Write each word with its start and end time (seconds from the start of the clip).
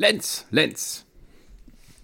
Lenz, 0.00 0.46
Lenz. 0.50 1.04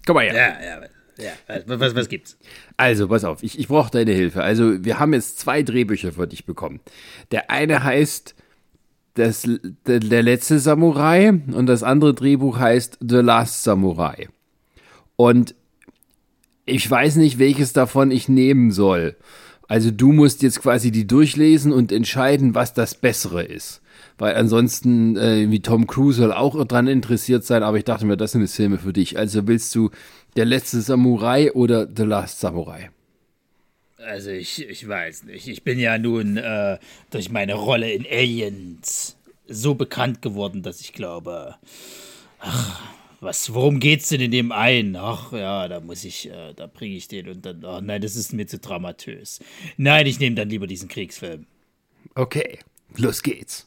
Komm 0.05 0.17
mal 0.17 0.25
her. 0.29 0.35
Ja, 0.35 0.63
ja, 0.63 0.87
ja. 1.17 1.63
Was, 1.65 1.79
was, 1.79 1.95
was 1.95 2.09
gibt's? 2.09 2.37
Also, 2.77 3.07
pass 3.07 3.23
auf, 3.23 3.41
ich, 3.41 3.57
ich 3.57 3.67
brauche 3.67 3.89
deine 3.89 4.11
Hilfe. 4.11 4.43
Also, 4.43 4.85
wir 4.85 4.99
haben 4.99 5.13
jetzt 5.13 5.39
zwei 5.39 5.63
Drehbücher 5.63 6.11
für 6.11 6.27
dich 6.27 6.45
bekommen. 6.45 6.79
Der 7.31 7.49
eine 7.49 7.83
heißt 7.83 8.35
das, 9.15 9.49
der, 9.87 9.99
der 9.99 10.21
letzte 10.21 10.59
Samurai 10.59 11.29
und 11.29 11.65
das 11.65 11.81
andere 11.81 12.13
Drehbuch 12.13 12.59
heißt 12.59 12.99
The 13.01 13.15
Last 13.15 13.63
Samurai. 13.63 14.27
Und 15.15 15.55
ich 16.67 16.87
weiß 16.89 17.15
nicht, 17.15 17.39
welches 17.39 17.73
davon 17.73 18.11
ich 18.11 18.29
nehmen 18.29 18.69
soll. 18.69 19.15
Also 19.67 19.89
du 19.89 20.11
musst 20.11 20.43
jetzt 20.43 20.61
quasi 20.61 20.91
die 20.91 21.07
durchlesen 21.07 21.73
und 21.73 21.91
entscheiden, 21.91 22.53
was 22.53 22.75
das 22.75 22.93
Bessere 22.93 23.41
ist. 23.43 23.81
Weil 24.17 24.35
ansonsten, 24.35 25.15
äh, 25.17 25.49
wie 25.51 25.61
Tom 25.61 25.85
Cruise 25.87 26.17
soll 26.19 26.33
auch 26.33 26.65
dran 26.65 26.87
interessiert 26.87 27.45
sein, 27.45 27.63
aber 27.63 27.77
ich 27.77 27.83
dachte 27.85 28.05
mir, 28.05 28.17
das 28.17 28.31
sind 28.31 28.41
die 28.41 28.47
Filme 28.47 28.79
für 28.79 28.93
dich. 28.93 29.17
Also 29.17 29.47
willst 29.47 29.73
du 29.75 29.91
Der 30.35 30.45
letzte 30.45 30.81
Samurai 30.81 31.51
oder 31.53 31.87
The 31.95 32.03
Last 32.03 32.39
Samurai? 32.39 32.91
Also 33.97 34.29
ich, 34.29 34.67
ich 34.67 34.87
weiß 34.87 35.23
nicht. 35.23 35.47
Ich 35.47 35.63
bin 35.63 35.79
ja 35.79 35.97
nun 35.97 36.37
äh, 36.37 36.77
durch 37.09 37.29
meine 37.31 37.55
Rolle 37.55 37.91
in 37.91 38.05
Aliens 38.05 39.17
so 39.47 39.75
bekannt 39.75 40.21
geworden, 40.21 40.61
dass 40.61 40.81
ich 40.81 40.93
glaube, 40.93 41.55
ach, 42.39 42.81
was, 43.19 43.53
worum 43.53 43.79
geht's 43.79 44.09
denn 44.09 44.21
in 44.21 44.31
dem 44.31 44.51
einen? 44.51 44.95
Ach 44.95 45.33
ja, 45.33 45.67
da 45.67 45.79
muss 45.79 46.03
ich, 46.03 46.29
äh, 46.29 46.53
da 46.53 46.67
bringe 46.67 46.95
ich 46.95 47.07
den 47.07 47.29
und 47.29 47.45
dann, 47.45 47.65
ach 47.65 47.81
nein, 47.81 48.01
das 48.01 48.15
ist 48.15 48.33
mir 48.33 48.45
zu 48.47 48.59
dramatös. 48.59 49.39
Nein, 49.77 50.05
ich 50.05 50.19
nehme 50.19 50.35
dann 50.35 50.49
lieber 50.49 50.67
diesen 50.67 50.87
Kriegsfilm. 50.89 51.47
Okay, 52.15 52.59
los 52.95 53.23
geht's. 53.23 53.66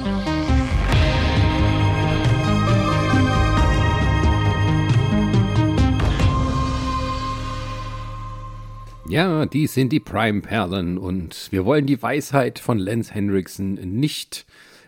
Ja, 9.11 9.45
die 9.45 9.67
sind 9.67 9.91
die 9.91 9.99
Prime-Perlen 9.99 10.97
und 10.97 11.49
wir 11.51 11.65
wollen 11.65 11.85
die 11.85 12.01
Weisheit 12.01 12.59
von 12.59 12.79
Lance 12.79 13.13
Henriksen 13.13 13.73
nicht 13.73 14.45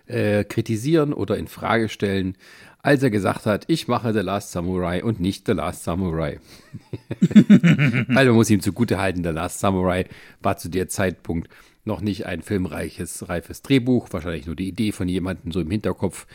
äh, 0.08 0.46
kritisieren 0.46 1.12
oder 1.12 1.36
in 1.36 1.50
Frage 1.50 1.90
stellen, 1.90 2.38
als 2.82 3.04
er 3.04 3.10
gesagt 3.10 3.46
hat, 3.46 3.66
ich 3.68 3.90
mache 3.90 4.14
The 4.14 4.22
Last 4.22 4.54
Samurai 4.54 5.04
und 5.04 5.20
nicht 5.20 5.46
The 5.46 5.52
Last 5.52 5.84
Samurai. 5.84 6.40
Weil 7.20 8.28
man 8.28 8.36
muss 8.36 8.50
ihm 8.50 8.62
zugute 8.62 8.98
halten, 8.98 9.26
The 9.26 9.32
Last 9.32 9.60
Samurai 9.60 10.06
war 10.42 10.56
zu 10.56 10.70
der 10.70 10.88
Zeitpunkt 10.88 11.50
noch 11.84 12.00
nicht 12.00 12.26
ein 12.26 12.42
filmreiches, 12.42 13.28
reifes 13.28 13.62
Drehbuch, 13.62 14.08
wahrscheinlich 14.12 14.46
nur 14.46 14.56
die 14.56 14.70
Idee 14.70 14.94
von 14.94 15.10
jemandem 15.10 15.52
so 15.52 15.60
im 15.60 15.70
Hinterkopf. 15.70 16.28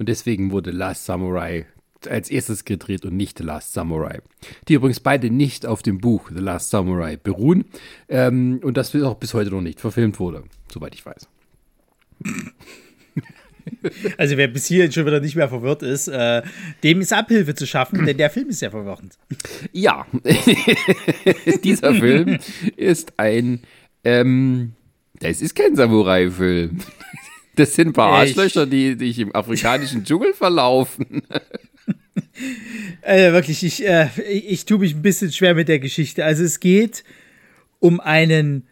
Und 0.00 0.08
deswegen 0.08 0.50
wurde 0.50 0.72
Last 0.72 1.04
Samurai 1.04 1.66
als 2.08 2.30
erstes 2.30 2.64
gedreht 2.64 3.04
und 3.04 3.16
nicht 3.16 3.38
The 3.38 3.44
Last 3.44 3.72
Samurai. 3.72 4.20
Die 4.68 4.74
übrigens 4.74 5.00
beide 5.00 5.30
nicht 5.30 5.66
auf 5.66 5.82
dem 5.82 5.98
Buch 5.98 6.30
The 6.34 6.40
Last 6.40 6.70
Samurai 6.70 7.16
beruhen 7.16 7.64
ähm, 8.08 8.60
und 8.62 8.76
das 8.76 8.94
auch 8.96 9.16
bis 9.16 9.34
heute 9.34 9.50
noch 9.50 9.62
nicht 9.62 9.80
verfilmt 9.80 10.18
wurde, 10.18 10.44
soweit 10.72 10.94
ich 10.94 11.04
weiß. 11.04 11.28
Also 14.16 14.36
wer 14.36 14.48
bis 14.48 14.66
hierhin 14.66 14.92
schon 14.92 15.06
wieder 15.06 15.20
nicht 15.20 15.34
mehr 15.34 15.48
verwirrt 15.48 15.82
ist, 15.82 16.08
äh, 16.08 16.42
dem 16.82 17.00
ist 17.00 17.12
Abhilfe 17.12 17.54
zu 17.54 17.66
schaffen, 17.66 18.06
denn 18.06 18.16
der 18.16 18.30
Film 18.30 18.48
ist 18.48 18.62
ja 18.62 18.70
verwirrend. 18.70 19.18
Ja, 19.72 20.06
dieser 21.64 21.94
Film 21.94 22.38
ist 22.76 23.14
ein, 23.16 23.62
ähm, 24.04 24.74
das 25.18 25.42
ist 25.42 25.56
kein 25.56 25.74
Samurai-Film. 25.74 26.78
Das 27.56 27.74
sind 27.74 27.88
ein 27.88 27.92
paar 27.94 28.12
Arschlöcher, 28.12 28.66
die 28.66 28.94
sich 28.94 29.18
im 29.18 29.34
afrikanischen 29.34 30.04
Dschungel 30.04 30.34
verlaufen. 30.34 31.22
Äh, 33.02 33.32
wirklich, 33.32 33.62
ich, 33.62 33.86
äh, 33.86 34.08
ich, 34.28 34.50
ich 34.50 34.64
tue 34.66 34.78
mich 34.78 34.94
ein 34.94 35.02
bisschen 35.02 35.32
schwer 35.32 35.54
mit 35.54 35.68
der 35.68 35.78
Geschichte. 35.78 36.24
Also 36.24 36.44
es 36.44 36.60
geht 36.60 37.04
um 37.80 38.00
einen 38.00 38.66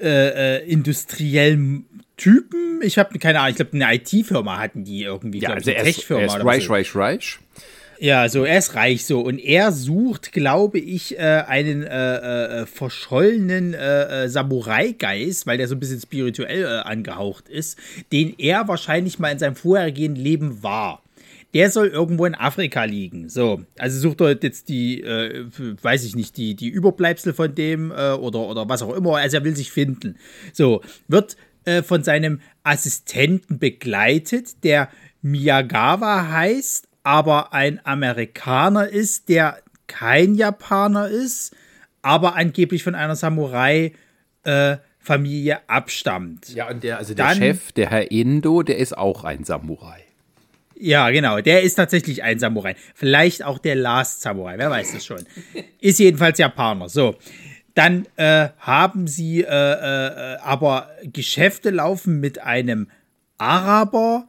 äh, 0.00 0.58
äh 0.58 0.68
industriellen 0.68 1.86
Typen. 2.16 2.80
Ich 2.82 2.98
habe 2.98 3.18
keine 3.18 3.40
Ahnung, 3.40 3.50
ich 3.50 3.56
glaube, 3.56 3.72
eine 3.74 3.94
IT-Firma 3.94 4.58
hatten 4.58 4.84
die 4.84 5.02
irgendwie. 5.02 5.40
Ja, 5.40 5.50
also 5.50 5.70
eine 5.70 5.78
er 5.78 5.86
ist, 5.86 5.96
Tech-Firma 5.96 6.22
er 6.22 6.26
ist 6.26 6.34
oder 6.34 6.44
reich, 6.44 6.64
so. 6.64 6.72
reich, 6.72 6.94
reich. 6.94 7.38
Ja, 8.00 8.28
so 8.28 8.44
er 8.44 8.58
ist 8.58 8.74
reich 8.74 9.06
so 9.06 9.20
und 9.20 9.38
er 9.38 9.70
sucht, 9.70 10.32
glaube 10.32 10.78
ich, 10.78 11.16
äh, 11.16 11.44
einen 11.46 11.84
äh, 11.84 12.16
äh, 12.62 12.66
verschollenen 12.66 13.72
äh, 13.72 14.24
äh, 14.24 14.28
Samurai-Geist, 14.28 15.46
weil 15.46 15.58
der 15.58 15.68
so 15.68 15.76
ein 15.76 15.80
bisschen 15.80 16.00
spirituell 16.00 16.64
äh, 16.64 16.88
angehaucht 16.88 17.48
ist, 17.48 17.78
den 18.12 18.34
er 18.36 18.66
wahrscheinlich 18.66 19.18
mal 19.18 19.30
in 19.30 19.38
seinem 19.38 19.56
vorhergehenden 19.56 20.22
Leben 20.22 20.62
war. 20.62 21.03
Der 21.54 21.70
soll 21.70 21.86
irgendwo 21.88 22.26
in 22.26 22.34
Afrika 22.34 22.84
liegen. 22.84 23.28
So, 23.28 23.62
also 23.78 23.98
sucht 24.00 24.20
er 24.20 24.36
jetzt 24.42 24.68
die, 24.68 25.00
äh, 25.02 25.46
weiß 25.80 26.04
ich 26.04 26.16
nicht, 26.16 26.36
die, 26.36 26.54
die 26.56 26.68
Überbleibsel 26.68 27.32
von 27.32 27.54
dem 27.54 27.90
äh, 27.92 28.12
oder, 28.12 28.40
oder 28.40 28.68
was 28.68 28.82
auch 28.82 28.94
immer. 28.94 29.16
Also 29.16 29.36
er 29.38 29.44
will 29.44 29.56
sich 29.56 29.70
finden. 29.72 30.16
So, 30.52 30.82
wird 31.08 31.36
äh, 31.64 31.82
von 31.82 32.02
seinem 32.02 32.40
Assistenten 32.64 33.58
begleitet, 33.58 34.64
der 34.64 34.88
Miyagawa 35.22 36.28
heißt, 36.28 36.88
aber 37.04 37.52
ein 37.54 37.80
Amerikaner 37.84 38.88
ist, 38.88 39.28
der 39.28 39.58
kein 39.86 40.34
Japaner 40.34 41.08
ist, 41.08 41.54
aber 42.02 42.34
angeblich 42.36 42.82
von 42.82 42.94
einer 42.94 43.16
Samurai-Familie 43.16 45.58
abstammt. 45.68 46.54
Ja, 46.54 46.68
und 46.70 46.82
der, 46.82 46.98
also 46.98 47.14
der 47.14 47.26
Dann- 47.28 47.36
Chef, 47.38 47.72
der 47.72 47.90
Herr 47.90 48.10
Endo, 48.10 48.62
der 48.62 48.78
ist 48.78 48.96
auch 48.96 49.24
ein 49.24 49.44
Samurai. 49.44 50.00
Ja, 50.84 51.08
genau. 51.08 51.40
Der 51.40 51.62
ist 51.62 51.76
tatsächlich 51.76 52.22
ein 52.22 52.38
Samurai. 52.38 52.76
Vielleicht 52.94 53.42
auch 53.42 53.58
der 53.58 53.74
Last 53.74 54.20
Samurai, 54.20 54.58
wer 54.58 54.68
weiß 54.68 54.92
das 54.92 55.06
schon. 55.06 55.24
Ist 55.80 55.98
jedenfalls 55.98 56.36
Japaner. 56.38 56.90
So. 56.90 57.16
Dann 57.74 58.06
äh, 58.16 58.48
haben 58.58 59.06
sie 59.06 59.40
äh, 59.40 59.46
äh, 59.46 60.36
aber 60.42 60.90
Geschäfte 61.04 61.70
laufen 61.70 62.20
mit 62.20 62.42
einem 62.42 62.88
Araber, 63.38 64.28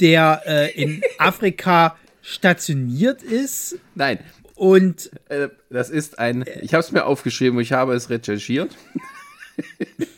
der 0.00 0.42
äh, 0.46 0.72
in 0.72 1.02
Afrika 1.18 1.96
stationiert 2.22 3.22
ist 3.22 3.78
Nein, 3.94 4.18
und 4.54 5.10
äh, 5.28 5.48
das 5.68 5.90
ist 5.90 6.18
ein, 6.18 6.46
ich 6.62 6.72
habe 6.72 6.80
es 6.80 6.92
mir 6.92 7.04
aufgeschrieben, 7.04 7.60
ich 7.60 7.72
habe 7.72 7.94
es 7.94 8.08
recherchiert. 8.08 8.70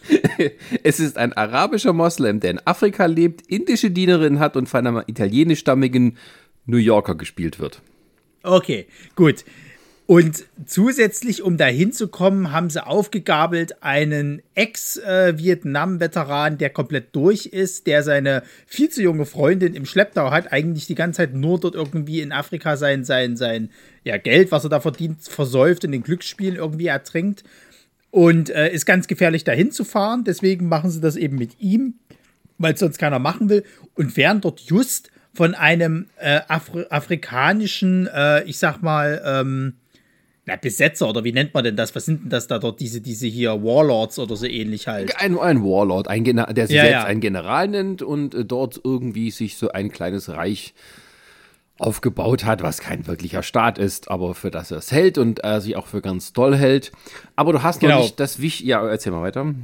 es 0.83 1.01
ist 1.01 1.17
ein 1.17 1.33
arabischer 1.33 1.93
Moslem, 1.93 2.41
der 2.41 2.53
in 2.53 2.67
Afrika 2.67 3.07
lebt, 3.07 3.47
indische 3.47 3.91
Dienerin 3.91 4.39
hat 4.39 4.57
und 4.57 4.69
von 4.69 4.87
einem 4.87 5.03
italienischstammigen 5.07 6.17
New 6.67 6.77
Yorker 6.77 7.15
gespielt 7.15 7.59
wird. 7.59 7.81
Okay, 8.43 8.87
gut. 9.15 9.45
Und 10.07 10.47
zusätzlich, 10.67 11.43
um 11.43 11.57
da 11.57 11.67
hinzukommen, 11.67 12.53
haben 12.53 12.71
sie 12.71 12.85
aufgegabelt 12.85 13.83
einen 13.83 14.43
Ex-Vietnam-Veteran, 14.55 16.59
der 16.59 16.71
komplett 16.71 17.15
durch 17.15 17.47
ist, 17.47 17.87
der 17.87 18.03
seine 18.03 18.43
viel 18.67 18.89
zu 18.91 19.01
junge 19.01 19.27
Freundin 19.27 19.75
im 19.75 19.87
Schlepptau 19.87 20.33
hat, 20.33 20.53
eigentlich 20.53 20.87
die 20.87 20.97
ganze 20.97 21.19
Zeit 21.19 21.35
nur 21.35 21.61
dort 21.61 21.77
irgendwie 21.77 22.21
in 22.21 22.33
Afrika 22.33 22.77
sein, 22.77 23.05
sein, 23.05 23.37
sein 23.37 23.71
ja, 24.05 24.17
Geld, 24.19 24.51
was 24.51 24.65
er 24.65 24.71
da 24.71 24.81
verdient, 24.81 25.23
versäuft 25.23 25.85
in 25.85 25.93
den 25.93 26.03
Glücksspielen 26.03 26.57
irgendwie 26.57 26.89
ertrinkt. 26.89 27.45
Und 28.13 28.51
äh, 28.51 28.71
ist 28.73 28.87
ganz 28.87 29.09
gefährlich 29.09 29.43
dahin 29.43 29.73
zu 29.73 29.85
fahren. 29.85 30.23
Deswegen 30.23 30.69
machen 30.69 30.91
sie 30.91 31.01
das 31.01 31.17
eben 31.17 31.37
mit 31.37 31.59
ihm, 31.61 31.95
weil 32.59 32.75
es 32.75 32.81
sonst 32.81 32.99
keiner 32.99 33.19
machen 33.19 33.49
will. 33.49 33.65
Und 33.95 34.17
werden 34.17 34.41
dort 34.41 34.61
just 34.61 35.11
von 35.35 35.55
einem 35.55 36.07
äh, 36.19 36.41
Afri 36.47 36.85
afrikanischen, 36.91 38.07
äh, 38.07 38.45
ich 38.45 38.59
sag 38.59 38.83
mal, 38.83 39.23
ähm, 39.25 39.75
na, 40.45 40.57
Besetzer 40.57 41.09
oder 41.09 41.25
wie 41.25 41.33
nennt 41.33 41.55
man 41.55 41.65
denn 41.65 41.77
das? 41.77 41.95
Was 41.95 42.05
sind 42.05 42.25
denn 42.25 42.31
das 42.31 42.49
da 42.49 42.59
dort, 42.59 42.81
diese, 42.81 43.01
diese 43.01 43.27
hier 43.29 43.63
Warlords 43.63 44.19
oder 44.19 44.37
so 44.37 44.45
ähnlich 44.47 44.89
halt? 44.89 45.19
Ein, 45.21 45.39
ein 45.39 45.63
Warlord, 45.63 46.09
ein 46.09 46.25
Gener 46.25 46.53
der 46.53 46.67
sich 46.67 46.77
Ja, 46.77 46.83
selbst 46.83 47.03
ja. 47.03 47.05
ein 47.05 47.21
General 47.21 47.69
nennt 47.69 48.03
und 48.03 48.35
äh, 48.35 48.45
dort 48.45 48.81
irgendwie 48.85 49.31
sich 49.31 49.57
so 49.57 49.71
ein 49.71 49.91
kleines 49.91 50.29
Reich 50.29 50.75
aufgebaut 51.83 52.45
hat, 52.45 52.63
was 52.63 52.79
kein 52.81 53.07
wirklicher 53.07 53.43
Staat 53.43 53.79
ist, 53.79 54.11
aber 54.11 54.35
für 54.35 54.51
das 54.51 54.71
er 54.71 54.79
es 54.79 54.93
hält 54.93 55.19
und 55.19 55.41
er 55.41 55.61
sich 55.61 55.77
auch 55.77 55.87
für 55.87 56.01
ganz 56.01 56.33
toll 56.33 56.57
hält. 56.57 56.93
Aber 57.37 57.53
du 57.53 57.63
hast 57.63 57.81
Genau. 57.81 57.97
noch 57.97 58.03
nicht 58.03 58.21
das 58.21 58.41
Wichtige. 58.41 58.71
Ja, 58.71 58.87
erzähl 58.89 59.13
mal 59.13 59.23
weiter. 59.23 59.55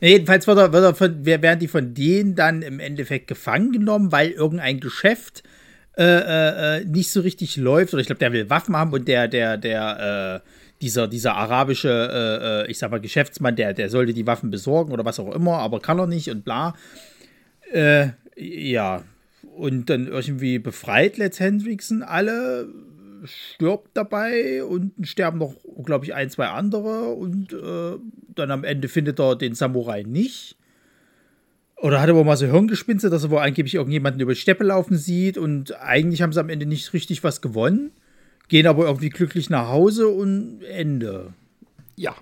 Jedenfalls 0.00 0.46
wird 0.46 0.58
er, 0.58 0.72
wird 0.72 0.84
er 0.84 0.94
von, 0.94 1.16
wer- 1.22 1.42
werden 1.42 1.60
die 1.60 1.68
von 1.68 1.94
denen 1.94 2.34
dann 2.34 2.62
im 2.62 2.78
Endeffekt 2.80 3.26
gefangen 3.26 3.72
genommen, 3.72 4.12
weil 4.12 4.30
irgendein 4.30 4.80
Geschäft 4.80 5.42
äh, 5.98 6.02
äh, 6.04 6.78
äh, 6.80 6.84
nicht 6.84 7.10
so 7.10 7.20
richtig 7.20 7.56
läuft. 7.56 7.92
Oder 7.92 8.00
ich 8.00 8.06
glaube, 8.06 8.18
der 8.20 8.32
will 8.32 8.48
Waffen 8.50 8.76
haben 8.76 8.92
und 8.92 9.06
der, 9.08 9.28
der, 9.28 9.56
der, 9.58 10.40
äh, 10.42 10.48
dieser, 10.80 11.06
dieser 11.06 11.36
arabische, 11.36 11.88
äh, 11.90 12.62
äh, 12.66 12.70
ich 12.70 12.78
sag 12.78 12.90
mal, 12.90 13.00
Geschäftsmann, 13.00 13.56
der, 13.56 13.72
der 13.74 13.88
sollte 13.90 14.12
die 14.14 14.26
Waffen 14.26 14.50
besorgen 14.50 14.92
oder 14.92 15.04
was 15.04 15.20
auch 15.20 15.32
immer, 15.34 15.58
aber 15.58 15.80
kann 15.80 15.98
er 15.98 16.06
nicht 16.06 16.28
und 16.30 16.44
bla. 16.44 16.74
Äh, 17.72 18.08
ja, 18.36 19.02
und 19.56 19.90
dann 19.90 20.06
irgendwie 20.06 20.58
befreit 20.58 21.18
Let's 21.18 21.40
Hendrickson 21.40 22.02
alle, 22.02 22.68
stirbt 23.24 23.90
dabei 23.94 24.64
und 24.64 24.92
sterben 25.02 25.38
noch, 25.38 25.54
glaube 25.84 26.04
ich, 26.04 26.14
ein, 26.14 26.30
zwei 26.30 26.48
andere 26.48 27.08
und 27.10 27.52
äh, 27.52 27.98
dann 28.34 28.50
am 28.50 28.64
Ende 28.64 28.88
findet 28.88 29.20
er 29.20 29.36
den 29.36 29.54
Samurai 29.54 30.02
nicht. 30.02 30.56
Oder 31.76 32.00
hat 32.00 32.08
er 32.08 32.14
wohl 32.14 32.24
mal 32.24 32.36
so 32.36 32.46
Hirngespinste, 32.46 33.10
dass 33.10 33.24
er 33.24 33.30
wohl 33.30 33.40
angeblich 33.40 33.74
irgendjemanden 33.74 34.20
über 34.20 34.32
die 34.32 34.40
Steppe 34.40 34.64
laufen 34.64 34.96
sieht 34.96 35.36
und 35.36 35.74
eigentlich 35.80 36.22
haben 36.22 36.32
sie 36.32 36.40
am 36.40 36.48
Ende 36.48 36.66
nicht 36.66 36.92
richtig 36.92 37.24
was 37.24 37.40
gewonnen, 37.40 37.90
gehen 38.48 38.66
aber 38.66 38.86
irgendwie 38.86 39.10
glücklich 39.10 39.50
nach 39.50 39.68
Hause 39.68 40.08
und 40.08 40.62
Ende. 40.62 41.34
Ja. 41.96 42.14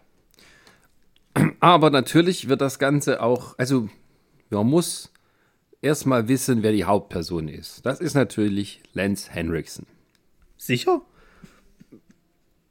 Aber 1.61 1.91
natürlich 1.91 2.49
wird 2.49 2.61
das 2.61 2.79
Ganze 2.79 3.23
auch, 3.23 3.55
also 3.59 3.89
man 4.49 4.67
muss 4.67 5.13
erstmal 5.83 6.29
wissen, 6.29 6.63
wer 6.63 6.73
die 6.73 6.85
Hauptperson 6.85 7.49
ist. 7.49 7.85
Das 7.87 8.01
ist 8.01 8.15
natürlich 8.15 8.83
Lance 8.93 9.31
Henriksen. 9.31 9.87
Sicher? 10.57 11.03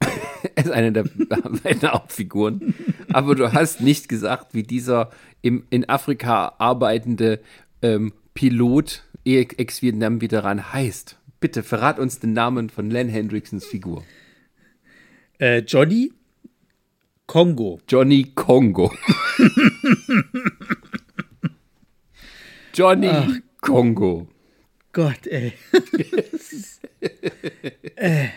er 0.00 0.64
ist 0.64 0.70
eine 0.70 0.92
der 0.92 1.04
beiden 1.04 1.90
Hauptfiguren. 1.90 2.74
Aber 3.12 3.34
du 3.34 3.52
hast 3.52 3.80
nicht 3.80 4.08
gesagt, 4.08 4.54
wie 4.54 4.62
dieser 4.62 5.10
im, 5.42 5.64
in 5.70 5.88
Afrika 5.88 6.54
arbeitende 6.58 7.40
ähm, 7.82 8.12
Pilot 8.34 9.02
Ex-Vietnam-Veteran 9.24 10.72
heißt. 10.72 11.18
Bitte 11.40 11.62
verrat 11.62 11.98
uns 11.98 12.20
den 12.20 12.32
Namen 12.32 12.70
von 12.70 12.90
Len 12.90 13.08
Hendricksons 13.08 13.66
Figur. 13.66 14.04
Äh, 15.38 15.58
Johnny 15.60 16.12
Kongo. 17.26 17.80
Johnny 17.88 18.32
Kongo. 18.34 18.92
Johnny 22.74 23.08
Ach, 23.08 23.28
Kongo. 23.60 24.28
Gott, 24.92 25.26
ey. 25.26 25.52
äh. 27.96 28.28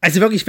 Also 0.00 0.20
wirklich, 0.20 0.46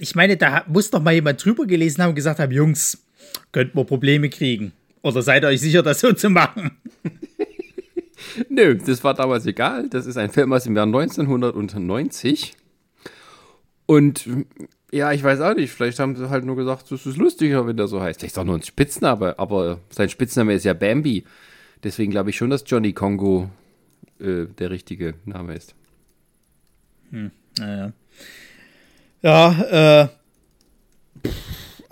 ich 0.00 0.14
meine, 0.14 0.36
da 0.36 0.64
muss 0.68 0.90
doch 0.90 1.02
mal 1.02 1.12
jemand 1.12 1.44
drüber 1.44 1.66
gelesen 1.66 2.02
haben 2.02 2.10
und 2.10 2.14
gesagt 2.14 2.40
haben, 2.40 2.50
Jungs, 2.50 3.04
könnt 3.52 3.74
wir 3.74 3.84
Probleme 3.84 4.30
kriegen. 4.30 4.72
Oder 5.02 5.22
seid 5.22 5.44
ihr 5.44 5.48
euch 5.48 5.60
sicher, 5.60 5.82
das 5.82 6.00
so 6.00 6.12
zu 6.12 6.30
machen? 6.30 6.70
Nö, 8.48 8.76
das 8.76 9.04
war 9.04 9.14
damals 9.14 9.44
egal. 9.46 9.88
Das 9.90 10.06
ist 10.06 10.16
ein 10.16 10.30
Film 10.30 10.52
aus 10.52 10.64
dem 10.64 10.74
Jahr 10.76 10.86
1990. 10.86 12.54
Und 13.86 14.26
ja, 14.94 15.12
ich 15.12 15.24
weiß 15.24 15.40
auch 15.40 15.54
nicht. 15.54 15.72
Vielleicht 15.72 15.98
haben 15.98 16.14
sie 16.14 16.30
halt 16.30 16.44
nur 16.44 16.54
gesagt, 16.54 16.90
das 16.92 17.04
ist 17.04 17.16
lustiger, 17.16 17.66
wenn 17.66 17.76
der 17.76 17.88
so 17.88 18.00
heißt. 18.00 18.20
Vielleicht 18.20 18.34
ist 18.34 18.38
auch 18.38 18.44
nur 18.44 18.54
ein 18.54 18.62
Spitzname, 18.62 19.36
aber 19.38 19.80
sein 19.90 20.08
Spitzname 20.08 20.54
ist 20.54 20.64
ja 20.64 20.72
Bambi. 20.72 21.24
Deswegen 21.82 22.12
glaube 22.12 22.30
ich 22.30 22.36
schon, 22.36 22.50
dass 22.50 22.62
Johnny 22.64 22.92
Kongo 22.92 23.50
äh, 24.20 24.46
der 24.46 24.70
richtige 24.70 25.14
Name 25.24 25.54
ist. 25.56 25.74
Hm, 27.10 27.32
naja. 27.58 27.92
Ja, 29.22 30.02
äh. 30.04 30.08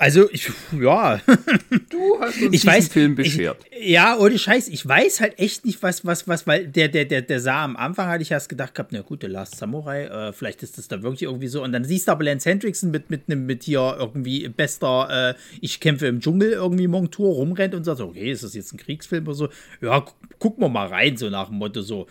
Also, 0.03 0.29
ich, 0.33 0.51
ja. 0.81 1.21
Du 1.89 2.19
hast 2.19 2.43
uns 2.43 2.47
ich 2.47 2.51
diesen 2.51 2.67
weiß, 2.67 2.89
Film 2.89 3.15
beschert. 3.15 3.65
Ich, 3.71 3.91
ja, 3.91 4.19
ohne 4.19 4.37
Scheiß, 4.37 4.67
ich 4.67 4.85
weiß 4.85 5.21
halt 5.21 5.39
echt 5.39 5.65
nicht, 5.65 5.81
was, 5.81 6.05
was, 6.05 6.27
was, 6.27 6.45
weil 6.45 6.67
der, 6.67 6.89
der, 6.89 7.05
der, 7.05 7.23
der 7.23 7.39
sah 7.39 7.63
am 7.63 7.77
Anfang, 7.77 8.09
hatte 8.09 8.23
ich 8.23 8.33
erst 8.33 8.49
gedacht 8.49 8.75
gehabt, 8.75 8.91
na 8.91 9.03
gut, 9.03 9.23
der 9.23 9.29
Last 9.29 9.59
Samurai, 9.59 10.07
äh, 10.07 10.33
vielleicht 10.33 10.65
ist 10.65 10.77
das 10.77 10.89
da 10.89 11.05
wirklich 11.05 11.23
irgendwie 11.23 11.47
so. 11.47 11.63
Und 11.63 11.71
dann 11.71 11.85
siehst 11.85 12.09
du 12.09 12.13
aber 12.13 12.25
Lance 12.25 12.51
Hendrickson 12.51 12.91
mit, 12.91 13.11
mit, 13.11 13.29
mit, 13.29 13.39
mit 13.39 13.63
hier 13.63 13.97
irgendwie 13.97 14.49
bester, 14.49 15.37
äh, 15.37 15.41
ich 15.61 15.79
kämpfe 15.79 16.09
im 16.09 16.19
Dschungel 16.19 16.51
irgendwie 16.51 16.89
Montur 16.89 17.35
rumrennt 17.35 17.77
und 17.77 17.85
sagt, 17.85 18.01
okay, 18.01 18.33
ist 18.33 18.43
das 18.43 18.55
jetzt 18.55 18.75
ein 18.75 18.79
Kriegsfilm 18.79 19.25
oder 19.29 19.37
so? 19.37 19.49
Ja, 19.81 20.05
gucken 20.41 20.65
wir 20.65 20.69
mal 20.69 20.89
rein, 20.89 21.17
so 21.17 21.31
nach 21.31 21.47
dem 21.47 21.59
Motto 21.59 21.81
so. 21.81 22.09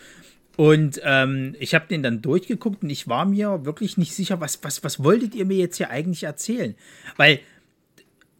Und 0.56 1.00
ähm, 1.04 1.56
ich 1.58 1.74
habe 1.74 1.88
den 1.88 2.02
dann 2.02 2.22
durchgeguckt 2.22 2.82
und 2.82 2.90
ich 2.90 3.08
war 3.08 3.26
mir 3.26 3.66
wirklich 3.66 3.98
nicht 3.98 4.14
sicher, 4.14 4.40
was, 4.40 4.60
was, 4.62 4.82
was 4.82 5.02
wolltet 5.02 5.34
ihr 5.34 5.44
mir 5.44 5.56
jetzt 5.58 5.76
hier 5.76 5.90
eigentlich 5.90 6.24
erzählen? 6.24 6.74
Weil 7.16 7.40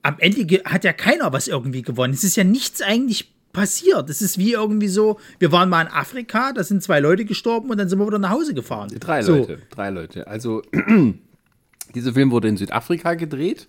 am 0.02 0.16
Ende 0.18 0.62
hat 0.64 0.84
ja 0.84 0.92
keiner 0.92 1.32
was 1.32 1.48
irgendwie 1.48 1.82
gewonnen. 1.82 2.12
Es 2.12 2.24
ist 2.24 2.36
ja 2.36 2.44
nichts 2.44 2.82
eigentlich 2.82 3.32
passiert. 3.52 4.08
Es 4.10 4.22
ist 4.22 4.38
wie 4.38 4.52
irgendwie 4.52 4.88
so, 4.88 5.18
wir 5.38 5.52
waren 5.52 5.68
mal 5.68 5.82
in 5.82 5.92
Afrika, 5.92 6.52
da 6.52 6.64
sind 6.64 6.82
zwei 6.82 7.00
Leute 7.00 7.24
gestorben 7.24 7.70
und 7.70 7.78
dann 7.78 7.88
sind 7.88 7.98
wir 7.98 8.06
wieder 8.06 8.18
nach 8.18 8.30
Hause 8.30 8.54
gefahren. 8.54 8.90
Drei 8.98 9.22
so. 9.22 9.36
Leute, 9.36 9.58
drei 9.70 9.90
Leute. 9.90 10.26
Also 10.26 10.62
dieser 11.94 12.12
Film 12.12 12.30
wurde 12.30 12.48
in 12.48 12.56
Südafrika 12.56 13.14
gedreht 13.14 13.68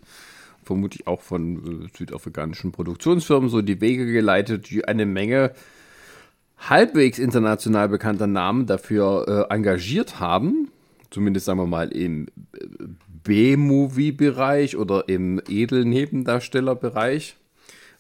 vermutlich 0.64 1.08
auch 1.08 1.22
von 1.22 1.86
äh, 1.86 1.98
südafrikanischen 1.98 2.72
Produktionsfirmen 2.72 3.50
so 3.50 3.62
die 3.62 3.82
Wege 3.82 4.06
geleitet, 4.06 4.70
die 4.70 4.86
eine 4.86 5.06
Menge 5.06 5.52
halbwegs 6.58 7.20
international 7.20 7.90
bekannter 7.90 8.28
Namen 8.28 8.66
dafür 8.66 9.48
äh, 9.50 9.54
engagiert 9.54 10.20
haben. 10.20 10.70
Zumindest 11.12 11.46
sagen 11.46 11.60
wir 11.60 11.68
mal 11.68 11.90
im 11.90 12.28
äh, 12.54 12.66
B-Movie-Bereich 13.24 14.78
oder 14.78 15.08
im 15.08 15.42
Edelnebendarstellerbereich. 15.48 17.36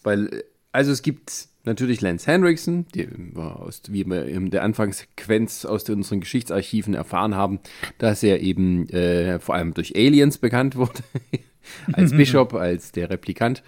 Weil, 0.04 0.28
äh, 0.28 0.44
also 0.72 0.92
es 0.92 1.02
gibt 1.02 1.48
natürlich 1.66 2.02
Lance 2.02 2.30
Henriksen, 2.30 2.86
die 2.94 3.08
wir 3.34 3.60
aus, 3.60 3.82
wie 3.90 4.06
wir 4.06 4.26
in 4.26 4.52
der 4.52 4.64
Anfangssequenz 4.64 5.66
aus 5.66 5.90
unseren 5.90 6.20
Geschichtsarchiven 6.20 6.94
erfahren 6.94 7.36
haben, 7.36 7.60
dass 7.98 8.24
er 8.24 8.42
eben 8.42 8.90
äh, 8.90 9.40
vor 9.40 9.56
allem 9.56 9.74
durch 9.74 9.96
Aliens 9.96 10.38
bekannt 10.38 10.76
wurde. 10.76 11.04
als 11.94 12.12
Bishop, 12.12 12.54
als 12.54 12.92
der 12.92 13.10
Replikant. 13.10 13.64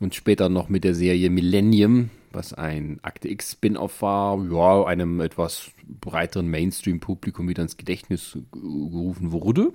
Und 0.00 0.14
später 0.14 0.48
noch 0.48 0.68
mit 0.68 0.84
der 0.84 0.94
Serie 0.94 1.30
Millennium, 1.30 2.10
was 2.32 2.52
ein 2.52 2.98
Akte 3.02 3.28
X 3.28 3.52
Spin-off 3.52 4.02
war, 4.02 4.44
ja, 4.50 4.84
einem 4.84 5.20
etwas 5.20 5.70
breiteren 5.86 6.48
Mainstream-Publikum 6.50 7.48
wieder 7.48 7.62
ins 7.62 7.76
Gedächtnis 7.76 8.36
gerufen 8.50 9.32
wurde. 9.32 9.72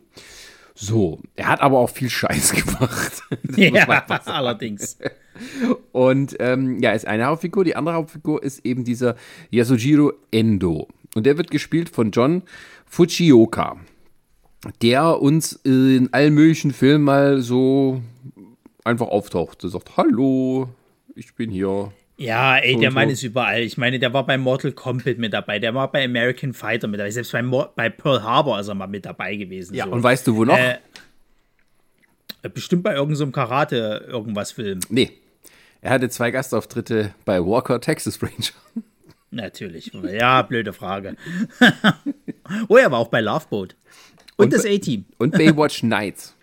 So, 0.82 1.20
er 1.36 1.50
hat 1.50 1.60
aber 1.60 1.80
auch 1.80 1.90
viel 1.90 2.10
Scheiß 2.10 2.52
gemacht. 2.66 3.22
ja, 3.58 3.86
allerdings. 4.26 4.98
Und 5.92 6.38
ähm, 6.40 6.80
ja, 6.82 6.94
ist 6.94 7.06
eine 7.06 7.26
Hauptfigur. 7.26 7.66
Die 7.66 7.76
andere 7.76 7.96
Hauptfigur 7.96 8.42
ist 8.42 8.66
eben 8.66 8.86
dieser 8.86 9.18
Yasujiro 9.50 10.14
Endo. 10.32 10.88
Und 11.16 11.26
der 11.26 11.38
wird 11.38 11.52
gespielt 11.52 11.90
von 11.90 12.12
John 12.12 12.44
Fujioka, 12.86 13.76
der 14.82 15.22
uns 15.22 15.52
in 15.64 16.14
allen 16.14 16.34
möglichen 16.34 16.72
Filmen 16.72 17.04
mal 17.04 17.42
so 17.42 18.02
einfach 18.86 19.08
auftaucht. 19.08 19.64
Der 19.64 19.72
sagt, 19.72 19.98
hallo, 19.98 20.70
ich 21.14 21.36
bin 21.36 21.52
hier. 21.52 21.92
Ja, 22.20 22.58
ey, 22.58 22.78
der 22.78 22.92
Mann 22.92 23.10
ist 23.10 23.24
überall. 23.24 23.62
Ich 23.62 23.78
meine, 23.78 23.98
der 23.98 24.14
war 24.14 24.26
bei 24.26 24.38
Mortal 24.38 24.74
Kombat 24.74 25.18
mit 25.18 25.32
dabei, 25.32 25.58
der 25.58 25.74
war 25.74 25.90
bei 25.90 26.04
American 26.04 26.54
Fighter 26.54 26.90
mit 26.90 27.00
dabei, 27.00 27.12
selbst 27.12 27.32
bei, 27.32 27.42
bei 27.42 27.90
Pearl 27.90 28.22
Harbor 28.22 28.60
ist 28.60 28.68
er 28.68 28.76
mal 28.76 28.88
mit 28.88 29.06
dabei 29.06 29.36
gewesen. 29.36 29.74
Ja, 29.74 29.86
so. 29.86 29.92
und 29.92 30.04
weißt 30.04 30.28
du 30.28 30.36
wo 30.36 30.44
noch? 30.44 30.58
Äh, 30.58 30.80
bestimmt 32.54 32.84
bei 32.84 32.94
irgendeinem 32.94 33.28
so 33.28 33.32
Karate 33.32 34.06
irgendwas 34.08 34.52
Film. 34.52 34.82
Nee. 34.90 35.12
Er 35.82 35.92
hatte 35.92 36.10
zwei 36.10 36.30
Gastauftritte 36.32 37.14
bei 37.24 37.40
Walker 37.40 37.80
Texas 37.80 38.22
Ranger. 38.22 38.54
Natürlich. 39.32 39.92
Ja, 39.94 40.42
blöde 40.42 40.74
Frage. 40.74 41.16
oh, 42.68 42.76
er 42.76 42.92
war 42.92 43.00
auch 43.00 43.08
bei 43.08 43.22
Loveboat. 43.22 43.76
Und, 44.36 44.46
und 44.46 44.54
das 44.54 44.66
A-Team. 44.66 45.06
Und 45.20 45.34
Baywatch 45.34 45.84
Nights. 45.84 46.36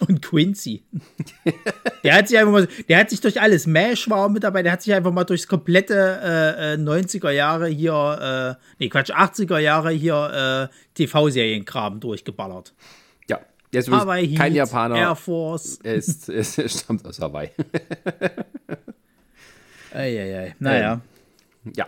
Und 0.00 0.22
Quincy. 0.22 0.82
der 2.04 2.14
hat 2.14 2.28
sich 2.28 2.38
einfach 2.38 2.52
mal, 2.52 2.68
der 2.88 2.98
hat 2.98 3.10
sich 3.10 3.20
durch 3.20 3.40
alles, 3.40 3.66
Mash 3.66 4.08
war 4.08 4.28
mit 4.28 4.42
dabei, 4.44 4.62
der 4.62 4.72
hat 4.72 4.82
sich 4.82 4.94
einfach 4.94 5.12
mal 5.12 5.24
durchs 5.24 5.46
komplette 5.46 6.20
äh, 6.22 6.80
90er 6.80 7.28
äh, 7.28 7.36
Jahre 7.36 7.68
hier, 7.68 8.56
äh, 8.58 8.64
nee, 8.78 8.88
Quatsch, 8.88 9.10
80er 9.10 9.58
Jahre 9.58 9.90
hier 9.90 10.70
äh, 10.70 10.74
TV-Serienkram 10.94 12.00
durchgeballert. 12.00 12.72
Ja, 13.28 13.40
er 13.72 13.80
ist 13.80 13.90
Hawaii 13.90 14.34
kein 14.34 14.52
Heat, 14.52 14.68
Japaner. 14.68 14.96
Air 14.96 15.16
Force. 15.16 15.78
Er, 15.82 15.94
ist, 15.94 16.28
er 16.28 16.68
stammt 16.68 17.06
aus 17.06 17.20
Hawaii. 17.20 17.50
Eieiei, 19.92 20.54
naja. 20.58 20.94
Ähm, 21.64 21.72
ja. 21.76 21.86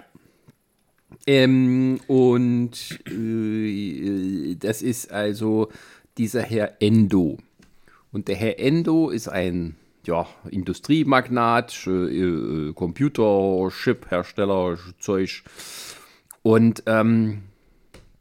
Ähm, 1.27 2.01
und 2.09 2.99
äh, 3.09 4.57
das 4.57 4.83
ist 4.83 5.13
also 5.13 5.71
dieser 6.19 6.43
Herr 6.43 6.77
Endo. 6.81 7.39
Und 8.13 8.29
der 8.29 8.37
Herr 8.37 8.59
Endo 8.59 9.11
ist 9.11 9.29
ein 9.29 9.77
ja, 10.07 10.27
Industriemagnat, 10.51 11.87
äh, 11.87 12.73
Computer, 12.75 13.69
Chip-Hersteller, 13.71 14.79
Zeug. 14.99 15.43
Und 16.43 16.83
ähm, 16.87 17.43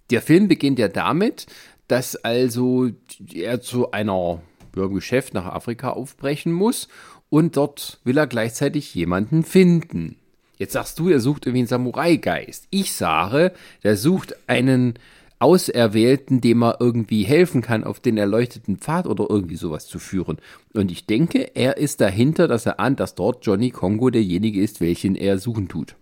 der 0.10 0.22
Film 0.22 0.48
beginnt 0.48 0.80
ja 0.80 0.88
damit, 0.88 1.48
dass 1.88 2.16
also 2.16 2.90
er 3.34 3.62
zu 3.62 3.92
einer 3.92 4.42
ja, 4.76 4.86
Geschäft 4.88 5.34
nach 5.34 5.46
Afrika 5.46 5.90
aufbrechen 5.90 6.54
muss 6.54 6.88
und 7.30 7.58
dort 7.58 8.00
will 8.04 8.18
er 8.18 8.28
gleichzeitig 8.28 8.94
jemanden 8.96 9.44
finden. 9.44 10.16
Jetzt 10.58 10.74
sagst 10.74 11.00
du, 11.00 11.10
er 11.10 11.20
sucht 11.20 11.48
irgendwie 11.48 11.62
einen 11.62 11.68
Samurai-Geist. 11.68 12.68
Ich 12.70 12.94
sage, 12.94 13.52
der 13.84 13.98
sucht 13.98 14.36
einen 14.48 14.94
Auserwählten, 15.42 16.40
dem 16.40 16.64
er 16.64 16.78
irgendwie 16.80 17.24
helfen 17.24 17.62
kann, 17.62 17.84
auf 17.84 18.00
den 18.00 18.18
erleuchteten 18.18 18.78
Pfad 18.78 19.08
oder 19.08 19.26
irgendwie 19.30 19.56
sowas 19.56 19.88
zu 19.88 19.98
führen. 19.98 20.38
Und 20.74 20.92
ich 20.92 21.08
denke, 21.08 21.56
er 21.56 21.78
ist 21.78 22.00
dahinter, 22.00 22.48
dass 22.48 22.66
er 22.66 22.80
ahnt, 22.80 23.00
dass 23.00 23.16
dort 23.16 23.46
Johnny 23.46 23.72
Kongo 23.72 24.10
derjenige 24.10 24.62
ist, 24.62 24.82
welchen 24.82 25.16
er 25.16 25.40
suchen 25.40 25.68
tut. 25.68 25.96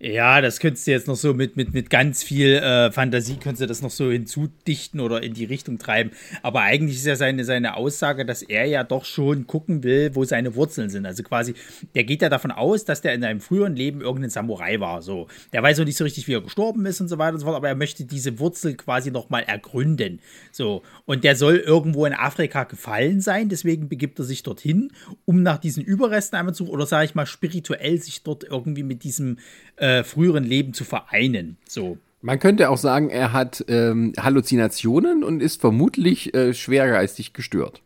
Ja, 0.00 0.40
das 0.40 0.60
könntest 0.60 0.86
du 0.86 0.92
jetzt 0.92 1.08
noch 1.08 1.16
so 1.16 1.34
mit, 1.34 1.56
mit, 1.56 1.74
mit 1.74 1.90
ganz 1.90 2.22
viel 2.22 2.54
äh, 2.54 2.92
Fantasie, 2.92 3.34
könntest 3.34 3.62
du 3.62 3.66
das 3.66 3.82
noch 3.82 3.90
so 3.90 4.12
hinzudichten 4.12 5.00
oder 5.00 5.24
in 5.24 5.34
die 5.34 5.44
Richtung 5.44 5.78
treiben. 5.78 6.12
Aber 6.44 6.60
eigentlich 6.60 6.98
ist 6.98 7.06
ja 7.06 7.16
seine, 7.16 7.44
seine 7.44 7.76
Aussage, 7.76 8.24
dass 8.24 8.42
er 8.42 8.64
ja 8.66 8.84
doch 8.84 9.04
schon 9.04 9.48
gucken 9.48 9.82
will, 9.82 10.14
wo 10.14 10.24
seine 10.24 10.54
Wurzeln 10.54 10.88
sind. 10.88 11.04
Also 11.04 11.24
quasi, 11.24 11.54
der 11.96 12.04
geht 12.04 12.22
ja 12.22 12.28
davon 12.28 12.52
aus, 12.52 12.84
dass 12.84 13.00
der 13.00 13.12
in 13.12 13.22
seinem 13.22 13.40
früheren 13.40 13.74
Leben 13.74 14.00
irgendein 14.00 14.30
Samurai 14.30 14.78
war. 14.78 15.02
So. 15.02 15.26
Der 15.52 15.64
weiß 15.64 15.78
noch 15.78 15.84
nicht 15.84 15.96
so 15.96 16.04
richtig, 16.04 16.28
wie 16.28 16.34
er 16.34 16.42
gestorben 16.42 16.86
ist 16.86 17.00
und 17.00 17.08
so 17.08 17.18
weiter 17.18 17.32
und 17.32 17.40
so 17.40 17.46
fort, 17.46 17.56
aber 17.56 17.68
er 17.68 17.74
möchte 17.74 18.04
diese 18.04 18.38
Wurzel 18.38 18.76
quasi 18.76 19.10
nochmal 19.10 19.42
ergründen. 19.48 20.20
So. 20.52 20.82
Und 21.06 21.24
der 21.24 21.34
soll 21.34 21.56
irgendwo 21.56 22.06
in 22.06 22.12
Afrika 22.14 22.62
gefallen 22.62 23.20
sein, 23.20 23.48
deswegen 23.48 23.88
begibt 23.88 24.20
er 24.20 24.24
sich 24.24 24.44
dorthin, 24.44 24.92
um 25.24 25.42
nach 25.42 25.58
diesen 25.58 25.82
Überresten 25.82 26.38
einmal 26.38 26.54
zu, 26.54 26.68
oder 26.68 26.86
sage 26.86 27.06
ich 27.06 27.16
mal, 27.16 27.26
spirituell 27.26 28.00
sich 28.00 28.22
dort 28.22 28.44
irgendwie 28.44 28.84
mit 28.84 29.02
diesem 29.02 29.38
äh, 29.74 29.87
früheren 30.04 30.44
Leben 30.44 30.72
zu 30.74 30.84
vereinen. 30.84 31.56
So. 31.68 31.98
Man 32.20 32.38
könnte 32.38 32.70
auch 32.70 32.78
sagen, 32.78 33.10
er 33.10 33.32
hat 33.32 33.64
ähm, 33.68 34.12
Halluzinationen 34.18 35.22
und 35.22 35.40
ist 35.40 35.60
vermutlich 35.60 36.34
äh, 36.34 36.52
schwergeistig 36.52 37.32
gestört. 37.32 37.80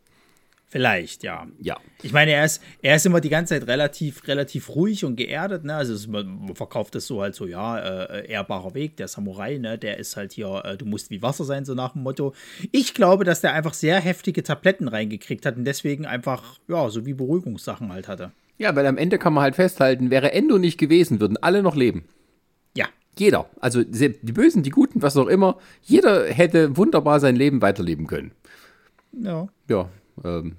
Vielleicht, 0.72 1.22
ja. 1.22 1.46
Ja. 1.60 1.76
Ich 2.02 2.14
meine, 2.14 2.30
er 2.30 2.46
ist, 2.46 2.62
er 2.80 2.96
ist 2.96 3.04
immer 3.04 3.20
die 3.20 3.28
ganze 3.28 3.52
Zeit 3.52 3.68
relativ, 3.68 4.26
relativ 4.26 4.70
ruhig 4.70 5.04
und 5.04 5.16
geerdet, 5.16 5.64
ne? 5.64 5.74
Also 5.74 5.92
es, 5.92 6.06
man 6.06 6.54
verkauft 6.54 6.94
das 6.94 7.06
so 7.06 7.20
halt 7.20 7.34
so, 7.34 7.46
ja, 7.46 7.78
äh, 7.78 8.26
ehrbarer 8.26 8.72
Weg, 8.72 8.96
der 8.96 9.06
Samurai, 9.06 9.58
ne? 9.58 9.76
Der 9.76 9.98
ist 9.98 10.16
halt 10.16 10.32
hier, 10.32 10.62
äh, 10.64 10.78
du 10.78 10.86
musst 10.86 11.10
wie 11.10 11.20
Wasser 11.20 11.44
sein, 11.44 11.66
so 11.66 11.74
nach 11.74 11.92
dem 11.92 12.02
Motto. 12.02 12.32
Ich 12.70 12.94
glaube, 12.94 13.24
dass 13.24 13.42
der 13.42 13.52
einfach 13.52 13.74
sehr 13.74 14.00
heftige 14.00 14.42
Tabletten 14.42 14.88
reingekriegt 14.88 15.44
hat 15.44 15.58
und 15.58 15.66
deswegen 15.66 16.06
einfach, 16.06 16.58
ja, 16.68 16.88
so 16.88 17.04
wie 17.04 17.12
Beruhigungssachen 17.12 17.92
halt 17.92 18.08
hatte. 18.08 18.32
Ja, 18.62 18.76
weil 18.76 18.86
am 18.86 18.96
Ende 18.96 19.18
kann 19.18 19.32
man 19.32 19.42
halt 19.42 19.56
festhalten, 19.56 20.10
wäre 20.12 20.30
Endo 20.30 20.56
nicht 20.56 20.78
gewesen, 20.78 21.18
würden 21.18 21.36
alle 21.36 21.64
noch 21.64 21.74
leben. 21.74 22.04
Ja. 22.76 22.86
Jeder. 23.18 23.50
Also 23.58 23.82
die 23.82 24.32
Bösen, 24.32 24.62
die 24.62 24.70
Guten, 24.70 25.02
was 25.02 25.16
auch 25.16 25.26
immer. 25.26 25.58
Jeder 25.82 26.26
hätte 26.28 26.76
wunderbar 26.76 27.18
sein 27.18 27.34
Leben 27.34 27.60
weiterleben 27.60 28.06
können. 28.06 28.30
Ja. 29.10 29.48
Ja. 29.68 29.88
Ähm, 30.24 30.54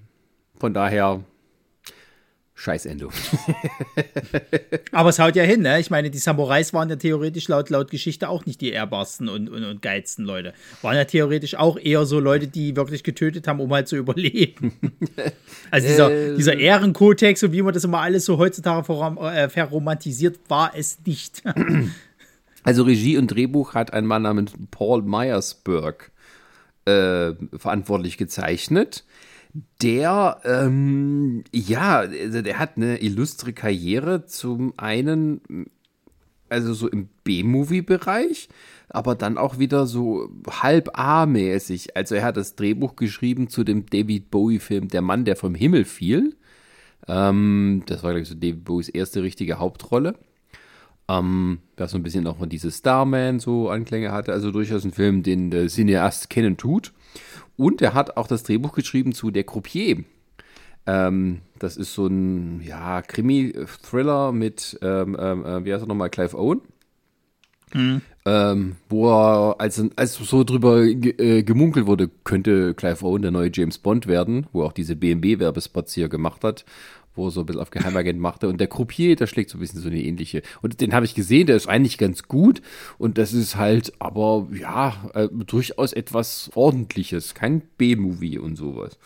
von 0.60 0.74
daher 0.74 1.22
Scheiß 2.56 2.86
Endo. 2.86 3.10
Aber 4.92 5.10
es 5.10 5.18
haut 5.18 5.36
ja 5.36 5.44
hin, 5.44 5.62
ne? 5.62 5.80
Ich 5.80 5.90
meine, 5.90 6.12
die 6.12 6.20
Samurais 6.20 6.72
waren 6.72 6.88
ja 6.88 6.96
theoretisch 6.96 7.48
laut, 7.48 7.70
laut 7.72 7.90
Geschichte 7.90 8.30
auch 8.30 8.46
nicht 8.46 8.62
die 8.62 8.72
ehrbarsten 8.72 9.28
und, 9.28 9.50
und, 9.50 9.64
und 9.64 9.82
geilsten 9.82 10.24
Leute. 10.24 10.54
Waren 10.84 10.96
ja 10.96 11.06
theoretisch 11.06 11.56
auch 11.56 11.78
eher 11.78 12.06
so 12.06 12.20
Leute, 12.20 12.48
die 12.48 12.76
wirklich 12.76 13.04
getötet 13.04 13.48
haben, 13.48 13.60
um 13.60 13.74
halt 13.74 13.88
zu 13.88 13.96
überleben. 13.96 14.74
also 15.72 15.88
dieser, 15.88 16.12
äh, 16.12 16.36
dieser 16.36 16.56
Ehrenkodex, 16.56 17.40
so 17.40 17.52
wie 17.52 17.64
man 17.64 17.74
das 17.74 17.86
immer 17.86 18.02
alles 18.02 18.26
so 18.26 18.38
heutzutage 18.38 18.88
äh, 19.22 19.50
verromantisiert, 19.50 20.40
war 20.48 20.74
es 20.76 21.00
nicht. 21.06 21.42
also 22.64 22.84
Regie 22.84 23.18
und 23.18 23.28
Drehbuch 23.28 23.74
hat 23.74 23.94
ein 23.94 24.06
Mann 24.06 24.22
namens 24.22 24.54
Paul 24.70 25.02
Myersberg 25.02 26.12
äh, 26.86 27.34
verantwortlich 27.58 28.18
gezeichnet 28.18 29.06
der, 29.82 30.40
ähm, 30.46 31.44
ja, 31.52 32.00
also 32.00 32.42
der 32.42 32.60
hat 32.60 32.78
eine 32.78 33.02
illustre 33.02 33.54
Karriere. 33.54 34.26
Zum 34.26 34.74
einen, 34.78 35.42
also 36.50 36.74
so 36.74 36.88
im 36.88 37.10
B-Movie-Bereich, 37.24 38.50
aber 38.90 39.16
dann 39.16 39.38
auch 39.38 39.60
wieder 39.60 39.86
so 39.86 40.30
halb 40.50 40.98
A-mäßig. 40.98 41.96
Also 41.96 42.16
er 42.16 42.24
hat 42.24 42.38
das 42.38 42.56
Drehbuch 42.56 42.96
geschrieben 42.96 43.48
zu 43.48 43.64
dem 43.64 43.86
David 43.86 44.32
Bowie-Film 44.32 44.88
Der 44.88 45.02
Mann, 45.02 45.26
der 45.26 45.36
vom 45.36 45.56
Himmel 45.56 45.86
fiel. 45.86 46.36
Ähm, 47.08 47.84
das 47.86 48.04
war, 48.04 48.12
glaube 48.12 48.24
ich, 48.24 48.30
so 48.30 48.36
David 48.36 48.64
Bowies 48.64 48.90
erste 48.90 49.22
richtige 49.24 49.60
Hauptrolle. 49.60 50.16
Ähm, 51.08 51.60
das 51.76 51.92
so 51.92 51.98
ein 51.98 52.04
bisschen 52.04 52.26
auch 52.28 52.38
von 52.38 52.50
dieses 52.50 52.78
Starman 52.78 53.40
so 53.40 53.70
Anklänge 53.70 54.12
hatte. 54.12 54.32
Also 54.32 54.52
durchaus 54.52 54.84
ein 54.84 54.94
Film, 54.94 55.22
den 55.22 55.52
der 55.52 55.68
Cineast 55.68 56.30
kennen 56.30 56.58
tut. 56.58 56.94
Und 57.58 57.82
er 57.82 57.94
hat 57.94 58.18
auch 58.18 58.28
das 58.28 58.44
Drehbuch 58.44 58.74
geschrieben 58.74 59.14
zu 59.14 59.32
Der 59.32 59.44
Croupier. 59.44 60.04
Ähm, 60.86 61.42
das 61.60 61.78
ist 61.78 61.94
so 61.94 62.08
ein 62.08 62.62
ja, 62.62 63.02
Krimi-Thriller 63.02 64.32
mit, 64.32 64.78
ähm, 64.82 65.16
ähm, 65.20 65.46
äh, 65.46 65.66
wie 65.66 65.74
heißt 65.74 65.84
er 65.84 65.88
nochmal, 65.88 66.10
Clive 66.10 66.38
Owen. 66.38 66.62
Mhm. 67.74 68.02
Ähm, 68.26 68.76
wo 68.90 69.10
er, 69.10 69.56
als, 69.60 69.82
als 69.96 70.16
so 70.16 70.44
drüber 70.44 70.84
äh, 70.84 71.44
gemunkelt 71.44 71.88
wurde, 71.88 72.10
könnte 72.24 72.74
Clive 72.74 73.04
Owen 73.04 73.22
der 73.22 73.32
neue 73.32 73.52
James 73.54 73.78
Bond 73.78 74.08
werden, 74.08 74.48
wo 74.52 74.64
auch 74.64 74.74
diese 74.74 74.96
BMW-Werbespots 74.96 75.94
hier 75.94 76.10
gemacht 76.10 76.44
hat 76.44 76.66
wo 77.16 77.28
er 77.28 77.32
so 77.32 77.42
ein 77.42 77.46
bisschen 77.46 77.62
auf 77.62 77.72
Geheimagent 77.72 78.20
machte. 78.20 78.48
Und 78.48 78.60
der 78.60 78.68
Croupier, 78.68 79.16
der 79.16 79.28
schlägt 79.28 79.50
so 79.50 79.58
ein 79.58 79.62
bisschen 79.62 79.82
so 79.82 79.90
eine 79.90 80.02
ähnliche. 80.02 80.42
Und 80.62 80.82
den 80.82 80.94
habe 80.94 81.06
ich 81.06 81.16
gesehen, 81.16 81.48
der 81.48 81.56
ist 81.56 81.68
eigentlich 81.68 81.98
ganz 81.98 82.24
gut. 82.24 82.62
Und 82.98 83.18
das 83.18 83.34
ist 83.34 83.56
halt 83.56 83.94
aber, 84.00 84.48
ja, 84.54 85.10
äh, 85.14 85.28
durchaus 85.32 85.94
etwas 85.94 86.52
Ordentliches. 86.56 87.34
Kein 87.34 87.62
B-Movie 87.78 88.40
und 88.40 88.56
sowas. 88.56 88.98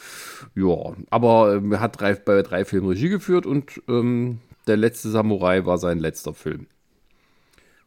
Ja, 0.56 0.96
aber 1.10 1.56
äh, 1.56 1.74
er 1.74 1.80
hat 1.80 2.00
drei, 2.00 2.14
bei 2.14 2.42
drei 2.42 2.66
Filmen 2.66 2.90
Regie 2.90 3.10
geführt 3.10 3.46
und 3.46 3.82
ähm, 3.88 4.40
der 4.68 4.78
letzte 4.78 5.10
Samurai 5.10 5.66
war 5.66 5.78
sein 5.78 6.00
letzter 6.00 6.34
Film. 6.34 6.68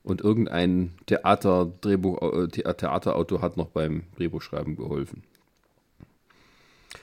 Und 0.02 0.22
irgendein 0.22 0.92
Theater, 1.06 1.70
Drehbuch, 1.80 2.22
äh, 2.22 2.48
Theaterautor 2.48 3.42
hat 3.42 3.56
noch 3.56 3.68
beim 3.68 4.04
Drehbuchschreiben 4.16 4.76
geholfen. 4.76 5.22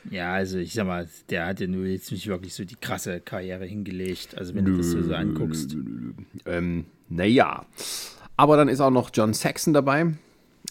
Ja, 0.10 0.34
also 0.34 0.58
ich 0.58 0.74
sag 0.74 0.88
mal, 0.88 1.08
der 1.30 1.46
hat 1.46 1.60
ja 1.60 1.68
nur 1.68 1.86
jetzt 1.86 2.12
nicht 2.12 2.28
wirklich 2.28 2.54
so 2.54 2.66
die 2.66 2.76
krasse 2.76 3.22
Karriere 3.22 3.66
hingelegt, 3.66 4.38
also 4.38 4.54
wenn 4.56 4.66
nö, 4.66 4.72
du 4.72 4.78
das 4.78 4.92
so, 4.92 5.02
so 5.02 5.14
anguckst. 5.14 5.74
Nö, 5.74 5.84
nö, 5.84 6.14
ähm, 6.46 6.86
naja. 7.10 7.66
Aber 8.36 8.58
dann 8.58 8.68
ist 8.70 8.82
auch 8.82 8.92
noch 8.92 9.10
John 9.14 9.34
Saxon 9.34 9.74
dabei, 9.74 10.14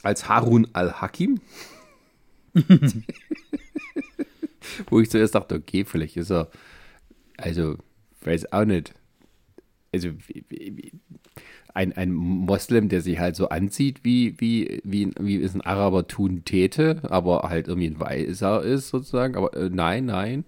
als 0.02 0.28
Harun 0.28 0.68
al-Hakim. 0.72 1.40
Wo 4.88 5.00
ich 5.00 5.10
zuerst 5.10 5.34
dachte, 5.34 5.54
okay, 5.54 5.84
vielleicht 5.84 6.16
ist 6.16 6.30
er, 6.30 6.50
also, 7.36 7.76
weiß 8.22 8.52
auch 8.52 8.64
nicht. 8.64 8.94
Also, 9.92 10.10
ein, 11.76 11.92
ein 11.92 12.12
Moslem, 12.12 12.88
der 12.88 13.02
sich 13.02 13.18
halt 13.18 13.36
so 13.36 13.50
anzieht, 13.50 14.00
wie, 14.02 14.34
wie, 14.38 14.80
wie, 14.82 15.12
wie 15.20 15.42
es 15.42 15.54
ein 15.54 15.60
Araber 15.60 16.08
tun 16.08 16.42
täte, 16.44 17.02
aber 17.02 17.42
halt 17.50 17.68
irgendwie 17.68 17.88
ein 17.88 18.00
Weißer 18.00 18.62
ist 18.62 18.88
sozusagen. 18.88 19.36
Aber 19.36 19.54
äh, 19.54 19.68
nein, 19.70 20.06
nein. 20.06 20.44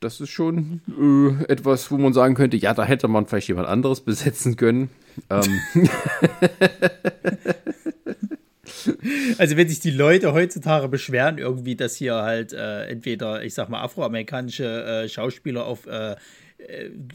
Das 0.00 0.20
ist 0.20 0.28
schon 0.30 0.82
äh, 0.88 1.44
etwas, 1.50 1.90
wo 1.90 1.96
man 1.96 2.12
sagen 2.12 2.34
könnte, 2.34 2.58
ja, 2.58 2.74
da 2.74 2.84
hätte 2.84 3.08
man 3.08 3.26
vielleicht 3.26 3.48
jemand 3.48 3.68
anderes 3.68 4.02
besetzen 4.02 4.56
können. 4.56 4.90
Ähm. 5.30 5.60
Also 9.38 9.56
wenn 9.56 9.68
sich 9.68 9.80
die 9.80 9.90
Leute 9.90 10.32
heutzutage 10.32 10.88
beschweren, 10.88 11.38
irgendwie, 11.38 11.76
dass 11.76 11.96
hier 11.96 12.14
halt 12.16 12.52
äh, 12.52 12.86
entweder, 12.86 13.42
ich 13.44 13.54
sag 13.54 13.68
mal, 13.68 13.80
afroamerikanische 13.80 15.04
äh, 15.04 15.08
Schauspieler 15.08 15.66
auf 15.66 15.86
äh, 15.86 16.16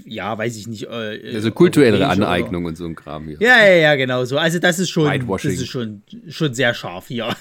ja, 0.06 0.38
weiß 0.38 0.58
ich 0.58 0.68
nicht. 0.68 0.84
Äh, 0.84 1.34
also 1.36 1.52
kulturelle 1.52 2.08
Aneignung 2.08 2.64
oder, 2.64 2.70
und 2.70 2.78
so 2.78 2.86
ein 2.86 2.96
Kram 2.96 3.26
hier. 3.28 3.38
Ja, 3.40 3.66
ja, 3.66 3.76
ja, 3.76 3.96
genau 3.96 4.26
so. 4.26 4.38
Also 4.38 4.60
das 4.60 4.80
ist 4.80 4.90
schon, 4.90 5.28
das 5.28 5.46
ist 5.46 5.68
schon, 5.68 6.02
schon 6.28 6.54
sehr 6.54 6.74
scharf 6.74 7.08
hier. 7.08 7.30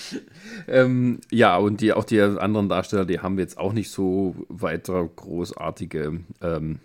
ähm, 0.68 1.20
ja, 1.30 1.56
und 1.56 1.80
die, 1.80 1.92
auch 1.92 2.04
die 2.04 2.20
anderen 2.20 2.68
Darsteller, 2.68 3.04
die 3.04 3.20
haben 3.20 3.38
jetzt 3.38 3.58
auch 3.58 3.72
nicht 3.72 3.90
so 3.90 4.34
weiter 4.48 5.08
großartige 5.16 6.20
ähm, 6.40 6.80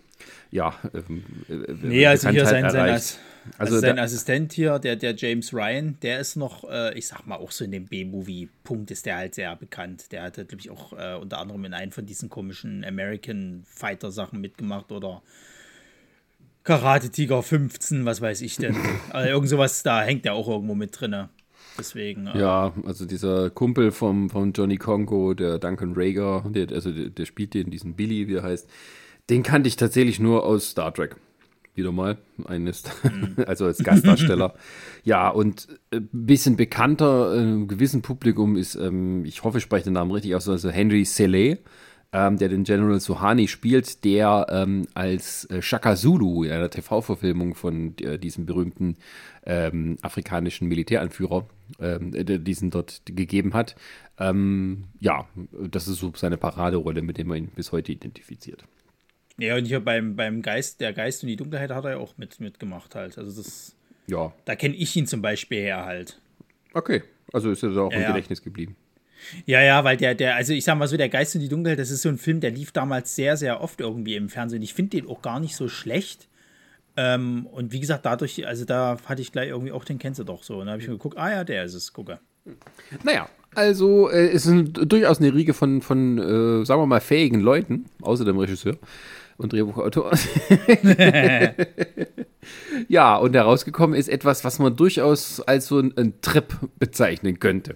ja, 0.50 0.74
ähm, 0.94 1.24
äh, 1.48 1.72
nee, 1.82 2.06
also 2.06 2.30
hier 2.30 2.46
sein, 2.46 2.70
sein, 2.70 2.90
also, 2.90 3.18
also 3.58 3.78
sein 3.80 3.98
Assistent 3.98 4.52
hier, 4.52 4.78
der, 4.78 4.96
der 4.96 5.14
James 5.14 5.52
Ryan, 5.52 5.98
der 6.00 6.20
ist 6.20 6.36
noch, 6.36 6.68
äh, 6.68 6.96
ich 6.98 7.06
sag 7.06 7.26
mal, 7.26 7.36
auch 7.36 7.50
so 7.50 7.64
in 7.64 7.72
dem 7.72 7.86
B-Movie-Punkt 7.86 8.90
ist 8.90 9.06
der 9.06 9.16
halt 9.16 9.34
sehr 9.34 9.54
bekannt. 9.56 10.10
Der 10.12 10.22
hat, 10.22 10.34
glaube 10.34 10.56
ich, 10.58 10.70
auch 10.70 10.92
äh, 10.92 11.14
unter 11.20 11.38
anderem 11.38 11.64
in 11.66 11.74
einem 11.74 11.92
von 11.92 12.06
diesen 12.06 12.30
komischen 12.30 12.84
American 12.84 13.64
Fighter-Sachen 13.66 14.40
mitgemacht 14.40 14.90
oder 14.90 15.22
Karate 16.64 17.10
Tiger 17.10 17.42
15, 17.42 18.04
was 18.04 18.20
weiß 18.20 18.40
ich 18.40 18.56
denn. 18.56 18.76
also 19.10 19.28
irgend 19.28 19.48
sowas, 19.48 19.82
da 19.82 20.02
hängt 20.02 20.24
der 20.24 20.34
auch 20.34 20.48
irgendwo 20.48 20.74
mit 20.74 20.98
drin. 20.98 21.28
Deswegen. 21.78 22.26
Äh, 22.26 22.40
ja, 22.40 22.72
also 22.86 23.04
dieser 23.04 23.50
Kumpel 23.50 23.90
vom, 23.90 24.30
vom 24.30 24.52
Johnny 24.52 24.78
Congo, 24.78 25.34
der 25.34 25.58
Duncan 25.58 25.92
Rager, 25.94 26.44
der, 26.48 26.72
also 26.72 26.90
der, 26.90 27.10
der 27.10 27.26
spielt 27.26 27.54
den, 27.54 27.70
diesen 27.70 27.94
Billy, 27.94 28.28
wie 28.28 28.34
er 28.34 28.42
heißt 28.42 28.68
den 29.30 29.42
kannte 29.42 29.68
ich 29.68 29.76
tatsächlich 29.76 30.20
nur 30.20 30.44
aus 30.44 30.70
Star 30.70 30.92
Trek. 30.92 31.16
Wieder 31.74 31.92
mal. 31.92 32.18
Eines, 32.44 32.82
mhm. 33.04 33.36
also 33.46 33.66
als 33.66 33.78
Gastdarsteller. 33.78 34.54
ja, 35.04 35.28
und 35.28 35.68
ein 35.92 35.98
äh, 35.98 36.06
bisschen 36.10 36.56
bekannter 36.56 37.34
äh, 37.34 37.40
im 37.40 37.68
gewissen 37.68 38.02
Publikum 38.02 38.56
ist, 38.56 38.74
ähm, 38.74 39.24
ich 39.24 39.44
hoffe, 39.44 39.58
ich 39.58 39.64
spreche 39.64 39.84
den 39.84 39.92
Namen 39.92 40.10
richtig 40.10 40.34
aus, 40.34 40.48
also 40.48 40.70
Henry 40.70 41.04
Sellet. 41.04 41.60
ähm, 42.12 42.38
der 42.38 42.48
den 42.48 42.64
General 42.64 42.98
Suhani 42.98 43.48
spielt, 43.48 44.04
der 44.04 44.46
ähm, 44.50 44.86
als 44.94 45.44
äh, 45.50 45.60
Shaka 45.60 45.94
Zulu 45.94 46.44
in 46.44 46.52
einer 46.52 46.70
TV-Verfilmung 46.70 47.54
von 47.54 47.96
äh, 47.98 48.18
diesem 48.18 48.46
berühmten 48.46 48.96
ähm, 49.44 49.98
afrikanischen 50.02 50.68
Militäranführer 50.68 51.46
ähm, 51.80 52.12
diesen 52.44 52.70
dort 52.70 53.02
gegeben 53.04 53.52
hat. 53.52 53.76
Ähm, 54.18 54.84
ja, 55.00 55.26
das 55.52 55.86
ist 55.86 55.98
so 55.98 56.12
seine 56.16 56.38
Paraderolle, 56.38 57.02
mit 57.02 57.18
der 57.18 57.26
man 57.26 57.38
ihn 57.38 57.48
bis 57.54 57.72
heute 57.72 57.92
identifiziert. 57.92 58.64
Ja, 59.38 59.56
und 59.56 59.66
hier 59.66 59.80
beim, 59.80 60.16
beim 60.16 60.42
Geist, 60.42 60.80
der 60.80 60.92
Geist 60.92 61.22
und 61.22 61.28
die 61.28 61.36
Dunkelheit 61.36 61.70
hat 61.70 61.84
er 61.84 61.92
ja 61.92 61.96
auch 61.98 62.18
mit, 62.18 62.40
mitgemacht 62.40 62.94
halt. 62.94 63.16
Also 63.18 63.40
das. 63.40 63.74
Ja. 64.08 64.32
Da 64.44 64.56
kenne 64.56 64.74
ich 64.74 64.94
ihn 64.96 65.06
zum 65.06 65.22
Beispiel 65.22 65.60
her 65.60 65.84
halt. 65.84 66.20
Okay, 66.74 67.02
also 67.32 67.50
ist 67.50 67.62
er 67.62 67.70
da 67.70 67.82
auch 67.82 67.92
ja, 67.92 68.00
im 68.00 68.06
Gedächtnis 68.08 68.42
geblieben. 68.42 68.76
Ja, 69.46 69.60
ja, 69.60 69.84
weil 69.84 69.96
der, 69.96 70.14
der, 70.14 70.36
also 70.36 70.52
ich 70.52 70.64
sag 70.64 70.76
mal 70.76 70.88
so, 70.88 70.96
der 70.96 71.08
Geist 71.08 71.34
und 71.34 71.40
die 71.40 71.48
Dunkelheit, 71.48 71.78
das 71.78 71.90
ist 71.90 72.02
so 72.02 72.08
ein 72.08 72.18
Film, 72.18 72.40
der 72.40 72.50
lief 72.50 72.72
damals 72.72 73.14
sehr, 73.14 73.36
sehr 73.36 73.60
oft 73.60 73.80
irgendwie 73.80 74.16
im 74.16 74.28
Fernsehen. 74.28 74.62
Ich 74.62 74.74
finde 74.74 74.96
den 74.96 75.08
auch 75.08 75.22
gar 75.22 75.40
nicht 75.40 75.54
so 75.54 75.68
schlecht. 75.68 76.28
Ähm, 76.96 77.46
und 77.46 77.72
wie 77.72 77.80
gesagt, 77.80 78.06
dadurch, 78.06 78.46
also 78.46 78.64
da 78.64 78.96
hatte 79.06 79.22
ich 79.22 79.30
gleich 79.30 79.50
irgendwie 79.50 79.72
auch 79.72 79.84
den 79.84 79.98
kennst 79.98 80.18
du 80.18 80.24
doch 80.24 80.42
so. 80.42 80.58
Und 80.58 80.66
da 80.66 80.72
habe 80.72 80.82
ich 80.82 80.88
mir 80.88 80.94
geguckt, 80.94 81.16
ah 81.16 81.30
ja, 81.30 81.44
der 81.44 81.64
ist 81.64 81.74
es, 81.74 81.92
gucke. 81.92 82.18
Naja, 83.04 83.28
also 83.54 84.10
äh, 84.10 84.30
es 84.30 84.46
ist 84.46 84.72
durchaus 84.72 85.18
eine 85.18 85.32
Riege 85.34 85.54
von, 85.54 85.82
von 85.82 86.18
äh, 86.18 86.64
sagen 86.64 86.80
wir 86.80 86.86
mal, 86.86 87.00
fähigen 87.00 87.40
Leuten, 87.40 87.86
außer 88.00 88.24
dem 88.24 88.38
Regisseur 88.38 88.76
und 89.38 89.52
Drehbuchautor. 89.52 90.10
ja, 92.88 93.16
und 93.16 93.34
herausgekommen 93.34 93.98
ist 93.98 94.08
etwas, 94.08 94.44
was 94.44 94.58
man 94.58 94.76
durchaus 94.76 95.40
als 95.40 95.68
so 95.68 95.78
einen 95.78 96.20
Trip 96.20 96.54
bezeichnen 96.78 97.38
könnte. 97.38 97.74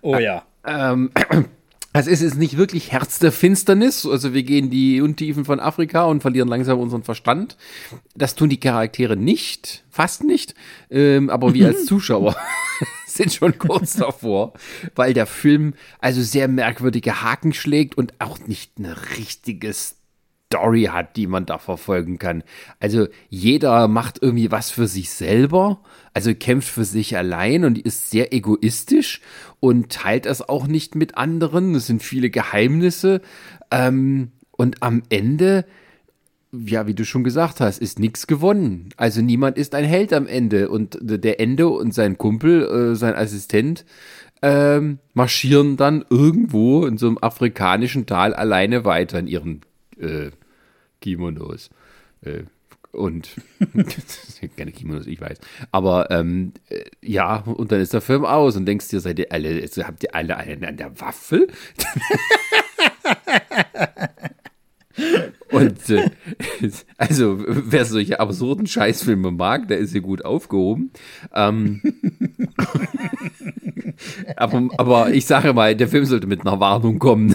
Oh 0.00 0.16
ja. 0.16 0.44
Ähm, 0.66 1.10
also 1.92 2.10
es 2.10 2.22
ist 2.22 2.36
nicht 2.36 2.56
wirklich 2.56 2.92
Herz 2.92 3.18
der 3.18 3.30
Finsternis, 3.30 4.06
also 4.06 4.32
wir 4.32 4.42
gehen 4.42 4.70
die 4.70 5.02
Untiefen 5.02 5.44
von 5.44 5.60
Afrika 5.60 6.04
und 6.04 6.22
verlieren 6.22 6.48
langsam 6.48 6.80
unseren 6.80 7.02
Verstand. 7.02 7.58
Das 8.14 8.34
tun 8.34 8.48
die 8.48 8.60
Charaktere 8.60 9.16
nicht, 9.16 9.84
fast 9.90 10.24
nicht, 10.24 10.54
ähm, 10.90 11.28
aber 11.28 11.52
wir 11.52 11.68
als 11.68 11.84
Zuschauer 11.84 12.34
sind 13.06 13.34
schon 13.34 13.58
kurz 13.58 13.94
davor, 13.94 14.54
weil 14.94 15.12
der 15.12 15.26
Film 15.26 15.74
also 15.98 16.22
sehr 16.22 16.48
merkwürdige 16.48 17.22
Haken 17.22 17.52
schlägt 17.52 17.98
und 17.98 18.14
auch 18.18 18.38
nicht 18.46 18.72
eine 18.78 18.96
richtige 19.18 19.74
Story 20.52 20.84
hat, 20.84 21.16
die 21.16 21.26
man 21.26 21.46
da 21.46 21.58
verfolgen 21.58 22.18
kann. 22.18 22.44
Also 22.78 23.08
jeder 23.30 23.88
macht 23.88 24.22
irgendwie 24.22 24.50
was 24.50 24.70
für 24.70 24.86
sich 24.86 25.10
selber, 25.10 25.80
also 26.14 26.34
kämpft 26.34 26.68
für 26.68 26.84
sich 26.84 27.16
allein 27.16 27.64
und 27.64 27.78
ist 27.78 28.10
sehr 28.10 28.34
egoistisch 28.34 29.20
und 29.60 29.90
teilt 29.90 30.26
das 30.26 30.46
auch 30.46 30.66
nicht 30.66 30.94
mit 30.94 31.16
anderen. 31.16 31.74
Es 31.74 31.86
sind 31.86 32.02
viele 32.02 32.28
Geheimnisse. 32.30 33.22
Ähm, 33.70 34.32
und 34.50 34.82
am 34.82 35.02
Ende, 35.08 35.64
ja, 36.52 36.86
wie 36.86 36.94
du 36.94 37.04
schon 37.04 37.24
gesagt 37.24 37.60
hast, 37.60 37.80
ist 37.80 37.98
nichts 37.98 38.26
gewonnen. 38.26 38.90
Also 38.98 39.22
niemand 39.22 39.56
ist 39.56 39.74
ein 39.74 39.84
Held 39.84 40.12
am 40.12 40.26
Ende. 40.26 40.68
Und 40.68 40.98
der 41.00 41.40
Ende 41.40 41.68
und 41.68 41.94
sein 41.94 42.18
Kumpel, 42.18 42.92
äh, 42.92 42.94
sein 42.94 43.14
Assistent, 43.14 43.86
ähm, 44.42 44.98
marschieren 45.14 45.76
dann 45.76 46.04
irgendwo 46.10 46.84
in 46.84 46.98
so 46.98 47.06
einem 47.06 47.18
afrikanischen 47.20 48.06
Tal 48.06 48.34
alleine 48.34 48.84
weiter 48.84 49.20
in 49.20 49.28
ihren 49.28 49.60
äh, 49.98 50.30
Kimonos. 51.02 51.68
Äh, 52.22 52.44
und 52.92 53.30
keine 54.56 54.72
Kimonos, 54.72 55.06
ich 55.06 55.20
weiß. 55.20 55.38
Aber 55.70 56.10
ähm, 56.10 56.52
äh, 56.68 56.84
ja, 57.00 57.36
und 57.38 57.72
dann 57.72 57.80
ist 57.80 57.92
der 57.94 58.00
Film 58.00 58.24
aus 58.24 58.56
und 58.56 58.66
denkst 58.66 58.88
dir, 58.88 59.00
seid 59.00 59.18
ihr 59.18 59.32
alle, 59.32 59.60
also 59.60 59.84
habt 59.84 60.02
ihr 60.04 60.14
alle 60.14 60.36
einen 60.36 60.64
an 60.64 60.76
der 60.76 61.00
Waffel? 61.00 61.48
und 65.50 65.90
äh, 65.90 66.10
also, 66.98 67.42
wer 67.46 67.86
solche 67.86 68.20
absurden 68.20 68.66
Scheißfilme 68.66 69.30
mag, 69.30 69.68
der 69.68 69.78
ist 69.78 69.92
hier 69.92 70.02
gut 70.02 70.24
aufgehoben. 70.24 70.90
Ähm, 71.34 71.80
aber, 74.36 74.68
aber 74.76 75.10
ich 75.14 75.24
sage 75.24 75.54
mal, 75.54 75.74
der 75.74 75.88
Film 75.88 76.04
sollte 76.04 76.26
mit 76.26 76.42
einer 76.42 76.60
Warnung 76.60 76.98
kommen. 76.98 77.34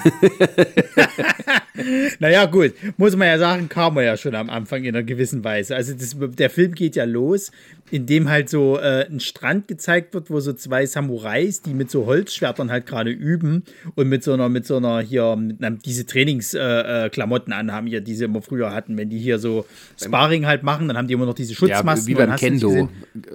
naja, 2.19 2.45
gut, 2.45 2.73
muss 2.97 3.15
man 3.15 3.27
ja 3.27 3.37
sagen, 3.37 3.69
kam 3.69 3.97
er 3.97 4.03
ja 4.03 4.17
schon 4.17 4.35
am 4.35 4.49
Anfang 4.49 4.83
in 4.83 4.95
einer 4.95 5.03
gewissen 5.03 5.43
Weise. 5.43 5.75
Also 5.75 5.93
das, 5.93 6.15
der 6.35 6.49
Film 6.49 6.73
geht 6.73 6.95
ja 6.95 7.03
los, 7.05 7.51
indem 7.91 8.29
halt 8.29 8.49
so 8.49 8.77
äh, 8.77 9.05
ein 9.09 9.19
Strand 9.19 9.67
gezeigt 9.67 10.13
wird, 10.13 10.29
wo 10.29 10.39
so 10.39 10.53
zwei 10.53 10.85
Samurais, 10.85 11.61
die 11.61 11.73
mit 11.73 11.89
so 11.89 12.05
Holzschwertern 12.05 12.71
halt 12.71 12.85
gerade 12.85 13.11
üben 13.11 13.63
und 13.95 14.09
mit 14.09 14.23
so 14.23 14.33
einer, 14.33 14.49
mit 14.49 14.65
so 14.65 14.77
einer 14.77 14.99
hier, 14.99 15.35
mit 15.35 15.63
einer, 15.63 15.77
diese 15.77 16.05
Trainingsklamotten 16.05 17.53
äh, 17.53 17.55
äh 17.55 17.59
anhaben, 17.59 17.87
hier, 17.87 18.01
die 18.01 18.15
sie 18.15 18.25
immer 18.25 18.41
früher 18.41 18.73
hatten, 18.73 18.97
wenn 18.97 19.09
die 19.09 19.19
hier 19.19 19.39
so 19.39 19.65
Sparring 20.01 20.45
halt 20.45 20.63
machen, 20.63 20.87
dann 20.87 20.97
haben 20.97 21.07
die 21.07 21.13
immer 21.13 21.25
noch 21.25 21.35
diese 21.35 21.55
Schutzmasken. 21.55 22.13
Ja, 22.13 22.19
wie 22.19 22.25
beim 22.27 22.35
Kendo, 22.35 22.89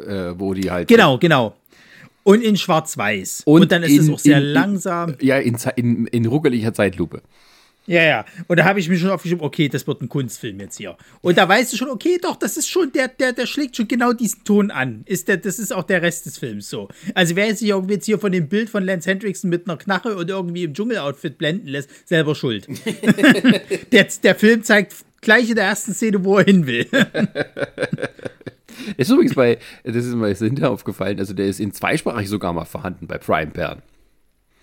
äh, 0.07 0.35
wo 0.37 0.55
die 0.55 0.70
halt. 0.70 0.88
Genau, 0.88 1.18
genau. 1.18 1.57
Und 2.24 2.42
in 2.42 2.57
Schwarz-Weiß. 2.57 3.42
Und, 3.46 3.62
und, 3.62 3.72
dann 3.72 3.83
ist 3.83 3.90
in, 3.90 4.00
es 4.02 4.11
auch 4.11 4.18
sehr 4.18 4.38
in, 4.38 4.44
langsam. 4.44 5.16
Ja, 5.20 5.38
in, 5.38 5.57
in, 5.76 6.07
in 6.07 6.26
ruckeliger 6.26 6.72
Zeitlupe. 6.72 7.22
Ja, 7.86 8.02
ja. 8.02 8.24
Und 8.46 8.58
da 8.58 8.64
habe 8.64 8.78
ich 8.78 8.88
mir 8.88 8.96
schon 8.96 9.10
aufgeschrieben, 9.10 9.44
okay, 9.44 9.68
das 9.68 9.86
wird 9.86 10.02
ein 10.02 10.08
Kunstfilm 10.08 10.60
jetzt 10.60 10.76
hier. 10.76 10.96
Und 11.20 11.36
da 11.36 11.48
weißt 11.48 11.72
du 11.72 11.76
schon, 11.76 11.88
okay, 11.88 12.18
doch, 12.22 12.36
das 12.36 12.56
ist 12.56 12.68
schon, 12.68 12.92
der, 12.92 13.08
der, 13.08 13.32
der 13.32 13.46
schlägt 13.46 13.76
schon 13.76 13.88
genau 13.88 14.12
diesen 14.12 14.44
Ton 14.44 14.70
an. 14.70 15.02
Ist 15.06 15.28
der, 15.28 15.36
das 15.36 15.58
ist 15.58 15.72
auch 15.72 15.82
der 15.82 16.00
Rest 16.00 16.26
des 16.26 16.38
Films 16.38 16.70
so. 16.70 16.88
Also 17.14 17.34
wer 17.34 17.54
sich 17.56 17.72
jetzt 17.88 18.06
hier 18.06 18.20
von 18.20 18.30
dem 18.30 18.48
Bild 18.48 18.70
von 18.70 18.84
Lance 18.84 19.10
Hendrickson 19.10 19.50
mit 19.50 19.68
einer 19.68 19.76
Knarre 19.76 20.16
und 20.16 20.30
irgendwie 20.30 20.64
im 20.64 20.74
Dschungeloutfit 20.74 21.38
blenden 21.38 21.66
lässt, 21.66 21.90
selber 22.06 22.36
schuld. 22.36 22.68
der, 23.92 24.06
der 24.22 24.34
Film 24.36 24.62
zeigt 24.62 24.94
gleich 25.20 25.48
in 25.48 25.56
der 25.56 25.64
ersten 25.64 25.92
Szene, 25.92 26.24
wo 26.24 26.38
er 26.38 26.44
hin 26.44 26.66
will. 26.66 26.86
ist 28.96 29.10
übrigens 29.10 29.34
bei, 29.34 29.58
das 29.82 30.06
ist 30.06 30.14
mir 30.14 30.32
hinterher 30.32 30.70
aufgefallen, 30.70 31.18
also 31.18 31.34
der 31.34 31.46
ist 31.46 31.58
in 31.58 31.72
zweisprachig 31.72 32.28
sogar 32.28 32.52
mal 32.52 32.64
vorhanden 32.64 33.08
bei 33.08 33.18
Prime 33.18 33.50
Pern. 33.50 33.82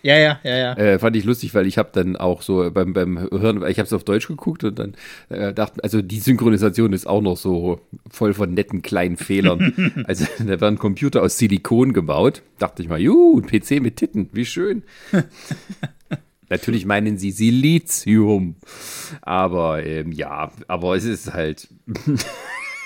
Ja, 0.01 0.17
ja, 0.17 0.39
ja, 0.43 0.57
ja. 0.57 0.73
Äh, 0.73 0.99
fand 0.99 1.15
ich 1.15 1.25
lustig, 1.25 1.53
weil 1.53 1.67
ich 1.67 1.77
habe 1.77 1.89
dann 1.91 2.15
auch 2.15 2.41
so 2.41 2.71
beim, 2.71 2.93
beim 2.93 3.19
Hören, 3.19 3.63
ich 3.67 3.79
habe 3.79 3.85
es 3.85 3.93
auf 3.93 4.05
Deutsch 4.05 4.27
geguckt 4.27 4.63
und 4.63 4.79
dann 4.79 4.95
äh, 5.29 5.53
dachte, 5.53 5.83
also 5.83 6.01
die 6.01 6.19
Synchronisation 6.19 6.93
ist 6.93 7.05
auch 7.05 7.21
noch 7.21 7.35
so 7.35 7.81
voll 8.09 8.33
von 8.33 8.53
netten 8.53 8.81
kleinen 8.81 9.17
Fehlern. 9.17 10.03
also 10.07 10.25
da 10.39 10.61
werden 10.61 10.79
Computer 10.79 11.21
aus 11.21 11.37
Silikon 11.37 11.91
gebaut. 11.93 12.41
Dachte 12.59 12.81
ich 12.81 12.87
mal, 12.87 12.99
juhu, 12.99 13.39
ein 13.41 13.47
PC 13.47 13.81
mit 13.81 13.97
Titten, 13.97 14.29
wie 14.31 14.45
schön. 14.45 14.83
Natürlich 16.49 16.85
meinen 16.85 17.17
sie 17.17 17.31
Silizium. 17.31 18.55
Aber 19.21 19.85
ähm, 19.85 20.11
ja, 20.11 20.51
aber 20.67 20.95
es 20.95 21.03
ist 21.03 21.33
halt 21.33 21.67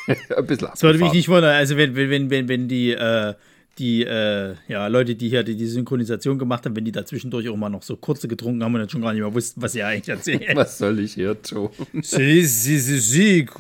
ein 0.07 0.45
bisschen 0.45 0.67
Das 0.71 0.81
würde 0.81 0.99
mich 0.99 1.13
nicht 1.13 1.29
wundern, 1.29 1.55
also 1.55 1.77
wenn, 1.77 1.95
wenn, 1.95 2.29
wenn, 2.29 2.47
wenn 2.49 2.67
die 2.67 2.91
äh, 2.91 3.35
die 3.79 4.03
äh, 4.03 4.55
ja, 4.67 4.87
Leute, 4.87 5.15
die 5.15 5.29
hier 5.29 5.43
die, 5.43 5.55
die, 5.55 5.65
Synchronisation 5.65 6.37
gemacht 6.37 6.65
haben, 6.65 6.75
wenn 6.75 6.85
die 6.85 6.91
da 6.91 7.05
zwischendurch 7.05 7.49
auch 7.49 7.55
mal 7.55 7.69
noch 7.69 7.81
so 7.81 7.97
kurze 7.97 8.27
getrunken 8.27 8.63
haben 8.63 8.73
und 8.75 8.81
dann 8.81 8.89
schon 8.89 9.01
gar 9.01 9.13
nicht 9.13 9.21
mehr 9.21 9.33
wussten, 9.33 9.61
was 9.61 9.71
sie 9.71 9.83
eigentlich 9.83 10.09
erzählen. 10.09 10.55
Was 10.55 10.77
soll 10.77 10.99
ich 10.99 11.13
hier 11.13 11.41
tun? 11.41 11.69
Sie, 12.01 12.45
sie, 12.45 12.77
sie, 12.77 12.99
sie, 12.99 13.47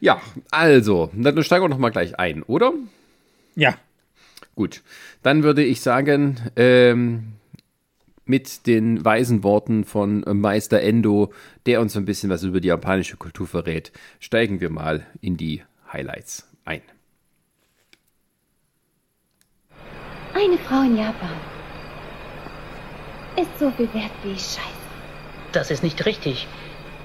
Ja, 0.00 0.20
also, 0.50 1.10
dann 1.14 1.42
steigen 1.44 1.64
wir 1.64 1.68
noch 1.68 1.78
mal 1.78 1.90
gleich 1.90 2.18
ein, 2.18 2.42
oder? 2.42 2.72
Ja. 3.54 3.78
Gut, 4.56 4.82
dann 5.22 5.42
würde 5.42 5.64
ich 5.64 5.80
sagen, 5.80 6.36
ähm, 6.56 7.34
mit 8.24 8.66
den 8.66 9.04
weisen 9.04 9.42
Worten 9.42 9.84
von 9.84 10.24
Meister 10.32 10.80
Endo, 10.80 11.32
der 11.66 11.80
uns 11.80 11.96
ein 11.96 12.04
bisschen 12.04 12.30
was 12.30 12.42
über 12.42 12.60
die 12.60 12.68
japanische 12.68 13.16
Kultur 13.16 13.46
verrät, 13.46 13.92
steigen 14.20 14.60
wir 14.60 14.70
mal 14.70 15.06
in 15.20 15.36
die 15.36 15.62
Highlights 15.92 16.48
ein. 16.64 16.82
Eine 20.34 20.58
Frau 20.58 20.82
in 20.82 20.96
Japan 20.96 21.30
ist 23.36 23.58
so 23.58 23.70
viel 23.70 23.92
wert 23.94 24.10
wie 24.24 24.34
Scheiße. 24.34 24.60
Das 25.52 25.70
ist 25.70 25.82
nicht 25.82 26.04
richtig. 26.06 26.48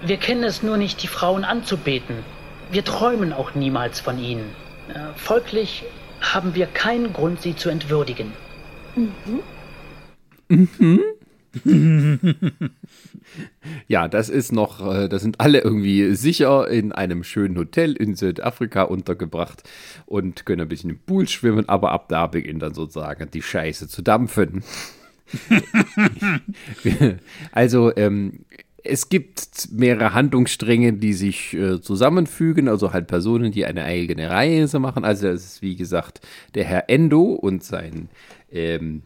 Wir 0.02 0.18
kennen 0.18 0.44
es 0.44 0.64
nur 0.64 0.78
nicht, 0.78 1.04
die 1.04 1.08
Frauen 1.08 1.44
anzubeten. 1.44 2.24
Wir 2.72 2.84
träumen 2.84 3.34
auch 3.34 3.54
niemals 3.56 4.00
von 4.00 4.18
ihnen. 4.20 4.56
Äh, 4.90 5.14
folglich 5.16 5.84
haben 6.22 6.56
wir 6.56 6.66
keinen 6.66 7.14
Grund, 7.14 7.42
sie 7.42 7.56
zu 7.56 7.70
entwürdigen. 7.70 8.34
Mhm. 8.96 9.40
Mhm. 10.48 11.02
ja, 13.88 14.08
das 14.08 14.30
ist 14.30 14.52
noch, 14.52 14.86
äh, 14.86 15.10
das 15.10 15.22
sind 15.22 15.40
alle 15.40 15.62
irgendwie 15.62 16.14
sicher 16.16 16.68
in 16.68 16.92
einem 16.92 17.24
schönen 17.24 17.58
Hotel 17.58 17.94
in 17.94 18.16
Südafrika 18.16 18.84
untergebracht 18.84 19.64
und 20.06 20.46
können 20.46 20.62
ein 20.62 20.68
bisschen 20.68 20.92
im 20.92 21.00
Pool 21.00 21.28
schwimmen, 21.28 21.68
aber 21.68 21.92
ab 21.92 22.08
da 22.10 22.28
beginnt 22.28 22.62
dann 22.62 22.74
sozusagen 22.74 23.32
die 23.32 23.42
Scheiße 23.42 23.88
zu 23.88 24.02
dampfen. 24.02 24.64
also, 27.52 27.96
ähm, 27.96 28.46
es 28.84 29.10
gibt 29.10 29.72
mehrere 29.72 30.14
Handlungsstränge, 30.14 30.94
die 30.94 31.14
sich 31.14 31.54
äh, 31.54 31.82
zusammenfügen, 31.82 32.68
also 32.70 32.94
halt 32.94 33.08
Personen, 33.08 33.52
die 33.52 33.66
eine 33.66 33.84
eigene 33.84 34.30
Reise 34.30 34.80
machen. 34.80 35.04
Also, 35.04 35.28
es 35.28 35.46
ist 35.46 35.62
wie 35.62 35.76
gesagt 35.76 36.22
der 36.56 36.64
Herr 36.64 36.90
Endo 36.90 37.24
und 37.34 37.64
sein 37.64 38.10
ähm, 38.52 39.04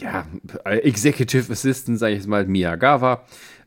ja, 0.00 0.26
Executive 0.64 1.52
Assistant, 1.52 1.98
sage 1.98 2.12
ich 2.12 2.18
jetzt 2.18 2.28
mal, 2.28 2.46
Miyagawa, 2.46 3.24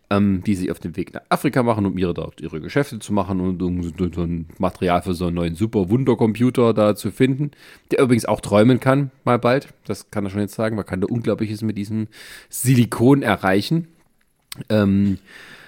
ähm, 0.09 0.43
die 0.45 0.55
sich 0.55 0.71
auf 0.71 0.79
den 0.79 0.95
Weg 0.95 1.13
nach 1.13 1.21
Afrika 1.29 1.63
machen, 1.63 1.85
um 1.85 1.97
ihre, 1.97 2.13
dort 2.13 2.41
ihre 2.41 2.61
Geschäfte 2.61 2.99
zu 2.99 3.13
machen 3.13 3.39
und 3.39 3.61
um 3.61 4.45
Material 4.57 5.01
für 5.01 5.13
so 5.13 5.27
einen 5.27 5.35
neuen 5.35 5.55
super 5.55 5.89
Wundercomputer 5.89 6.73
da 6.73 6.95
zu 6.95 7.11
finden, 7.11 7.51
der 7.91 7.99
übrigens 7.99 8.25
auch 8.25 8.41
träumen 8.41 8.79
kann, 8.79 9.11
mal 9.23 9.39
bald. 9.39 9.69
Das 9.85 10.11
kann 10.11 10.25
er 10.25 10.29
schon 10.29 10.41
jetzt 10.41 10.55
sagen. 10.55 10.75
Man 10.75 10.85
kann 10.85 11.01
da 11.01 11.07
Unglaubliches 11.07 11.61
mit 11.61 11.77
diesem 11.77 12.07
Silikon 12.49 13.23
erreichen. 13.23 13.87
Ähm, 14.69 15.17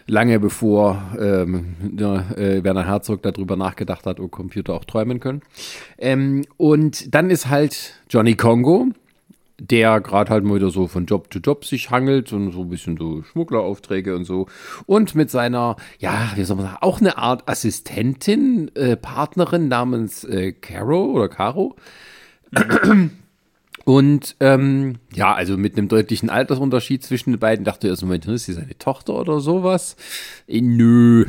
lange 0.08 0.40
bevor 0.40 1.02
ähm, 1.20 1.76
äh, 1.98 2.64
Werner 2.64 2.86
Herzog 2.86 3.24
darüber 3.24 3.56
nachgedacht 3.56 4.06
hat, 4.06 4.20
ob 4.20 4.32
Computer 4.32 4.76
auch 4.76 4.86
träumen 4.86 5.20
können. 5.20 5.42
Ähm, 5.98 6.46
und 6.58 7.16
dann 7.16 7.30
ist 7.30 7.50
halt 7.50 7.96
Johnny 8.10 8.36
Congo, 8.36 8.90
der 9.60 10.02
gerade 10.02 10.32
halt 10.32 10.44
mal 10.44 10.56
wieder 10.56 10.70
so 10.70 10.88
von 10.88 11.06
Job 11.06 11.32
zu 11.32 11.40
Job 11.40 11.66
sich 11.66 11.90
hangelt 11.90 12.34
und 12.34 12.52
so 12.52 12.62
ein 12.62 12.70
bisschen 12.70 12.98
so 12.98 13.24
Schmuggleraufträge 13.24 14.16
und 14.16 14.26
so. 14.26 14.48
Und 14.86 15.16
mit 15.16 15.32
seiner, 15.32 15.78
ja, 16.00 16.32
wie 16.36 16.44
soll 16.44 16.58
man 16.58 16.66
sagen, 16.66 16.78
auch 16.82 17.00
eine 17.00 17.18
Art 17.18 17.48
Assistentin, 17.48 18.72
äh, 18.76 18.98
Partnerin 18.98 19.68
namens 19.68 20.24
äh, 20.24 20.52
Caro 20.52 21.06
oder 21.06 21.30
Caro. 21.30 21.76
Und 23.86 24.36
ähm, 24.40 24.96
ja, 25.14 25.34
also 25.36 25.58
mit 25.58 25.78
einem 25.78 25.88
deutlichen 25.88 26.32
Altersunterschied 26.32 27.04
zwischen 27.04 27.32
den 27.32 27.40
beiden 27.40 27.66
dachte 27.66 27.86
ich 27.86 27.92
erst, 27.92 28.02
Moment, 28.02 28.26
ist 28.26 28.46
sie 28.46 28.54
seine 28.54 28.78
Tochter 28.80 29.14
oder 29.14 29.40
sowas? 29.40 29.96
Äh, 30.48 30.62
nö. 30.62 31.26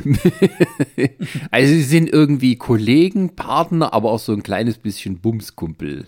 also 1.51 1.71
sie 1.71 1.83
sind 1.83 2.09
irgendwie 2.09 2.55
Kollegen, 2.55 3.35
Partner, 3.35 3.93
aber 3.93 4.11
auch 4.11 4.19
so 4.19 4.33
ein 4.33 4.41
kleines 4.41 4.79
bisschen 4.79 5.19
Bumskumpel. 5.19 6.07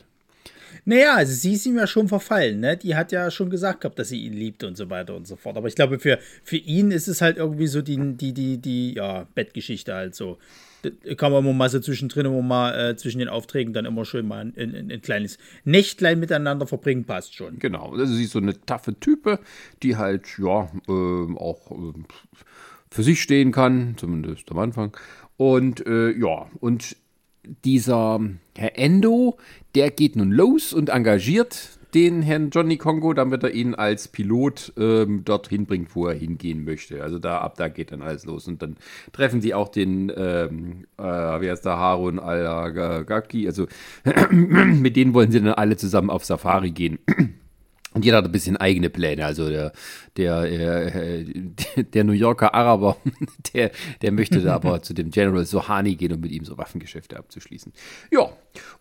Naja, 0.90 1.18
also 1.18 1.34
sie 1.34 1.54
ist 1.54 1.68
ihm 1.68 1.78
ja 1.78 1.86
schon 1.86 2.08
verfallen, 2.08 2.62
ne? 2.62 2.76
Die 2.76 2.96
hat 2.96 3.12
ja 3.12 3.30
schon 3.30 3.52
gesagt 3.52 3.82
gehabt, 3.82 4.00
dass 4.00 4.10
sie 4.10 4.26
ihn 4.26 4.34
liebt 4.34 4.64
und 4.64 4.76
so 4.76 4.90
weiter 4.90 5.16
und 5.16 5.28
so 5.28 5.36
fort. 5.36 5.56
Aber 5.56 5.68
ich 5.68 5.76
glaube, 5.76 6.00
für, 6.00 6.18
für 6.44 6.58
ihn 6.58 6.90
ist 6.90 7.08
es 7.08 7.22
halt 7.22 7.38
irgendwie 7.38 7.68
so 7.68 7.84
die, 7.84 7.96
die, 8.16 8.34
die, 8.34 8.58
die, 8.58 8.96
ja, 8.96 9.28
Bettgeschichte 9.36 9.94
halt 9.94 10.16
so. 10.16 10.40
Da 10.82 11.14
kann 11.14 11.32
man 11.32 11.44
immer 11.44 11.54
mal 11.54 11.70
so 11.70 11.80
zwischendrin 11.80 12.26
immer 12.26 12.42
mal 12.42 12.74
äh, 12.74 12.96
zwischen 12.96 13.20
den 13.20 13.30
Aufträgen 13.30 13.72
dann 13.72 13.86
immer 13.86 14.04
schön 14.04 14.28
mal 14.28 14.40
ein, 14.40 14.54
ein, 14.58 14.90
ein, 14.92 15.02
kleines 15.04 15.38
Nächtlein 15.64 16.20
miteinander 16.20 16.66
verbringen, 16.66 17.04
passt 17.04 17.36
schon. 17.36 17.60
Genau, 17.60 17.92
also 17.92 18.12
sie 18.12 18.24
ist 18.24 18.32
so 18.32 18.40
eine 18.40 18.60
taffe 18.60 19.00
Type, 19.00 19.38
die 19.84 19.96
halt, 19.96 20.26
ja, 20.40 20.72
äh, 20.88 21.36
auch 21.36 21.70
äh, 21.70 21.94
für 22.90 23.04
sich 23.04 23.22
stehen 23.22 23.52
kann, 23.52 23.94
zumindest 23.96 24.50
am 24.50 24.58
Anfang. 24.58 24.98
Und 25.38 25.86
äh, 25.86 26.18
ja, 26.18 26.48
und 26.60 26.96
dieser 27.64 28.20
Herr 28.58 28.78
Endo, 28.78 29.38
der 29.76 29.92
geht 29.92 30.16
nun 30.16 30.32
los 30.32 30.74
und 30.74 30.90
engagiert 30.90 31.80
den 31.94 32.22
Herrn 32.22 32.50
Johnny 32.52 32.78
Congo, 32.78 33.14
damit 33.14 33.44
er 33.44 33.52
ihn 33.52 33.74
als 33.74 34.08
Pilot 34.08 34.74
ähm, 34.78 35.24
dorthin 35.26 35.66
bringt, 35.66 35.96
wo 35.96 36.08
er 36.08 36.14
hingehen 36.14 36.64
möchte. 36.64 37.02
Also 37.04 37.18
da 37.18 37.40
ab 37.40 37.56
da 37.58 37.68
geht 37.68 37.92
dann 37.92 38.02
alles 38.02 38.26
los. 38.26 38.48
Und 38.48 38.62
dann 38.62 38.78
treffen 39.12 39.42
sie 39.42 39.54
auch 39.54 39.70
den, 39.70 40.12
ähm, 40.16 40.86
äh, 40.98 41.04
wie 41.04 41.50
heißt 41.50 41.66
der, 41.66 41.78
Harun 41.78 42.20
al-Gaki. 42.20 43.48
Also 43.48 43.68
mit 44.32 44.96
denen 44.96 45.14
wollen 45.14 45.32
sie 45.32 45.42
dann 45.42 45.54
alle 45.54 45.78
zusammen 45.78 46.10
auf 46.10 46.26
Safari 46.26 46.72
gehen. 46.72 47.00
Und 48.00 48.06
jeder 48.06 48.20
hat 48.20 48.26
ein 48.26 48.32
bisschen 48.32 48.56
eigene 48.56 48.90
Pläne. 48.90 49.26
Also 49.26 49.50
der, 49.50 49.74
der, 50.16 50.44
äh, 50.44 51.26
der 51.94 52.06
New 52.06 52.14
Yorker 52.14 52.54
Araber, 52.54 52.96
der, 53.54 53.72
der 54.02 54.14
möchte 54.14 54.40
da 54.40 54.56
aber 54.56 54.82
zu 54.82 54.94
dem 54.94 55.10
General 55.10 55.44
Sohani 55.44 55.96
gehen, 55.96 56.14
um 56.14 56.22
mit 56.22 56.32
ihm 56.32 56.46
so 56.46 56.58
Waffengeschäfte 56.58 57.18
abzuschließen. 57.18 57.74
Ja, 58.10 58.30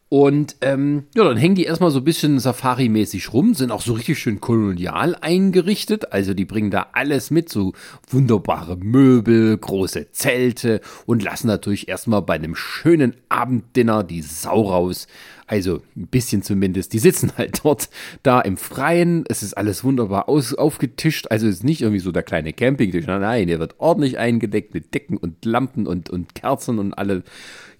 und 0.09 0.54
ähm, 0.61 1.09
ja, 1.16 1.24
dann 1.24 1.37
hängen 1.37 1.57
die 1.57 1.64
erstmal 1.64 1.90
so 1.90 1.98
ein 1.98 2.04
bisschen 2.04 2.38
Safari-mäßig 2.38 3.33
rum, 3.33 3.54
sind 3.54 3.72
auch 3.72 3.83
so 3.83 3.94
richtig 3.94 4.20
schön 4.20 4.40
kolonial 4.40 5.16
eingerichtet. 5.20 6.12
Also 6.12 6.33
die 6.33 6.44
bringen 6.44 6.70
da 6.70 6.90
alles 6.92 7.33
mit, 7.33 7.48
so 7.48 7.72
wunderbare 8.09 8.76
Möbel, 8.76 9.59
große 9.59 10.12
Zelte 10.12 10.81
und 11.07 11.24
lassen 11.24 11.48
natürlich 11.48 11.88
erstmal 11.88 12.22
bei 12.22 12.35
einem 12.35 12.54
schönen 12.54 13.16
Abenddinner 13.28 14.04
die 14.04 14.22
Sau 14.22 14.62
raus. 14.62 15.09
Also 15.48 15.82
ein 15.96 16.06
bisschen 16.06 16.42
zumindest. 16.42 16.92
Die 16.92 16.98
sitzen 16.98 17.32
halt 17.37 17.61
dort 17.64 17.88
da 18.22 18.40
im 18.40 18.56
Freien. 18.56 19.24
Es 19.28 19.42
ist 19.42 19.54
alles 19.54 19.82
wunderbar 19.82 20.28
aus, 20.28 20.54
aufgetischt. 20.54 21.26
Also 21.30 21.48
es 21.48 21.56
ist 21.56 21.64
nicht 21.64 21.80
irgendwie 21.80 22.00
so 22.00 22.12
der 22.12 22.22
kleine 22.22 22.52
Campingtisch. 22.52 23.06
Nein, 23.06 23.48
der 23.48 23.58
wird 23.58 23.76
ordentlich 23.78 24.18
eingedeckt 24.18 24.74
mit 24.74 24.94
Decken 24.94 25.16
und 25.16 25.44
Lampen 25.44 25.87
und, 25.87 26.11
und 26.11 26.34
Kerzen 26.34 26.78
und 26.78 26.92
alle. 26.92 27.24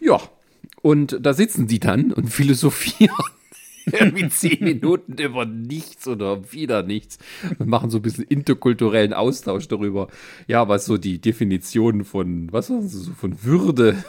Ja, 0.00 0.18
und 0.83 1.18
da 1.20 1.35
sitzen 1.35 1.66
die 1.66 1.78
dann 1.78 2.12
und 2.12 2.28
philosophieren 2.33 3.14
irgendwie 3.92 4.28
zehn 4.28 4.64
Minuten 4.64 5.14
über 5.18 5.44
nichts 5.44 6.09
oder 6.09 6.52
wieder 6.52 6.83
nichts 6.83 7.18
und 7.59 7.68
machen 7.68 7.90
so 7.90 7.98
ein 7.98 8.02
bisschen 8.02 8.24
interkulturellen 8.24 9.12
Austausch 9.12 9.68
darüber, 9.68 10.09
ja, 10.46 10.68
was 10.68 10.87
so 10.87 10.98
die 10.98 11.20
Definition 11.20 12.04
von, 12.04 12.52
was 12.52 12.68
sagen 12.68 12.88
sie 12.88 12.98
so, 12.98 13.12
von 13.12 13.42
Würde 13.44 14.02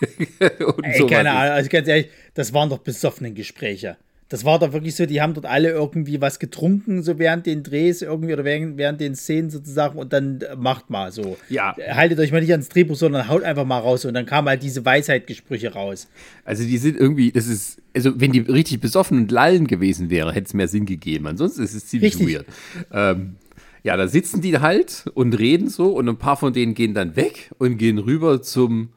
Ey, 0.82 1.06
keine 1.06 1.30
Ahnung, 1.30 1.52
also 1.52 1.68
ganz 1.68 1.88
ehrlich, 1.88 2.08
das 2.34 2.52
waren 2.52 2.68
doch 2.68 2.78
besoffene 2.78 3.32
Gespräche. 3.32 3.96
Das 4.28 4.44
war 4.44 4.58
doch 4.58 4.72
wirklich 4.72 4.96
so, 4.96 5.06
die 5.06 5.20
haben 5.20 5.34
dort 5.34 5.46
alle 5.46 5.70
irgendwie 5.70 6.20
was 6.20 6.40
getrunken, 6.40 7.04
so 7.04 7.20
während 7.20 7.46
den 7.46 7.62
Drehs 7.62 8.02
irgendwie 8.02 8.32
oder 8.32 8.44
während, 8.44 8.76
während 8.76 9.00
den 9.00 9.14
Szenen 9.14 9.50
sozusagen 9.50 9.96
und 9.96 10.12
dann 10.12 10.40
äh, 10.40 10.56
macht 10.56 10.90
mal 10.90 11.12
so. 11.12 11.36
Ja. 11.48 11.76
Haltet 11.92 12.18
euch 12.18 12.32
mal 12.32 12.40
nicht 12.40 12.50
ans 12.50 12.68
Drehbuch, 12.68 12.96
sondern 12.96 13.28
haut 13.28 13.44
einfach 13.44 13.64
mal 13.64 13.78
raus 13.78 14.04
und 14.04 14.14
dann 14.14 14.26
kamen 14.26 14.48
halt 14.48 14.64
diese 14.64 14.84
Weisheitgespräche 14.84 15.72
raus. 15.72 16.08
Also 16.44 16.64
die 16.64 16.76
sind 16.78 16.96
irgendwie, 16.96 17.30
das 17.30 17.46
ist, 17.46 17.80
also 17.94 18.20
wenn 18.20 18.32
die 18.32 18.40
richtig 18.40 18.80
besoffen 18.80 19.16
und 19.18 19.30
lallen 19.30 19.68
gewesen 19.68 20.10
wäre, 20.10 20.32
hätte 20.32 20.46
es 20.46 20.54
mehr 20.54 20.68
Sinn 20.68 20.86
gegeben. 20.86 21.28
Ansonsten 21.28 21.62
ist 21.62 21.74
es 21.74 21.86
ziemlich 21.86 22.18
richtig. 22.18 22.34
weird. 22.34 22.46
Ähm, 22.92 23.36
ja, 23.84 23.96
da 23.96 24.08
sitzen 24.08 24.40
die 24.40 24.58
halt 24.58 25.04
und 25.14 25.38
reden 25.38 25.68
so 25.68 25.92
und 25.92 26.08
ein 26.08 26.16
paar 26.16 26.36
von 26.36 26.52
denen 26.52 26.74
gehen 26.74 26.94
dann 26.94 27.14
weg 27.14 27.52
und 27.58 27.78
gehen 27.78 27.98
rüber 27.98 28.42
zum 28.42 28.88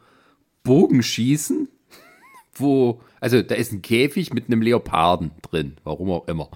Bogenschießen, 0.63 1.67
wo 2.53 3.01
also 3.19 3.41
da 3.41 3.55
ist 3.55 3.71
ein 3.71 3.81
Käfig 3.81 4.33
mit 4.33 4.47
einem 4.47 4.61
Leoparden 4.61 5.31
drin, 5.41 5.77
warum 5.83 6.11
auch 6.11 6.27
immer. 6.27 6.49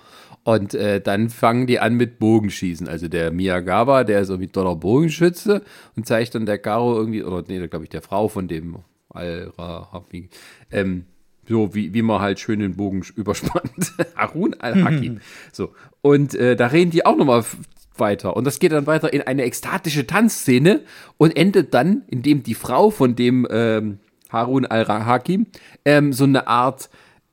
Und 0.44 0.74
äh, 0.74 1.00
dann 1.00 1.30
fangen 1.30 1.68
die 1.68 1.80
an 1.80 1.96
mit 1.96 2.20
Bogenschießen. 2.20 2.88
Also 2.88 3.08
der 3.08 3.32
Miyagawa, 3.32 4.04
der 4.04 4.22
ist 4.22 4.30
irgendwie 4.30 4.52
toller 4.52 4.76
Bogenschütze 4.76 5.64
und 5.96 6.06
zeigt 6.06 6.36
dann 6.36 6.46
der 6.46 6.58
Garo 6.58 6.98
irgendwie, 6.98 7.24
oder 7.24 7.44
nee, 7.48 7.66
glaube 7.68 7.86
ich, 7.86 7.90
der 7.90 8.02
Frau 8.02 8.28
von 8.28 8.48
dem 8.48 8.80
Al-Rahafi, 9.10 10.30
ähm, 10.72 11.06
so 11.48 11.74
wie, 11.76 11.94
wie 11.94 12.02
man 12.02 12.22
halt 12.22 12.40
schön 12.40 12.60
den 12.60 12.76
Bogen 12.76 13.04
überspannt. 13.16 13.94
Harun 14.16 14.54
al-Hakim. 14.56 15.22
so. 15.52 15.74
Und 16.02 16.36
äh, 16.36 16.56
da 16.56 16.68
reden 16.68 16.92
die 16.92 17.06
auch 17.06 17.16
nochmal 17.16 17.46
weiter. 17.98 18.36
Und 18.36 18.46
das 18.46 18.60
geht 18.60 18.72
dann 18.72 18.88
weiter 18.88 19.14
in 19.14 19.22
eine 19.22 19.44
ekstatische 19.44 20.08
Tanzszene 20.08 20.82
und 21.18 21.36
endet 21.36 21.74
dann, 21.74 22.04
indem 22.08 22.44
die 22.44 22.56
Frau 22.56 22.90
von 22.90 23.16
dem 23.16 23.48
ähm, 23.50 24.00
Harun 24.30 24.66
al-Hakim, 24.66 25.48
ähm, 25.86 26.14
so 26.14 26.24
eine 26.24 26.48
Art 26.48 26.90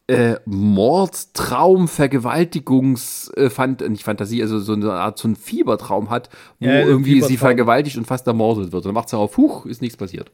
äh, 0.07 0.37
Mord, 0.45 1.35
Traum, 1.35 1.87
Vergewaltigungs, 1.87 3.31
äh, 3.37 3.49
Fant 3.49 3.89
nicht 3.89 4.03
Fantasie, 4.03 4.43
also 4.43 4.59
so 4.59 4.73
eine 4.73 4.93
Art 4.93 5.19
so 5.19 5.29
ein 5.29 5.37
Fiebertraum 5.37 6.11
hat, 6.11 6.31
wo 6.59 6.67
ja, 6.67 6.81
irgendwie 6.81 7.23
sie 7.23 7.37
vergewaltigt 7.37 7.97
und 7.97 8.07
fast 8.07 8.27
ermordet 8.27 8.73
wird. 8.73 8.85
Und 8.85 8.89
dann 8.89 8.95
macht 8.95 9.09
sie 9.09 9.17
auf, 9.17 9.37
huch, 9.37 9.67
ist 9.67 9.81
nichts 9.81 9.97
passiert. 9.97 10.31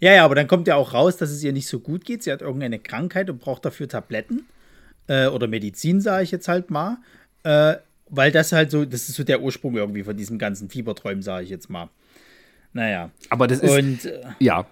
Ja, 0.00 0.14
ja, 0.14 0.24
aber 0.24 0.34
dann 0.34 0.48
kommt 0.48 0.66
ja 0.68 0.76
auch 0.76 0.94
raus, 0.94 1.16
dass 1.16 1.30
es 1.30 1.44
ihr 1.44 1.52
nicht 1.52 1.68
so 1.68 1.80
gut 1.80 2.04
geht. 2.04 2.22
Sie 2.22 2.32
hat 2.32 2.42
irgendeine 2.42 2.78
Krankheit 2.78 3.30
und 3.30 3.40
braucht 3.40 3.64
dafür 3.64 3.88
Tabletten 3.88 4.46
äh, 5.06 5.26
oder 5.26 5.46
Medizin, 5.48 6.00
sage 6.00 6.24
ich 6.24 6.30
jetzt 6.30 6.48
halt 6.48 6.70
mal. 6.70 6.98
Äh, 7.42 7.76
weil 8.08 8.30
das 8.30 8.52
halt 8.52 8.70
so, 8.70 8.84
das 8.84 9.08
ist 9.08 9.16
so 9.16 9.24
der 9.24 9.42
Ursprung 9.42 9.76
irgendwie 9.76 10.04
von 10.04 10.16
diesem 10.16 10.38
ganzen 10.38 10.68
Fieberträumen, 10.68 11.22
sage 11.22 11.44
ich 11.44 11.50
jetzt 11.50 11.70
mal. 11.70 11.88
Naja. 12.72 13.10
Aber 13.30 13.46
das 13.46 13.60
ist. 13.60 13.70
Und, 13.70 14.04
äh, 14.04 14.20
ja. 14.38 14.66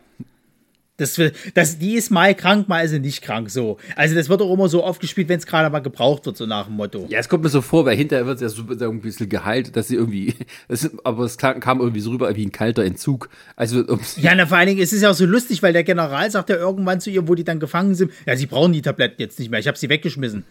Das, 0.97 1.20
das, 1.55 1.79
die 1.79 1.94
ist 1.94 2.12
mal 2.12 2.37
krank, 2.37 2.68
mal 2.68 2.85
ist 2.85 2.92
sie 2.92 3.01
nicht 3.01 3.20
krank. 3.20 3.51
So. 3.51 3.79
Also 3.97 4.14
das 4.14 4.29
wird 4.29 4.40
auch 4.40 4.53
immer 4.53 4.68
so 4.68 4.85
oft 4.85 5.01
gespielt, 5.01 5.29
wenn 5.29 5.38
es 5.38 5.47
gerade 5.47 5.68
mal 5.68 5.81
gebraucht 5.81 6.25
wird, 6.25 6.37
so 6.37 6.47
nach 6.47 6.66
dem 6.66 6.77
Motto. 6.77 7.07
Ja, 7.09 7.18
es 7.18 7.29
kommt 7.29 7.42
mir 7.42 7.49
so 7.49 7.62
vor, 7.62 7.85
weil 7.85 7.97
hinterher 7.97 8.27
wird 8.27 8.40
es 8.40 8.42
ja 8.42 8.49
so 8.49 8.62
ein 8.90 9.01
bisschen 9.01 9.29
geheilt, 9.29 9.75
dass 9.75 9.88
sie 9.88 9.97
irgendwie, 9.97 10.35
das, 10.68 10.88
aber 11.03 11.25
es 11.25 11.37
kam 11.37 11.81
irgendwie 11.81 11.99
so 11.99 12.11
rüber 12.11 12.37
wie 12.37 12.47
ein 12.47 12.53
kalter 12.53 12.85
Entzug. 12.85 13.29
Also, 13.57 13.99
ja, 14.18 14.37
na, 14.37 14.47
vor 14.47 14.59
allen 14.59 14.68
Dingen, 14.68 14.81
es 14.81 14.92
ist 14.92 15.03
ja 15.03 15.11
auch 15.11 15.14
so 15.14 15.27
lustig, 15.27 15.64
weil 15.64 15.73
der 15.73 15.83
General 15.83 16.31
sagt 16.31 16.49
ja 16.51 16.57
irgendwann 16.57 17.01
zu 17.01 17.11
ihr, 17.11 17.27
wo 17.27 17.35
die 17.35 17.42
dann 17.42 17.59
gefangen 17.59 17.97
sind, 17.97 18.12
ja, 18.25 18.37
sie 18.37 18.47
brauchen 18.47 18.73
die 18.73 18.83
Tabletten 18.83 19.16
jetzt 19.18 19.40
nicht 19.40 19.51
mehr, 19.51 19.59
ich 19.59 19.66
habe 19.66 19.77
sie 19.77 19.88
weggeschmissen 19.88 20.44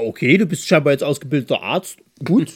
okay, 0.00 0.36
du 0.38 0.46
bist 0.46 0.66
scheinbar 0.66 0.92
jetzt 0.92 1.04
ausgebildeter 1.04 1.62
Arzt. 1.62 1.98
Gut. 2.22 2.52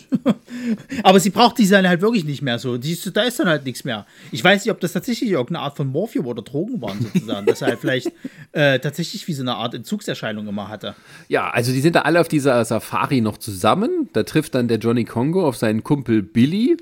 Aber 1.02 1.20
sie 1.20 1.30
braucht 1.30 1.58
diese 1.58 1.74
dann 1.74 1.88
halt 1.88 2.02
wirklich 2.02 2.24
nicht 2.24 2.42
mehr 2.42 2.58
so. 2.58 2.76
Die, 2.76 2.98
da 3.12 3.22
ist 3.22 3.40
dann 3.40 3.48
halt 3.48 3.64
nichts 3.64 3.84
mehr. 3.84 4.06
Ich 4.30 4.44
weiß 4.44 4.64
nicht, 4.64 4.70
ob 4.70 4.78
das 4.80 4.92
tatsächlich 4.92 5.30
irgendeine 5.30 5.60
Art 5.60 5.76
von 5.76 5.86
Morphium 5.86 6.26
oder 6.26 6.42
Drogen 6.42 6.82
waren, 6.82 7.00
sozusagen. 7.00 7.46
dass 7.46 7.62
er 7.62 7.68
halt 7.68 7.80
vielleicht 7.80 8.12
äh, 8.52 8.78
tatsächlich 8.78 9.26
wie 9.26 9.32
so 9.32 9.42
eine 9.42 9.54
Art 9.54 9.74
Entzugserscheinung 9.74 10.46
immer 10.46 10.68
hatte. 10.68 10.94
Ja, 11.28 11.48
also 11.50 11.72
die 11.72 11.80
sind 11.80 11.96
da 11.96 12.02
alle 12.02 12.20
auf 12.20 12.28
dieser 12.28 12.62
Safari 12.64 13.22
noch 13.22 13.38
zusammen. 13.38 14.10
Da 14.12 14.24
trifft 14.24 14.54
dann 14.54 14.68
der 14.68 14.78
Johnny 14.78 15.04
Congo 15.04 15.46
auf 15.46 15.56
seinen 15.56 15.82
Kumpel 15.82 16.22
Billy. 16.22 16.76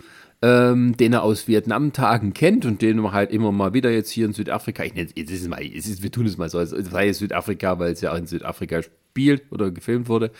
Ähm, 0.45 0.97
den 0.97 1.13
er 1.13 1.23
aus 1.23 1.47
Vietnam-Tagen 1.47 2.35
kennt 2.35 2.67
und 2.67 2.83
den 2.83 2.97
man 2.97 3.13
halt 3.13 3.31
immer 3.31 3.53
mal 3.53 3.75
wieder 3.75 3.93
jetzt 3.93 4.11
hier 4.11 4.27
in 4.27 4.33
Südafrika, 4.33 4.83
ich 4.83 4.93
nenne 4.93 5.09
es 5.15 5.47
mal, 5.47 5.63
es 5.65 5.87
ist, 5.87 6.03
wir 6.03 6.11
tun 6.11 6.27
es 6.27 6.37
mal 6.37 6.49
so, 6.49 6.59
es 6.59 6.71
sei 6.71 7.13
Südafrika, 7.13 7.79
weil 7.79 7.93
es 7.93 8.01
ja 8.01 8.11
auch 8.11 8.17
in 8.17 8.27
Südafrika 8.27 8.81
spielt 9.13 9.53
oder 9.53 9.71
gefilmt 9.71 10.09
wurde. 10.09 10.31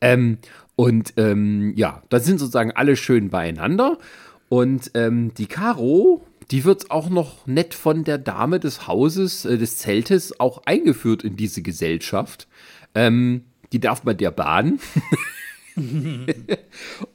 Ähm, 0.00 0.38
Und 0.76 1.12
ähm, 1.18 1.74
ja, 1.76 2.02
da 2.08 2.20
sind 2.20 2.38
sozusagen 2.38 2.70
alle 2.72 2.96
schön 2.96 3.28
beieinander. 3.28 3.98
Und 4.48 4.92
ähm, 4.94 5.34
die 5.34 5.46
Caro, 5.46 6.24
die 6.50 6.64
wird 6.64 6.90
auch 6.90 7.10
noch 7.10 7.46
nett 7.46 7.74
von 7.74 8.04
der 8.04 8.18
Dame 8.18 8.60
des 8.60 8.86
Hauses, 8.86 9.44
äh, 9.44 9.58
des 9.58 9.76
Zeltes, 9.78 10.40
auch 10.40 10.62
eingeführt 10.64 11.22
in 11.22 11.36
diese 11.36 11.60
Gesellschaft. 11.60 12.48
Ähm, 12.94 13.44
die 13.72 13.80
darf 13.80 14.04
man 14.04 14.16
der 14.16 14.30
Bahn. 14.30 14.78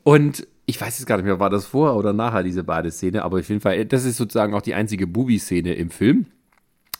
und 0.03 0.47
ich 0.65 0.79
weiß 0.79 0.99
jetzt 0.99 1.07
gar 1.07 1.17
nicht 1.17 1.25
mehr, 1.25 1.39
war 1.39 1.49
das 1.49 1.65
vor 1.65 1.95
oder 1.95 2.13
nachher 2.13 2.43
diese 2.43 2.63
Badeszene, 2.63 3.23
aber 3.23 3.39
auf 3.39 3.49
jeden 3.49 3.61
Fall, 3.61 3.85
das 3.85 4.05
ist 4.05 4.17
sozusagen 4.17 4.53
auch 4.53 4.61
die 4.61 4.73
einzige 4.73 5.07
Bubi-Szene 5.07 5.73
im 5.73 5.89
Film. 5.89 6.27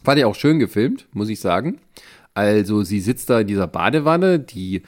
Fand 0.04 0.20
ich 0.20 0.26
auch 0.26 0.36
schön 0.36 0.60
gefilmt, 0.60 1.08
muss 1.14 1.30
ich 1.30 1.40
sagen. 1.40 1.80
Also 2.36 2.84
sie 2.84 3.00
sitzt 3.00 3.30
da 3.30 3.40
in 3.40 3.48
dieser 3.48 3.68
Badewanne, 3.68 4.40
die 4.40 4.84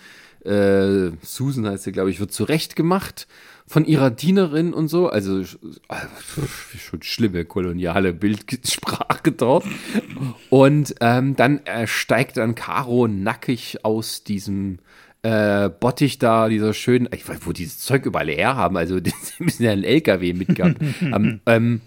äh, 0.45 1.11
Susan 1.21 1.67
heißt 1.67 1.85
sie, 1.85 1.91
glaube 1.91 2.11
ich, 2.11 2.19
wird 2.19 2.31
zurechtgemacht 2.31 3.27
von 3.65 3.85
ihrer 3.85 4.09
Dienerin 4.09 4.73
und 4.73 4.87
so. 4.87 5.09
Also, 5.09 5.43
also 5.87 6.47
schon 6.77 7.01
schlimme 7.01 7.43
koloniale 7.43 8.13
Bildsprache 8.13 9.31
dort. 9.31 9.65
Und 10.49 10.95
ähm, 11.01 11.35
dann 11.35 11.65
äh, 11.65 11.87
steigt 11.87 12.37
dann 12.37 12.55
Caro 12.55 13.07
nackig 13.07 13.83
aus 13.83 14.23
diesem 14.23 14.79
äh, 15.23 15.69
Bottich 15.69 16.19
da, 16.19 16.47
dieser 16.47 16.73
schönen, 16.73 17.09
ich 17.13 17.27
weiß, 17.27 17.39
wo 17.41 17.51
dieses 17.51 17.79
Zeug 17.79 18.05
überall 18.05 18.29
her 18.29 18.55
haben, 18.55 18.77
also 18.77 18.99
die 19.01 19.13
müssen 19.39 19.63
ja 19.63 19.71
einen 19.71 19.83
LKW 19.83 20.33
mitgehabt 20.33 20.77
haben, 21.11 21.41
ähm, 21.45 21.81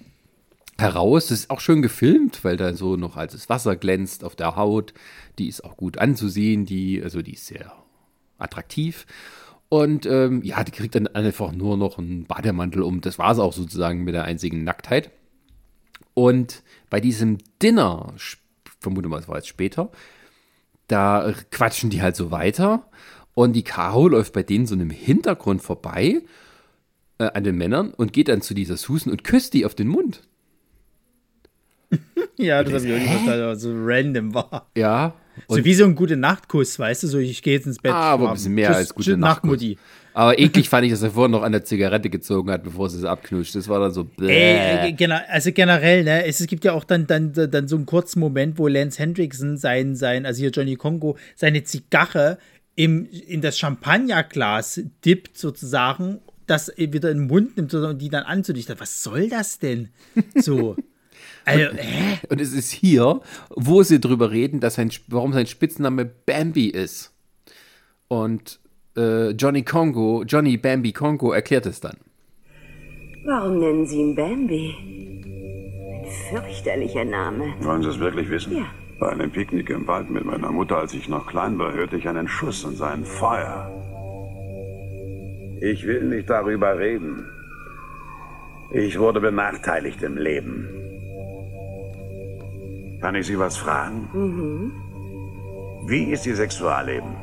heraus. 0.81 1.29
Das 1.29 1.40
ist 1.40 1.51
auch 1.51 1.61
schön 1.61 1.83
gefilmt, 1.83 2.45
weil 2.45 2.57
da 2.57 2.75
so 2.75 2.97
noch 2.97 3.16
als 3.16 3.33
das 3.33 3.49
Wasser 3.49 3.77
glänzt 3.77 4.25
auf 4.25 4.37
der 4.37 4.57
Haut. 4.57 4.95
Die 5.38 5.49
ist 5.49 5.64
auch 5.64 5.77
gut 5.77 5.99
anzusehen, 5.99 6.66
die, 6.66 7.03
also 7.03 7.23
die 7.23 7.35
ist 7.35 7.47
sehr 7.47 7.73
attraktiv. 8.38 9.07
Und 9.69 10.05
ähm, 10.07 10.43
ja, 10.43 10.64
die 10.64 10.73
kriegt 10.73 10.97
dann 10.97 11.07
einfach 11.07 11.53
nur 11.53 11.77
noch 11.77 11.99
einen 11.99 12.25
Bademantel 12.25 12.83
um. 12.83 13.01
Das 13.01 13.19
war 13.19 13.33
es 13.33 13.38
auch 13.38 13.53
sozusagen 13.53 14.03
mit 14.03 14.14
der 14.14 14.25
einzigen 14.25 14.64
Nacktheit. 14.64 15.11
Und 16.14 16.62
bei 16.90 17.01
diesem 17.01 17.38
Dinner, 17.62 18.12
vermute 18.81 19.09
mal, 19.09 19.21
es 19.21 19.29
war 19.29 19.37
jetzt 19.37 19.49
später, 19.49 19.93
da 20.88 21.33
quatschen 21.51 21.90
die 21.90 22.03
halt 22.03 22.16
so 22.16 22.31
weiter. 22.33 22.88
Und 23.35 23.53
die 23.53 23.62
Caro 23.62 24.09
läuft 24.09 24.33
bei 24.33 24.43
denen 24.43 24.66
so 24.66 24.75
einem 24.75 24.90
Hintergrund 24.90 25.62
vorbei 25.62 26.23
äh, 27.19 27.31
an 27.33 27.45
den 27.45 27.57
Männern 27.57 27.95
und 27.95 28.12
geht 28.12 28.29
dann 28.29 28.43
zu 28.43 28.55
dieser 28.55 28.77
Susan 28.77 29.12
und 29.12 29.23
küsst 29.23 29.55
die 29.55 29.64
auf 29.64 29.77
den 29.77 29.87
Mund. 29.87 30.23
ja, 32.37 32.62
das 32.62 32.74
habe 32.74 32.85
ich 32.85 32.90
irgendwie 32.90 33.12
verstanden, 33.12 33.59
so 33.59 33.70
random 33.74 34.35
war. 34.35 34.70
Ja. 34.76 35.14
So 35.48 35.64
wie 35.64 35.74
so 35.74 35.85
ein 35.85 35.94
gute 35.94 36.16
Nachtkuss, 36.16 36.79
weißt 36.79 37.05
du, 37.05 37.07
so 37.07 37.18
ich 37.18 37.42
gehe 37.42 37.55
jetzt 37.55 37.66
ins 37.66 37.79
Bett. 37.79 37.92
Ah, 37.92 38.12
aber 38.12 38.29
ein 38.29 38.35
bisschen 38.35 38.55
mehr 38.55 38.68
Tschüss, 38.68 38.76
als 38.76 38.94
gute 38.94 39.16
Nachtmutti. 39.16 39.79
Aber 40.12 40.38
eklig 40.38 40.68
fand 40.68 40.85
ich, 40.85 40.92
dass 40.92 41.03
er 41.03 41.12
vorher 41.12 41.29
noch 41.29 41.42
an 41.42 41.53
der 41.53 41.64
Zigarette 41.64 42.11
gezogen 42.11 42.50
hat, 42.50 42.62
bevor 42.62 42.90
sie 42.90 42.98
es 42.98 43.05
abknuscht. 43.05 43.55
Das 43.55 43.68
war 43.68 43.81
dann 43.81 43.92
so. 43.92 44.07
Ey, 44.20 44.92
äh, 44.92 45.12
also 45.29 45.53
generell, 45.53 46.05
ne, 46.05 46.26
es, 46.26 46.40
es, 46.40 46.46
gibt 46.46 46.64
ja 46.64 46.72
auch 46.72 46.85
dann, 46.85 47.07
dann, 47.07 47.33
dann 47.33 47.68
so 47.68 47.76
einen 47.76 47.87
kurzen 47.87 48.20
Moment, 48.20 48.59
wo 48.59 48.68
Lance 48.68 48.98
Hendrickson 48.98 49.57
sein, 49.57 49.94
sein, 49.96 50.26
also 50.26 50.40
hier 50.40 50.50
Johnny 50.50 50.76
Congo, 50.76 51.16
seine 51.37 51.64
Zigarre 51.64 52.38
im, 52.74 53.07
in 53.07 53.40
das 53.40 53.59
Champagnerglas 53.59 54.83
dippt 55.05 55.38
sozusagen, 55.38 56.20
das 56.46 56.72
wieder 56.76 57.11
in 57.11 57.18
den 57.18 57.26
Mund 57.29 57.57
nimmt 57.57 57.72
und 57.72 57.98
die 57.98 58.09
dann 58.09 58.24
anzudichten. 58.24 58.76
Was 58.79 59.03
soll 59.03 59.29
das 59.29 59.59
denn? 59.59 59.88
So. 60.35 60.76
Also, 61.44 61.70
und, 61.70 61.79
und, 62.31 62.40
es 62.40 62.53
ist 62.53 62.70
hier, 62.70 63.20
wo 63.50 63.83
sie 63.83 64.00
drüber 64.00 64.31
reden, 64.31 64.61
dass 64.61 64.74
sein, 64.74 64.90
warum 65.09 65.33
sein 65.33 65.46
Spitzname 65.46 66.05
Bambi 66.05 66.66
ist. 66.66 67.12
Und 68.09 68.61
äh, 68.96 69.31
Johnny 69.31 69.62
Congo, 69.62 70.24
Johnny 70.26 70.57
Bambi 70.57 70.92
Congo 70.92 71.33
erklärt 71.33 71.66
es 71.66 71.81
dann. 71.81 71.96
Warum 73.24 73.59
nennen 73.59 73.87
Sie 73.87 73.98
ihn 73.98 74.14
Bambi? 74.14 74.74
Ein 75.92 76.11
fürchterlicher 76.31 77.05
Name. 77.05 77.55
Wollen 77.61 77.83
Sie 77.83 77.90
es 77.90 77.98
wirklich 77.98 78.29
wissen? 78.31 78.57
Ja. 78.57 78.66
Bei 78.98 79.09
einem 79.09 79.31
Picknick 79.31 79.70
im 79.70 79.87
Wald 79.87 80.11
mit 80.11 80.24
meiner 80.24 80.53
Mutter, 80.53 80.76
als 80.76 80.92
ich 80.92 81.09
noch 81.09 81.26
klein 81.26 81.59
war, 81.59 81.72
hörte 81.72 81.96
ich 81.96 82.07
einen 82.07 82.29
Schuss 82.29 82.64
und 82.64 82.76
sah 82.76 82.90
ein 82.90 83.05
Feuer. 83.05 83.70
Ich 85.62 85.87
will 85.87 86.05
nicht 86.05 86.29
darüber 86.29 86.79
reden. 86.79 87.26
Ich 88.72 88.98
wurde 88.98 89.20
benachteiligt 89.20 90.03
im 90.03 90.16
Leben. 90.16 90.68
Kann 93.01 93.15
ich 93.15 93.27
Sie 93.27 93.39
was 93.39 93.57
fragen? 93.57 94.09
Mhm. 94.13 95.89
Wie 95.89 96.13
ist 96.13 96.27
Ihr 96.27 96.37
Sexualleben? 96.37 97.17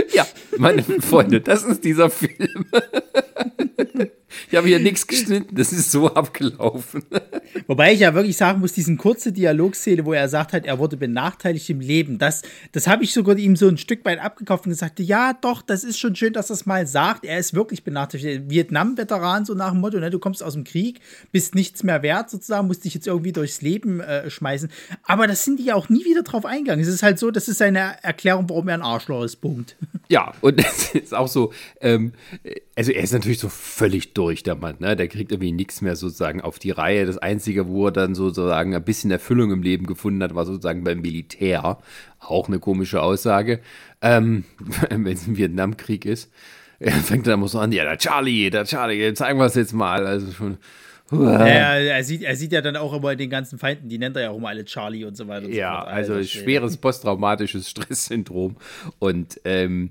ja, 0.12 0.26
meine 0.58 0.82
Freunde, 0.82 1.40
das 1.40 1.62
ist 1.64 1.84
dieser 1.84 2.10
Film. 2.10 2.66
Ich 4.48 4.56
habe 4.56 4.68
hier 4.68 4.78
nichts 4.78 5.06
geschnitten, 5.06 5.54
das 5.54 5.72
ist 5.72 5.90
so 5.90 6.12
abgelaufen. 6.14 7.04
Wobei 7.66 7.92
ich 7.92 8.00
ja 8.00 8.14
wirklich 8.14 8.36
sagen 8.36 8.60
muss, 8.60 8.72
diesen 8.72 8.96
kurze 8.96 9.32
Dialogszene, 9.32 10.04
wo 10.04 10.12
er 10.12 10.28
sagt 10.28 10.52
hat, 10.52 10.66
er 10.66 10.78
wurde 10.78 10.96
benachteiligt 10.96 11.68
im 11.70 11.80
Leben, 11.80 12.18
das, 12.18 12.42
das 12.72 12.86
habe 12.86 13.04
ich 13.04 13.12
sogar 13.12 13.36
ihm 13.36 13.56
so 13.56 13.68
ein 13.68 13.78
Stück 13.78 14.04
weit 14.04 14.20
abgekauft 14.20 14.66
und 14.66 14.70
gesagt, 14.70 15.00
ja, 15.00 15.32
doch, 15.32 15.62
das 15.62 15.84
ist 15.84 15.98
schon 15.98 16.16
schön, 16.16 16.32
dass 16.32 16.50
er 16.50 16.54
es 16.54 16.66
mal 16.66 16.86
sagt. 16.86 17.24
Er 17.24 17.38
ist 17.38 17.54
wirklich 17.54 17.84
benachteiligt. 17.84 18.50
Vietnam-Veteran, 18.50 19.44
so 19.44 19.54
nach 19.54 19.72
dem 19.72 19.80
Motto, 19.80 19.98
ne, 19.98 20.10
du 20.10 20.18
kommst 20.18 20.42
aus 20.42 20.54
dem 20.54 20.64
Krieg, 20.64 21.00
bist 21.32 21.54
nichts 21.54 21.82
mehr 21.82 22.02
wert, 22.02 22.30
sozusagen, 22.30 22.66
musst 22.66 22.84
dich 22.84 22.94
jetzt 22.94 23.06
irgendwie 23.06 23.32
durchs 23.32 23.62
Leben 23.62 24.00
äh, 24.00 24.30
schmeißen. 24.30 24.70
Aber 25.04 25.26
das 25.26 25.44
sind 25.44 25.58
die 25.58 25.64
ja 25.64 25.74
auch 25.74 25.88
nie 25.88 26.04
wieder 26.04 26.22
drauf 26.22 26.44
eingegangen. 26.44 26.80
Es 26.82 26.88
ist 26.88 27.02
halt 27.02 27.18
so, 27.18 27.30
das 27.30 27.48
ist 27.48 27.58
seine 27.58 28.02
Erklärung, 28.02 28.48
warum 28.48 28.68
er 28.68 28.74
ein 28.74 28.82
Arschloch 28.82 29.24
ist. 29.24 29.36
Punkt. 29.36 29.76
Ja, 30.08 30.32
und 30.40 30.58
es 30.64 30.94
ist 30.94 31.14
auch 31.14 31.28
so, 31.28 31.52
ähm, 31.80 32.12
also 32.76 32.92
er 32.92 33.02
ist 33.02 33.12
natürlich 33.12 33.38
so 33.38 33.48
völlig 33.48 34.14
durch, 34.14 34.29
der 34.34 34.54
Mann, 34.54 34.76
ne? 34.78 34.96
Der 34.96 35.08
kriegt 35.08 35.32
irgendwie 35.32 35.52
nichts 35.52 35.80
mehr 35.80 35.96
sozusagen 35.96 36.40
auf 36.40 36.58
die 36.58 36.70
Reihe. 36.70 37.06
Das 37.06 37.18
Einzige, 37.18 37.68
wo 37.68 37.86
er 37.86 37.92
dann 37.92 38.14
sozusagen 38.14 38.74
ein 38.74 38.84
bisschen 38.84 39.10
Erfüllung 39.10 39.50
im 39.52 39.62
Leben 39.62 39.86
gefunden 39.86 40.22
hat, 40.22 40.34
war 40.34 40.46
sozusagen 40.46 40.84
beim 40.84 41.00
Militär. 41.00 41.78
Auch 42.18 42.48
eine 42.48 42.58
komische 42.58 43.02
Aussage. 43.02 43.60
Ähm, 44.00 44.44
wenn 44.90 45.06
es 45.06 45.26
ein 45.26 45.36
Vietnamkrieg 45.36 46.04
ist. 46.04 46.30
Er 46.78 46.92
fängt 46.92 47.26
dann 47.26 47.34
immer 47.34 47.48
so 47.48 47.58
an, 47.58 47.72
ja, 47.72 47.84
der 47.84 47.98
Charlie, 47.98 48.48
der 48.48 48.64
Charlie, 48.64 49.12
zeigen 49.12 49.38
wir 49.38 49.44
es 49.44 49.54
jetzt 49.54 49.74
mal. 49.74 50.06
Also 50.06 50.32
schon. 50.32 50.56
Ja, 51.12 51.74
er, 51.76 52.04
sieht, 52.04 52.22
er 52.22 52.36
sieht 52.36 52.52
ja 52.52 52.60
dann 52.60 52.76
auch 52.76 52.92
immer 52.92 53.16
den 53.16 53.30
ganzen 53.30 53.58
Feinden, 53.58 53.88
die 53.88 53.98
nennt 53.98 54.16
er 54.16 54.22
ja 54.22 54.30
auch 54.30 54.36
immer 54.36 54.48
alle 54.48 54.64
Charlie 54.64 55.04
und 55.04 55.16
so 55.16 55.26
weiter. 55.26 55.46
Und 55.46 55.52
ja, 55.52 55.82
so 55.82 55.88
also, 55.88 56.14
also 56.14 56.28
schweres 56.28 56.76
posttraumatisches 56.76 57.68
Stresssyndrom. 57.70 58.56
Und 58.98 59.40
ähm, 59.44 59.90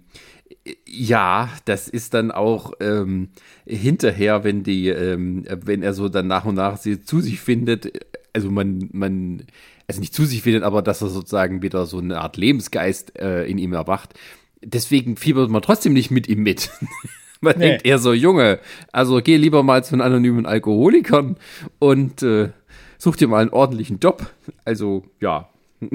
ja, 0.85 1.49
das 1.65 1.87
ist 1.87 2.13
dann 2.13 2.31
auch 2.31 2.73
ähm, 2.79 3.29
hinterher, 3.65 4.43
wenn 4.43 4.63
die, 4.63 4.89
ähm, 4.89 5.45
wenn 5.47 5.83
er 5.83 5.93
so 5.93 6.09
dann 6.09 6.27
nach 6.27 6.45
und 6.45 6.55
nach 6.55 6.77
sie 6.77 7.01
zu 7.01 7.21
sich 7.21 7.39
findet, 7.39 7.91
also 8.33 8.49
man, 8.49 8.89
man, 8.91 9.43
also 9.87 9.99
nicht 9.99 10.13
zu 10.13 10.25
sich 10.25 10.41
findet, 10.41 10.63
aber 10.63 10.81
dass 10.81 11.01
er 11.01 11.09
sozusagen 11.09 11.61
wieder 11.61 11.85
so 11.85 11.99
eine 11.99 12.21
Art 12.21 12.37
Lebensgeist 12.37 13.17
äh, 13.19 13.45
in 13.45 13.57
ihm 13.57 13.73
erwacht. 13.73 14.13
Deswegen 14.61 15.15
fiebert 15.15 15.49
man 15.49 15.61
trotzdem 15.61 15.93
nicht 15.93 16.11
mit 16.11 16.27
ihm 16.27 16.43
mit. 16.43 16.69
man 17.41 17.57
nee. 17.57 17.69
denkt 17.69 17.85
eher 17.85 17.99
so, 17.99 18.13
Junge, 18.13 18.59
also 18.91 19.21
geh 19.21 19.37
lieber 19.37 19.63
mal 19.63 19.83
zu 19.83 19.95
den 19.95 20.01
anonymen 20.01 20.45
Alkoholikern 20.45 21.37
und 21.79 22.23
äh, 22.23 22.49
such 22.97 23.15
dir 23.15 23.27
mal 23.27 23.41
einen 23.41 23.51
ordentlichen 23.51 23.99
Job. 23.99 24.31
Also, 24.65 25.03
ja. 25.19 25.49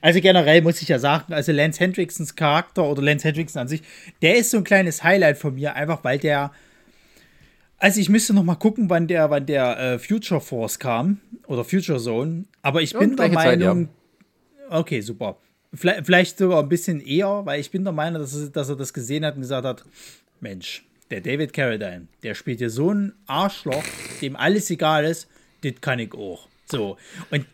Also 0.00 0.20
generell 0.20 0.62
muss 0.62 0.82
ich 0.82 0.88
ja 0.88 0.98
sagen, 0.98 1.32
also 1.32 1.52
Lance 1.52 1.80
Hendricksons 1.80 2.34
Charakter 2.34 2.84
oder 2.84 3.02
Lance 3.02 3.26
Hendrickson 3.26 3.62
an 3.62 3.68
sich, 3.68 3.82
der 4.22 4.36
ist 4.36 4.50
so 4.50 4.58
ein 4.58 4.64
kleines 4.64 5.02
Highlight 5.02 5.38
von 5.38 5.54
mir, 5.54 5.74
einfach 5.74 6.04
weil 6.04 6.18
der. 6.18 6.52
Also 7.78 8.00
ich 8.00 8.10
müsste 8.10 8.34
noch 8.34 8.42
mal 8.42 8.56
gucken, 8.56 8.90
wann 8.90 9.06
der, 9.06 9.30
wann 9.30 9.46
der 9.46 9.78
äh, 9.78 9.98
Future 9.98 10.40
Force 10.40 10.78
kam 10.78 11.20
oder 11.46 11.64
Future 11.64 11.98
Zone. 11.98 12.44
Aber 12.60 12.82
ich 12.82 12.92
bin 12.92 13.16
der 13.16 13.30
Meinung. 13.30 13.86
Zeit, 13.86 14.70
ja. 14.70 14.78
Okay, 14.78 15.00
super. 15.00 15.38
Vielleicht, 15.72 16.04
vielleicht, 16.04 16.38
sogar 16.38 16.62
ein 16.62 16.68
bisschen 16.68 17.00
eher, 17.00 17.46
weil 17.46 17.60
ich 17.60 17.70
bin 17.70 17.84
der 17.84 17.92
Meinung, 17.92 18.20
dass, 18.20 18.36
er, 18.36 18.48
dass 18.48 18.68
er 18.68 18.76
das 18.76 18.92
gesehen 18.92 19.24
hat 19.24 19.36
und 19.36 19.42
gesagt 19.42 19.66
hat: 19.66 19.84
Mensch, 20.40 20.84
der 21.10 21.20
David 21.20 21.52
Carradine, 21.52 22.06
der 22.22 22.34
spielt 22.34 22.58
hier 22.58 22.70
so 22.70 22.92
ein 22.92 23.14
Arschloch, 23.26 23.84
dem 24.20 24.36
alles 24.36 24.68
egal 24.70 25.04
ist, 25.04 25.28
das 25.62 25.74
kann 25.80 25.98
ich 25.98 26.12
auch. 26.14 26.48
So. 26.70 26.96
Und 27.30 27.46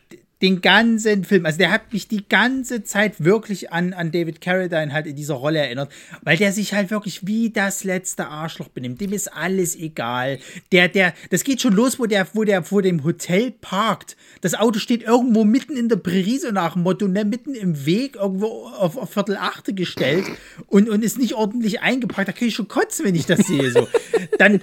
den 0.42 0.60
ganzen 0.60 1.24
Film. 1.24 1.46
Also 1.46 1.58
der 1.58 1.70
hat 1.70 1.92
mich 1.92 2.08
die 2.08 2.28
ganze 2.28 2.84
Zeit 2.84 3.24
wirklich 3.24 3.72
an, 3.72 3.94
an 3.94 4.12
David 4.12 4.42
Carradine 4.42 4.92
halt 4.92 5.06
in 5.06 5.16
dieser 5.16 5.34
Rolle 5.34 5.60
erinnert, 5.60 5.90
weil 6.22 6.36
der 6.36 6.52
sich 6.52 6.74
halt 6.74 6.90
wirklich 6.90 7.26
wie 7.26 7.50
das 7.50 7.84
letzte 7.84 8.26
Arschloch 8.28 8.68
benimmt. 8.68 9.00
Dem 9.00 9.14
ist 9.14 9.32
alles 9.32 9.74
egal. 9.74 10.38
Der, 10.72 10.88
der, 10.88 11.14
das 11.30 11.42
geht 11.42 11.62
schon 11.62 11.72
los, 11.72 11.98
wo 11.98 12.04
der, 12.04 12.26
wo 12.34 12.44
der 12.44 12.62
vor 12.62 12.82
dem 12.82 13.02
Hotel 13.02 13.50
parkt. 13.50 14.16
Das 14.42 14.54
Auto 14.54 14.78
steht 14.78 15.02
irgendwo 15.02 15.44
mitten 15.44 15.76
in 15.76 15.88
der 15.88 15.96
Prärie, 15.96 16.38
so 16.38 16.50
nach 16.50 16.74
dem 16.74 16.82
Motto, 16.82 17.08
ne, 17.08 17.24
mitten 17.24 17.54
im 17.54 17.86
Weg, 17.86 18.16
irgendwo 18.16 18.66
auf, 18.66 18.98
auf 18.98 19.10
Viertel 19.10 19.38
Achte 19.38 19.72
gestellt 19.72 20.26
und, 20.66 20.90
und 20.90 21.02
ist 21.02 21.18
nicht 21.18 21.34
ordentlich 21.34 21.80
eingepackt. 21.80 22.28
Da 22.28 22.32
kriege 22.32 22.48
ich 22.48 22.54
schon 22.54 22.68
kotzen, 22.68 23.06
wenn 23.06 23.14
ich 23.14 23.24
das 23.24 23.40
sehe. 23.46 23.70
So. 23.70 23.88
Dann, 24.38 24.60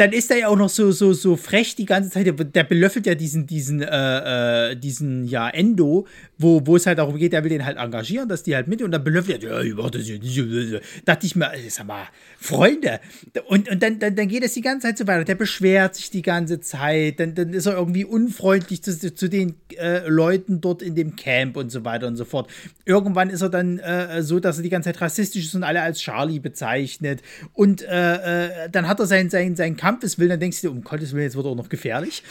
dann 0.00 0.12
ist 0.12 0.30
er 0.30 0.38
ja 0.38 0.48
auch 0.48 0.56
noch 0.56 0.70
so, 0.70 0.92
so, 0.92 1.12
so 1.12 1.36
frech 1.36 1.76
die 1.76 1.84
ganze 1.84 2.08
Zeit. 2.08 2.26
Der 2.54 2.64
belöffelt 2.64 3.06
ja 3.06 3.14
diesen, 3.14 3.46
diesen, 3.46 3.82
äh, 3.82 4.70
äh, 4.70 4.76
diesen, 4.76 5.26
ja, 5.26 5.50
Endo 5.50 6.06
wo, 6.40 6.66
wo 6.66 6.76
es 6.76 6.86
halt 6.86 6.98
darum 6.98 7.16
geht, 7.18 7.34
er 7.34 7.44
will 7.44 7.50
den 7.50 7.64
halt 7.66 7.76
engagieren, 7.76 8.26
dass 8.28 8.42
die 8.42 8.54
halt 8.54 8.66
mit 8.66 8.80
und 8.80 8.90
dann 8.92 9.04
belöffelt 9.04 9.44
er, 9.44 9.50
ja, 9.50 9.60
ich 9.60 9.74
mach 9.74 9.90
das 9.90 10.08
nicht. 10.08 10.80
Dachte 11.04 11.26
ich 11.26 11.36
mir, 11.36 11.52
sag 11.68 11.86
mal, 11.86 12.04
Freunde. 12.38 13.00
Und, 13.46 13.70
und 13.70 13.82
dann, 13.82 13.98
dann, 13.98 14.16
dann 14.16 14.26
geht 14.26 14.42
es 14.42 14.54
die 14.54 14.62
ganze 14.62 14.86
Zeit 14.86 14.96
so 14.96 15.06
weiter. 15.06 15.24
Der 15.24 15.34
beschwert 15.34 15.96
sich 15.96 16.08
die 16.10 16.22
ganze 16.22 16.60
Zeit, 16.60 17.20
dann, 17.20 17.34
dann 17.34 17.52
ist 17.52 17.66
er 17.66 17.74
irgendwie 17.74 18.06
unfreundlich 18.06 18.82
zu, 18.82 19.14
zu 19.14 19.28
den 19.28 19.56
äh, 19.76 20.08
Leuten 20.08 20.62
dort 20.62 20.80
in 20.80 20.94
dem 20.94 21.14
Camp 21.14 21.58
und 21.58 21.70
so 21.70 21.84
weiter 21.84 22.06
und 22.06 22.16
so 22.16 22.24
fort. 22.24 22.50
Irgendwann 22.86 23.28
ist 23.28 23.42
er 23.42 23.50
dann 23.50 23.78
äh, 23.78 24.22
so, 24.22 24.40
dass 24.40 24.56
er 24.56 24.62
die 24.62 24.70
ganze 24.70 24.88
Zeit 24.88 25.00
rassistisch 25.02 25.44
ist 25.44 25.54
und 25.54 25.62
alle 25.62 25.82
als 25.82 26.00
Charlie 26.00 26.40
bezeichnet. 26.40 27.20
Und 27.52 27.82
äh, 27.82 28.64
äh 28.64 28.70
dann 28.72 28.88
hat 28.88 28.98
er 28.98 29.06
seinen, 29.06 29.28
seinen, 29.28 29.56
seinen 29.56 29.76
Kampfeswillen, 29.76 30.30
dann 30.30 30.40
denkst 30.40 30.62
du 30.62 30.68
dir, 30.68 30.72
um 30.72 30.82
Gottes 30.82 31.12
Willen, 31.12 31.24
jetzt 31.24 31.36
wird 31.36 31.44
er 31.44 31.50
auch 31.50 31.56
noch 31.56 31.68
gefährlich. 31.68 32.22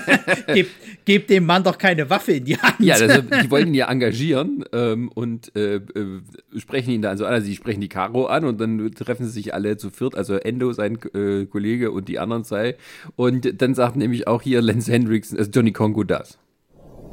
gebt, 0.46 0.70
gebt 1.04 1.28
dem 1.28 1.44
Mann 1.44 1.62
doch 1.62 1.76
keine 1.76 2.08
Waffe 2.08 2.32
in 2.32 2.44
die 2.46 2.56
Hand. 2.56 2.80
Ja, 2.80 2.94
also, 2.94 3.20
die 3.20 3.50
wollten 3.58 3.68
ihn 3.68 3.74
ja 3.74 3.90
engagieren 3.90 4.64
ähm, 4.72 5.10
und 5.14 5.54
äh, 5.56 5.76
äh, 5.76 6.20
sprechen 6.56 6.90
ihn 6.90 7.02
dann 7.02 7.16
so 7.18 7.24
an. 7.24 7.34
Also, 7.34 7.46
sie 7.46 7.54
sprechen 7.54 7.80
die 7.80 7.88
Caro 7.88 8.26
an 8.26 8.44
und 8.44 8.60
dann 8.60 8.90
treffen 8.92 9.26
sie 9.26 9.32
sich 9.32 9.54
alle 9.54 9.76
zu 9.76 9.90
viert, 9.90 10.16
also 10.16 10.34
Endo, 10.36 10.72
sein 10.72 10.98
äh, 11.14 11.46
Kollege 11.46 11.90
und 11.90 12.08
die 12.08 12.18
anderen 12.18 12.44
zwei. 12.44 12.76
Und 13.16 13.60
dann 13.60 13.74
sagt 13.74 13.96
nämlich 13.96 14.26
auch 14.26 14.42
hier 14.42 14.62
Lance 14.62 14.90
Hendricks, 14.90 15.34
also 15.34 15.50
Johnny 15.50 15.72
Congo 15.72 16.04
das. 16.04 16.38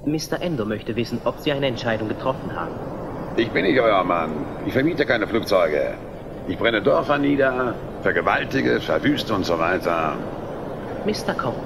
Mr. 0.05 0.41
Endo 0.41 0.65
möchte 0.65 0.95
wissen, 0.95 1.19
ob 1.25 1.39
Sie 1.39 1.51
eine 1.51 1.67
Entscheidung 1.67 2.07
getroffen 2.07 2.55
haben. 2.55 2.75
Ich 3.37 3.49
bin 3.49 3.65
nicht 3.65 3.79
euer 3.79 4.03
Mann. 4.03 4.31
Ich 4.65 4.73
vermiete 4.73 5.05
keine 5.05 5.27
Flugzeuge. 5.27 5.95
Ich 6.47 6.57
brenne 6.57 6.81
Dörfer 6.81 7.17
nieder, 7.17 7.73
vergewaltige, 8.03 8.79
verwüste 8.79 9.33
und 9.33 9.45
so 9.45 9.57
weiter. 9.57 10.15
Mr. 11.05 11.33
Congo, 11.33 11.59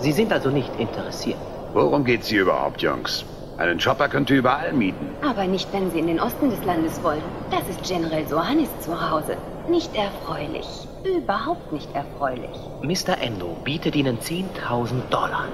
Sie 0.00 0.12
sind 0.12 0.32
also 0.32 0.50
nicht 0.50 0.70
interessiert. 0.78 1.38
Worum 1.72 2.04
geht's 2.04 2.28
hier 2.28 2.42
überhaupt, 2.42 2.82
Jungs? 2.82 3.24
Einen 3.58 3.78
Chopper 3.78 4.08
könnt 4.08 4.28
ihr 4.28 4.36
überall 4.36 4.74
mieten. 4.74 5.06
Aber 5.22 5.46
nicht, 5.46 5.72
wenn 5.72 5.90
Sie 5.90 5.98
in 5.98 6.08
den 6.08 6.20
Osten 6.20 6.50
des 6.50 6.62
Landes 6.64 7.02
wollen. 7.02 7.22
Das 7.50 7.66
ist 7.70 7.82
General 7.88 8.26
Sohanis 8.28 8.68
Zuhause. 8.80 9.38
Nicht 9.70 9.94
erfreulich. 9.94 10.66
Überhaupt 11.04 11.72
nicht 11.72 11.88
erfreulich. 11.94 12.50
Mr. 12.82 13.18
Endo 13.18 13.56
bietet 13.64 13.96
Ihnen 13.96 14.18
10.000 14.18 15.08
Dollar. 15.08 15.48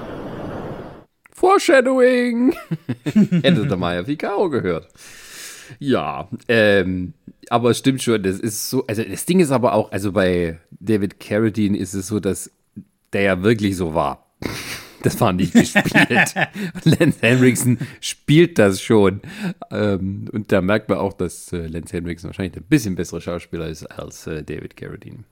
Foreshadowing! 1.31 2.57
Hätte 3.05 3.67
der 3.67 3.77
Maya 3.77 4.03
Ficaro 4.05 4.51
gehört. 4.51 4.89
Ja, 5.79 6.29
ähm, 6.49 7.15
aber 7.51 7.71
es 7.71 7.79
stimmt 7.79 8.03
schon, 8.03 8.23
das 8.23 8.39
ist 8.39 8.69
so, 8.69 8.85
also 8.87 9.05
das 9.05 9.27
Ding 9.27 9.39
ist 9.39 9.53
aber 9.53 9.75
auch, 9.75 9.93
also 9.93 10.11
bei 10.11 10.59
David 10.73 11.21
Carradine 11.21 11.79
ist 11.79 11.95
es 11.95 12.09
so, 12.09 12.19
dass 12.19 12.51
der 13.13 13.23
ja 13.23 13.43
wirklich 13.43 13.77
so 13.77 13.95
war. 13.95 14.27
Das 15.03 15.21
war 15.21 15.33
nicht 15.33 15.53
gespielt. 15.53 16.35
Lance 16.85 17.19
Henriksen 17.21 17.79
spielt 18.01 18.59
das 18.59 18.81
schon. 18.81 19.21
Ähm, 19.71 20.29
und 20.33 20.53
da 20.53 20.61
merkt 20.61 20.89
man 20.89 20.99
auch, 20.99 21.13
dass 21.13 21.53
äh, 21.53 21.67
Lance 21.67 21.97
Henriksen 21.97 22.29
wahrscheinlich 22.29 22.57
ein 22.57 22.65
bisschen 22.65 22.95
besserer 22.95 23.21
Schauspieler 23.21 23.69
ist 23.69 23.85
als 23.87 24.27
äh, 24.27 24.43
David 24.43 24.77
Carradine. 24.77 25.25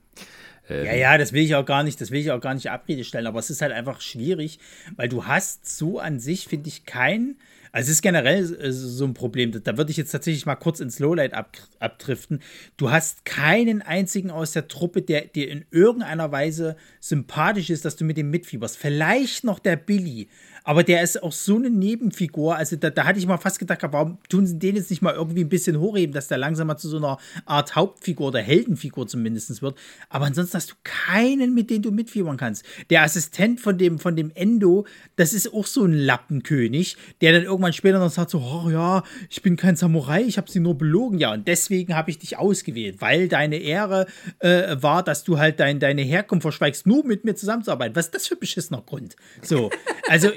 Ähm, 0.69 0.85
ja, 0.85 0.93
ja, 0.93 1.17
das 1.17 1.33
will 1.33 1.43
ich 1.43 1.55
auch 1.55 1.65
gar 1.65 1.83
nicht, 1.83 1.99
das 1.99 2.11
will 2.11 2.21
ich 2.21 2.31
auch 2.31 2.41
gar 2.41 2.53
nicht 2.53 2.69
Abrede 2.69 3.03
stellen, 3.03 3.27
aber 3.27 3.39
es 3.39 3.49
ist 3.49 3.61
halt 3.61 3.71
einfach 3.71 4.01
schwierig, 4.01 4.59
weil 4.95 5.09
du 5.09 5.25
hast 5.25 5.77
so 5.77 5.99
an 5.99 6.19
sich, 6.19 6.47
finde 6.47 6.69
ich, 6.69 6.85
kein, 6.85 7.35
also 7.71 7.87
es 7.87 7.97
ist 7.97 8.01
generell 8.01 8.43
äh, 8.55 8.71
so 8.71 9.05
ein 9.05 9.13
Problem. 9.13 9.51
Da 9.63 9.77
würde 9.77 9.91
ich 9.91 9.97
jetzt 9.97 10.11
tatsächlich 10.11 10.45
mal 10.45 10.55
kurz 10.55 10.79
ins 10.79 10.99
Lowlight 10.99 11.33
ab, 11.33 11.57
abdriften. 11.79 12.41
Du 12.77 12.91
hast 12.91 13.25
keinen 13.25 13.81
einzigen 13.81 14.29
aus 14.29 14.51
der 14.51 14.67
Truppe, 14.67 15.01
der 15.01 15.25
dir 15.25 15.49
in 15.49 15.65
irgendeiner 15.71 16.31
Weise 16.31 16.75
sympathisch 16.99 17.69
ist, 17.69 17.85
dass 17.85 17.95
du 17.95 18.03
mit 18.03 18.17
dem 18.17 18.29
mitfieberst. 18.29 18.77
Vielleicht 18.77 19.43
noch 19.43 19.59
der 19.59 19.77
Billy, 19.77 20.27
aber 20.63 20.83
der 20.83 21.01
ist 21.01 21.21
auch 21.21 21.31
so 21.31 21.55
eine 21.55 21.69
Nebenfigur. 21.69 22.55
Also 22.55 22.75
da, 22.75 22.89
da 22.89 23.05
hatte 23.05 23.19
ich 23.19 23.25
mal 23.25 23.37
fast 23.37 23.59
gedacht, 23.59 23.81
warum 23.83 24.17
tun 24.29 24.45
sie 24.45 24.59
den 24.59 24.75
jetzt 24.75 24.89
nicht 24.89 25.01
mal 25.01 25.13
irgendwie 25.13 25.41
ein 25.41 25.49
bisschen 25.49 25.79
hochheben, 25.79 26.13
dass 26.13 26.27
der 26.27 26.37
langsam 26.37 26.67
mal 26.67 26.77
zu 26.77 26.89
so 26.89 26.97
einer 26.97 27.17
Art 27.45 27.75
Hauptfigur 27.75 28.27
oder 28.27 28.39
Heldenfigur 28.39 29.07
zumindest 29.07 29.61
wird. 29.61 29.77
Aber 30.09 30.25
ansonsten 30.25 30.57
hast 30.57 30.71
du 30.71 30.75
keinen, 30.83 31.53
mit 31.53 31.69
dem 31.69 31.81
du 31.81 31.91
mitfiebern 31.91 32.37
kannst. 32.37 32.63
Der 32.89 33.03
Assistent 33.03 33.59
von 33.59 33.77
dem, 33.77 33.99
von 33.99 34.15
dem 34.15 34.31
Endo, 34.35 34.85
das 35.15 35.33
ist 35.33 35.53
auch 35.53 35.65
so 35.65 35.83
ein 35.83 35.93
Lappenkönig, 35.93 36.95
der 37.21 37.33
dann 37.33 37.43
irgendwann 37.43 37.73
später 37.73 37.99
noch 37.99 38.11
sagt 38.11 38.31
so, 38.31 38.39
oh 38.39 38.69
ja, 38.69 39.03
ich 39.29 39.41
bin 39.41 39.57
kein 39.57 39.75
Samurai, 39.75 40.21
ich 40.21 40.37
habe 40.37 40.49
sie 40.49 40.59
nur 40.59 40.77
belogen. 40.77 41.19
Ja, 41.19 41.33
und 41.33 41.47
deswegen 41.47 41.95
habe 41.95 42.11
ich 42.11 42.19
dich 42.19 42.37
ausgewählt, 42.37 42.97
weil 42.99 43.27
deine 43.27 43.57
Ehre 43.57 44.05
äh, 44.39 44.75
war, 44.81 45.03
dass 45.03 45.23
du 45.23 45.37
halt 45.37 45.59
dein, 45.59 45.79
deine 45.79 46.01
Herkunft 46.01 46.43
verschweigst, 46.43 46.85
nur 46.85 47.05
mit 47.05 47.25
mir 47.25 47.35
zusammenzuarbeiten. 47.35 47.95
Was 47.95 48.05
ist 48.05 48.15
das 48.15 48.27
für 48.27 48.35
ein 48.35 48.39
beschissener 48.39 48.83
Grund? 48.85 49.15
So, 49.41 49.69
also 50.07 50.29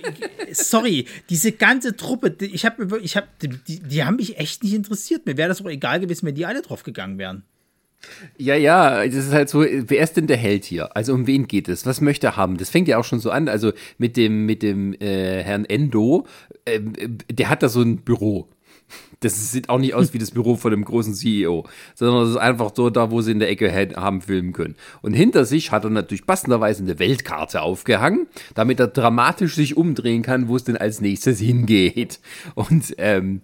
sorry, 0.53 1.07
diese 1.31 1.53
ganze 1.53 1.97
Truppe, 1.97 2.37
ich 2.41 2.65
habe, 2.65 3.01
ich 3.01 3.17
habe, 3.17 3.27
die, 3.43 3.81
die 3.81 4.05
haben 4.05 4.17
mich 4.17 4.39
echt 4.39 4.63
nicht 4.63 4.75
interessiert. 4.75 5.27
Mir 5.27 5.37
wäre 5.37 5.49
das 5.49 5.63
auch 5.63 5.69
egal 5.69 6.01
gewesen, 6.01 6.27
wenn 6.27 6.35
die 6.35 6.47
alle 6.47 6.63
drauf 6.63 6.83
gegangen 6.83 7.19
wären. 7.19 7.45
Ja, 8.37 8.55
ja, 8.55 9.07
das 9.07 9.27
ist 9.27 9.33
halt 9.33 9.49
so, 9.49 9.61
wer 9.63 10.03
ist 10.03 10.17
denn 10.17 10.27
der 10.27 10.37
Held 10.37 10.65
hier? 10.65 10.97
Also 10.97 11.15
um 11.15 11.27
wen 11.27 11.49
geht 11.49 11.69
es? 11.69 11.87
Was 11.87 12.01
möchte 12.01 12.27
er 12.29 12.37
haben? 12.37 12.57
Das 12.57 12.71
fängt 12.71 12.89
ja 12.89 12.99
auch 12.99 13.05
schon 13.05 13.21
so 13.21 13.31
an, 13.31 13.49
also 13.49 13.73
mit 13.99 14.17
dem, 14.17 14.47
mit 14.47 14.63
dem 14.63 14.93
äh, 14.95 15.43
Herrn 15.43 15.65
Endo, 15.65 16.27
äh, 16.65 16.81
der 17.31 17.49
hat 17.49 17.63
da 17.63 17.69
so 17.69 17.81
ein 17.81 17.99
Büro. 17.99 18.49
Das 19.25 19.53
sieht 19.53 19.69
auch 19.69 19.79
nicht 19.79 19.95
aus 19.95 20.13
wie 20.15 20.19
das 20.19 20.31
Büro 20.31 20.57
von 20.57 20.71
dem 20.71 20.85
großen 20.85 21.15
CEO, 21.15 21.67
sondern 21.95 22.25
es 22.25 22.31
ist 22.31 22.37
einfach 22.37 22.73
so 22.75 22.91
da, 22.91 23.11
wo 23.11 23.21
sie 23.21 23.33
in 23.33 23.39
der 23.39 23.51
Ecke 23.51 23.73
haben 23.97 24.21
filmen 24.21 24.53
können. 24.53 24.75
Und 25.03 25.15
hinter 25.15 25.45
sich 25.45 25.73
hat 25.73 25.85
er 25.85 25.91
natürlich 25.91 26.27
passenderweise 26.27 26.83
eine 26.83 26.99
Weltkarte 26.99 27.63
aufgehangen, 27.63 28.27
damit 28.55 28.81
er 28.81 28.89
dramatisch 28.89 29.55
sich 29.55 29.77
umdrehen 29.77 30.23
kann, 30.23 30.49
wo 30.49 30.57
es 30.57 30.65
denn 30.65 30.77
als 30.77 31.01
nächstes 31.01 31.39
hingeht. 31.41 32.21
Und 32.55 32.95
ähm, 32.99 33.41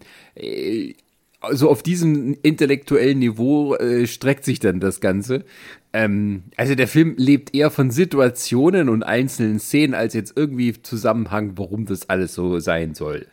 also 1.40 1.70
auf 1.70 1.82
diesem 1.82 2.36
intellektuellen 2.42 3.18
Niveau 3.18 3.74
äh, 3.74 4.06
streckt 4.06 4.44
sich 4.44 4.60
dann 4.60 4.80
das 4.80 5.00
Ganze. 5.00 5.44
Ähm, 5.92 6.44
also 6.56 6.74
der 6.74 6.88
Film 6.88 7.14
lebt 7.16 7.54
eher 7.54 7.70
von 7.70 7.90
Situationen 7.90 8.88
und 8.88 9.02
einzelnen 9.02 9.58
Szenen 9.58 9.94
als 9.94 10.14
jetzt 10.14 10.34
irgendwie 10.36 10.80
Zusammenhang, 10.82 11.52
warum 11.56 11.86
das 11.86 12.08
alles 12.08 12.34
so 12.34 12.58
sein 12.58 12.94
soll. 12.94 13.26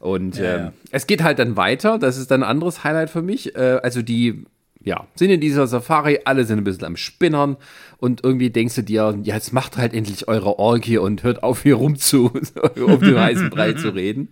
Und 0.00 0.38
ja, 0.38 0.56
ähm, 0.56 0.60
ja. 0.64 0.72
es 0.90 1.06
geht 1.06 1.22
halt 1.22 1.38
dann 1.38 1.56
weiter. 1.56 1.98
Das 1.98 2.16
ist 2.16 2.30
dann 2.30 2.42
ein 2.42 2.48
anderes 2.48 2.82
Highlight 2.82 3.10
für 3.10 3.22
mich. 3.22 3.54
Äh, 3.54 3.80
also 3.82 4.02
die, 4.02 4.44
ja, 4.82 5.06
sind 5.14 5.30
in 5.30 5.40
dieser 5.40 5.66
Safari, 5.66 6.20
alle 6.24 6.44
sind 6.44 6.58
ein 6.58 6.64
bisschen 6.64 6.86
am 6.86 6.96
Spinnern 6.96 7.58
und 7.98 8.24
irgendwie 8.24 8.50
denkst 8.50 8.76
du 8.76 8.82
dir, 8.82 9.18
ja, 9.22 9.34
jetzt 9.34 9.52
macht 9.52 9.76
halt 9.76 9.92
endlich 9.92 10.26
eure 10.26 10.58
Orgie 10.58 10.96
und 10.96 11.22
hört 11.22 11.42
auf, 11.42 11.62
hier 11.62 11.74
rum 11.74 11.96
zu, 11.96 12.32
um 12.76 13.00
den 13.00 13.18
heißen 13.18 13.50
Brei 13.50 13.74
zu 13.74 13.90
reden. 13.94 14.30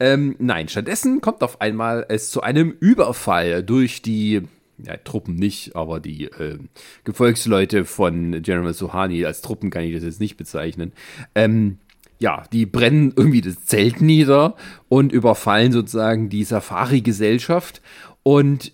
Ähm, 0.00 0.36
nein, 0.38 0.68
stattdessen 0.68 1.20
kommt 1.20 1.42
auf 1.42 1.60
einmal 1.60 2.06
es 2.08 2.30
zu 2.30 2.40
einem 2.40 2.70
Überfall 2.80 3.62
durch 3.62 4.00
die 4.00 4.42
ja, 4.86 4.96
Truppen 4.96 5.34
nicht, 5.34 5.76
aber 5.76 6.00
die 6.00 6.24
äh, 6.24 6.58
Gefolgsleute 7.04 7.84
von 7.84 8.40
General 8.42 8.72
Sohani, 8.72 9.26
als 9.26 9.42
Truppen 9.42 9.68
kann 9.68 9.84
ich 9.84 9.94
das 9.94 10.04
jetzt 10.04 10.20
nicht 10.20 10.38
bezeichnen, 10.38 10.92
ähm, 11.34 11.76
ja, 12.20 12.44
die 12.52 12.66
brennen 12.66 13.12
irgendwie 13.16 13.40
das 13.40 13.64
Zelt 13.64 14.00
nieder 14.00 14.54
und 14.88 15.10
überfallen 15.10 15.72
sozusagen 15.72 16.28
die 16.28 16.44
Safari-Gesellschaft. 16.44 17.80
Und 18.22 18.72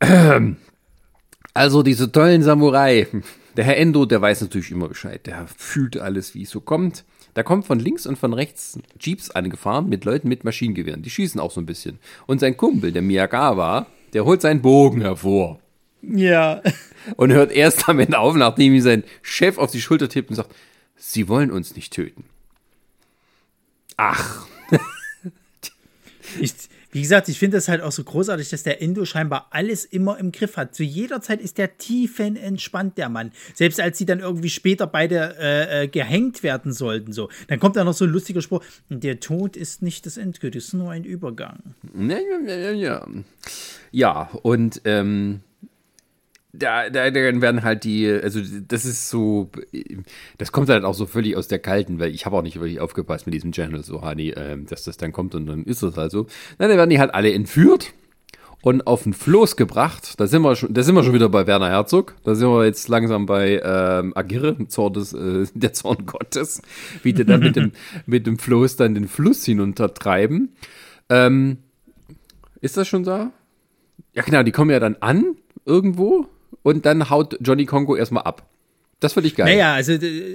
äh, 0.00 0.40
also 1.54 1.82
diese 1.84 2.10
tollen 2.10 2.42
Samurai, 2.42 3.06
der 3.56 3.64
Herr 3.64 3.76
Endo, 3.76 4.06
der 4.06 4.20
weiß 4.20 4.40
natürlich 4.40 4.72
immer 4.72 4.88
Bescheid, 4.88 5.24
der 5.26 5.46
fühlt 5.46 5.96
alles, 5.96 6.34
wie 6.34 6.42
es 6.42 6.50
so 6.50 6.60
kommt. 6.60 7.04
Da 7.34 7.44
kommt 7.44 7.64
von 7.64 7.78
links 7.78 8.06
und 8.06 8.18
von 8.18 8.32
rechts 8.32 8.78
Jeeps 9.00 9.30
angefahren 9.30 9.88
mit 9.88 10.04
Leuten 10.04 10.28
mit 10.28 10.42
Maschinengewehren. 10.42 11.02
Die 11.02 11.10
schießen 11.10 11.40
auch 11.40 11.52
so 11.52 11.60
ein 11.60 11.66
bisschen. 11.66 12.00
Und 12.26 12.40
sein 12.40 12.56
Kumpel, 12.56 12.90
der 12.90 13.02
Miyagawa, 13.02 13.86
der 14.12 14.24
holt 14.24 14.40
seinen 14.40 14.62
Bogen 14.62 15.00
hervor. 15.00 15.60
Ja. 16.02 16.60
Und 17.16 17.32
hört 17.32 17.52
erst 17.52 17.88
damit 17.88 18.14
auf, 18.14 18.34
nachdem 18.34 18.74
ihm 18.74 18.80
sein 18.80 19.04
Chef 19.22 19.58
auf 19.58 19.70
die 19.70 19.80
Schulter 19.80 20.08
tippt 20.08 20.30
und 20.30 20.36
sagt, 20.36 20.54
Sie 21.06 21.28
wollen 21.28 21.50
uns 21.50 21.76
nicht 21.76 21.92
töten. 21.92 22.24
Ach. 23.98 24.46
ich, 26.40 26.54
wie 26.92 27.02
gesagt, 27.02 27.28
ich 27.28 27.38
finde 27.38 27.58
das 27.58 27.68
halt 27.68 27.82
auch 27.82 27.92
so 27.92 28.02
großartig, 28.02 28.48
dass 28.48 28.62
der 28.62 28.80
Indo 28.80 29.04
scheinbar 29.04 29.48
alles 29.50 29.84
immer 29.84 30.18
im 30.18 30.32
Griff 30.32 30.56
hat. 30.56 30.74
Zu 30.74 30.82
jeder 30.82 31.20
Zeit 31.20 31.42
ist 31.42 31.58
der 31.58 31.76
tiefenentspannt, 31.76 32.96
der 32.96 33.10
Mann. 33.10 33.32
Selbst 33.52 33.80
als 33.80 33.98
sie 33.98 34.06
dann 34.06 34.20
irgendwie 34.20 34.48
später 34.48 34.86
beide 34.86 35.36
äh, 35.38 35.82
äh, 35.82 35.88
gehängt 35.88 36.42
werden 36.42 36.72
sollten, 36.72 37.12
so. 37.12 37.28
Dann 37.48 37.60
kommt 37.60 37.76
da 37.76 37.84
noch 37.84 37.92
so 37.92 38.06
ein 38.06 38.10
lustiger 38.10 38.40
Spruch: 38.40 38.64
Der 38.88 39.20
Tod 39.20 39.56
ist 39.58 39.82
nicht 39.82 40.06
das 40.06 40.16
Endgültige, 40.16 40.58
es 40.58 40.68
ist 40.68 40.72
nur 40.72 40.90
ein 40.90 41.04
Übergang. 41.04 41.74
Ja, 41.94 42.16
ja, 42.16 42.54
ja, 42.54 42.70
ja. 42.72 43.06
Ja, 43.92 44.30
und 44.42 44.80
ähm, 44.86 45.42
da, 46.56 46.88
da, 46.88 47.10
dann 47.10 47.42
werden 47.42 47.62
halt 47.62 47.84
die, 47.84 48.08
also 48.08 48.40
das 48.66 48.84
ist 48.84 49.10
so, 49.10 49.50
das 50.38 50.52
kommt 50.52 50.68
halt 50.68 50.84
auch 50.84 50.94
so 50.94 51.06
völlig 51.06 51.36
aus 51.36 51.48
der 51.48 51.58
Kalten, 51.58 51.98
weil 51.98 52.14
ich 52.14 52.26
habe 52.26 52.36
auch 52.36 52.42
nicht 52.42 52.56
wirklich 52.56 52.80
aufgepasst 52.80 53.26
mit 53.26 53.34
diesem 53.34 53.52
Channel 53.52 53.82
so, 53.82 54.02
Hani, 54.02 54.30
äh, 54.30 54.56
dass 54.64 54.84
das 54.84 54.96
dann 54.96 55.12
kommt 55.12 55.34
und 55.34 55.46
dann 55.46 55.64
ist 55.64 55.82
es 55.82 55.96
halt 55.96 56.12
so. 56.12 56.26
Dann 56.58 56.70
werden 56.70 56.90
die 56.90 57.00
halt 57.00 57.14
alle 57.14 57.32
entführt 57.32 57.92
und 58.62 58.86
auf 58.86 59.02
den 59.02 59.12
Floß 59.12 59.56
gebracht. 59.56 60.18
Da 60.18 60.26
sind 60.26 60.42
wir 60.42 60.56
schon, 60.56 60.72
da 60.72 60.82
sind 60.82 60.94
wir 60.94 61.02
schon 61.02 61.12
wieder 61.12 61.28
bei 61.28 61.46
Werner 61.46 61.68
Herzog. 61.68 62.14
Da 62.24 62.34
sind 62.34 62.48
wir 62.48 62.64
jetzt 62.64 62.88
langsam 62.88 63.26
bei 63.26 63.60
ähm, 63.62 64.12
Agirre, 64.16 64.56
Zorn 64.68 64.92
des, 64.94 65.12
äh, 65.12 65.46
der 65.54 65.72
Zorn 65.72 66.06
Gottes, 66.06 66.62
wie 67.02 67.12
die 67.12 67.24
dann 67.24 67.40
mit 67.40 67.56
dem, 67.56 67.72
mit 68.06 68.26
dem 68.26 68.38
Floß 68.38 68.76
dann 68.76 68.94
den 68.94 69.08
Fluss 69.08 69.44
hinuntertreiben. 69.44 70.54
Ähm, 71.08 71.58
ist 72.60 72.76
das 72.76 72.88
schon 72.88 73.04
da? 73.04 73.32
Ja, 74.14 74.22
genau, 74.22 74.42
die 74.42 74.52
kommen 74.52 74.70
ja 74.70 74.80
dann 74.80 74.96
an 75.00 75.36
irgendwo 75.66 76.28
und 76.62 76.86
dann 76.86 77.10
haut 77.10 77.38
Johnny 77.40 77.66
Congo 77.66 77.96
erstmal 77.96 78.24
ab. 78.24 78.46
Das 79.00 79.12
finde 79.12 79.28
ich 79.28 79.36
geil. 79.36 79.46
Naja, 79.46 79.74
also, 79.74 79.92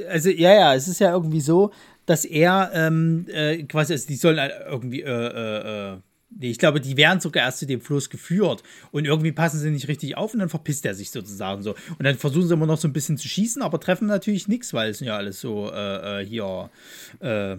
also, 0.09 0.29
ja, 0.29 0.53
ja, 0.53 0.75
es 0.75 0.87
ist 0.87 0.99
ja 0.99 1.11
irgendwie 1.11 1.41
so, 1.41 1.71
dass 2.05 2.25
er 2.25 2.71
ähm, 2.73 3.25
äh, 3.31 3.63
quasi, 3.63 3.93
also 3.93 4.07
die 4.07 4.15
sollen 4.15 4.39
halt 4.39 4.53
irgendwie, 4.67 5.01
äh, 5.01 5.07
äh, 5.07 5.93
äh, 5.93 5.97
nee, 6.37 6.51
ich 6.51 6.59
glaube, 6.59 6.79
die 6.79 6.97
werden 6.97 7.19
sogar 7.19 7.45
erst 7.45 7.59
zu 7.59 7.65
dem 7.65 7.81
Fluss 7.81 8.09
geführt 8.09 8.63
und 8.91 9.05
irgendwie 9.05 9.31
passen 9.31 9.59
sie 9.59 9.71
nicht 9.71 9.87
richtig 9.87 10.17
auf 10.17 10.33
und 10.33 10.39
dann 10.39 10.49
verpisst 10.49 10.85
er 10.85 10.93
sich 10.93 11.11
sozusagen 11.11 11.63
so. 11.63 11.71
Und 11.97 12.03
dann 12.03 12.15
versuchen 12.17 12.47
sie 12.47 12.53
immer 12.53 12.67
noch 12.67 12.77
so 12.77 12.87
ein 12.87 12.93
bisschen 12.93 13.17
zu 13.17 13.27
schießen, 13.27 13.61
aber 13.61 13.79
treffen 13.79 14.07
natürlich 14.07 14.47
nichts, 14.47 14.73
weil 14.73 14.91
es 14.91 14.99
sind 14.99 15.07
ja 15.07 15.17
alles 15.17 15.39
so 15.39 15.71
äh, 15.71 16.21
äh 16.21 16.25
hier 16.25 16.69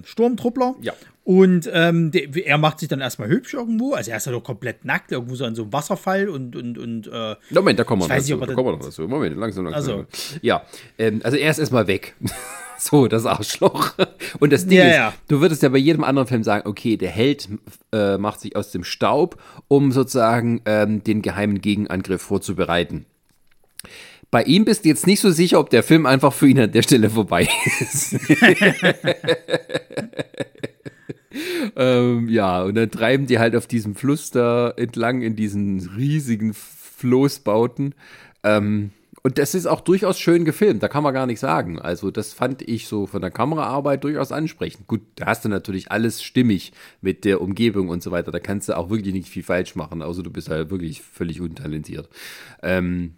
Sturmtruppler. 0.04 0.76
Ja. 0.80 0.94
Und 1.30 1.70
ähm, 1.72 2.10
der, 2.10 2.22
er 2.44 2.58
macht 2.58 2.80
sich 2.80 2.88
dann 2.88 3.00
erstmal 3.00 3.28
hübsch 3.28 3.54
irgendwo. 3.54 3.94
Also 3.94 4.10
er 4.10 4.16
ist 4.16 4.26
ja 4.26 4.32
doch 4.32 4.42
komplett 4.42 4.84
nackt, 4.84 5.12
irgendwo 5.12 5.36
so 5.36 5.44
an 5.44 5.54
so 5.54 5.62
einem 5.62 5.72
Wasserfall 5.72 6.28
und 6.28 6.56
und 6.56 6.76
und. 6.76 7.06
Äh, 7.06 7.36
Moment, 7.50 7.78
da 7.78 7.84
kommen 7.84 8.02
wir 8.02 8.08
noch 8.08 8.14
nicht, 8.16 8.28
dazu. 8.28 8.42
ob 8.42 8.48
Da 8.48 8.52
kommen 8.52 8.66
wir 8.66 8.72
noch 8.72 8.84
dazu. 8.84 9.06
Moment, 9.06 9.36
langsam, 9.36 9.66
langsam. 9.66 10.00
Also. 10.00 10.06
Ja, 10.42 10.64
ähm, 10.98 11.20
also 11.22 11.36
er 11.36 11.48
ist 11.52 11.60
erstmal 11.60 11.86
weg. 11.86 12.16
so, 12.78 13.06
das 13.06 13.26
Arschloch. 13.26 13.92
Und 14.40 14.52
das 14.52 14.66
Ding 14.66 14.78
Ja, 14.78 14.88
ist, 14.88 14.96
ja. 14.96 15.14
du 15.28 15.40
würdest 15.40 15.62
ja 15.62 15.68
bei 15.68 15.78
jedem 15.78 16.02
anderen 16.02 16.26
Film 16.26 16.42
sagen, 16.42 16.68
okay, 16.68 16.96
der 16.96 17.10
Held 17.10 17.48
äh, 17.92 18.18
macht 18.18 18.40
sich 18.40 18.56
aus 18.56 18.72
dem 18.72 18.82
Staub, 18.82 19.40
um 19.68 19.92
sozusagen 19.92 20.62
ähm, 20.64 21.04
den 21.04 21.22
geheimen 21.22 21.60
Gegenangriff 21.60 22.22
vorzubereiten. 22.22 23.06
Bei 24.32 24.42
ihm 24.42 24.64
bist 24.64 24.84
du 24.84 24.88
jetzt 24.88 25.06
nicht 25.06 25.20
so 25.20 25.30
sicher, 25.30 25.60
ob 25.60 25.70
der 25.70 25.84
Film 25.84 26.06
einfach 26.06 26.32
für 26.32 26.48
ihn 26.48 26.58
an 26.58 26.72
der 26.72 26.82
Stelle 26.82 27.08
vorbei 27.08 27.48
ist. 27.80 28.16
Ähm, 31.76 32.28
ja, 32.28 32.62
und 32.62 32.74
dann 32.74 32.90
treiben 32.90 33.26
die 33.26 33.38
halt 33.38 33.54
auf 33.56 33.66
diesem 33.66 33.94
Fluss 33.94 34.30
da 34.30 34.70
entlang 34.70 35.22
in 35.22 35.36
diesen 35.36 35.80
riesigen 35.96 36.54
Floßbauten. 36.54 37.94
Ähm, 38.42 38.90
und 39.22 39.36
das 39.36 39.54
ist 39.54 39.66
auch 39.66 39.82
durchaus 39.82 40.18
schön 40.18 40.46
gefilmt, 40.46 40.82
da 40.82 40.88
kann 40.88 41.02
man 41.02 41.12
gar 41.12 41.26
nicht 41.26 41.40
sagen. 41.40 41.78
Also, 41.78 42.10
das 42.10 42.32
fand 42.32 42.62
ich 42.62 42.88
so 42.88 43.06
von 43.06 43.20
der 43.20 43.30
Kameraarbeit 43.30 44.02
durchaus 44.02 44.32
ansprechend. 44.32 44.86
Gut, 44.86 45.02
da 45.16 45.26
hast 45.26 45.44
du 45.44 45.50
natürlich 45.50 45.92
alles 45.92 46.22
stimmig 46.22 46.72
mit 47.02 47.26
der 47.26 47.42
Umgebung 47.42 47.90
und 47.90 48.02
so 48.02 48.10
weiter. 48.12 48.32
Da 48.32 48.40
kannst 48.40 48.70
du 48.70 48.76
auch 48.76 48.88
wirklich 48.88 49.12
nicht 49.12 49.28
viel 49.28 49.42
falsch 49.42 49.76
machen, 49.76 50.00
außer 50.00 50.22
du 50.22 50.30
bist 50.30 50.48
halt 50.48 50.70
wirklich 50.70 51.02
völlig 51.02 51.42
untalentiert. 51.42 52.08
Ähm, 52.62 53.14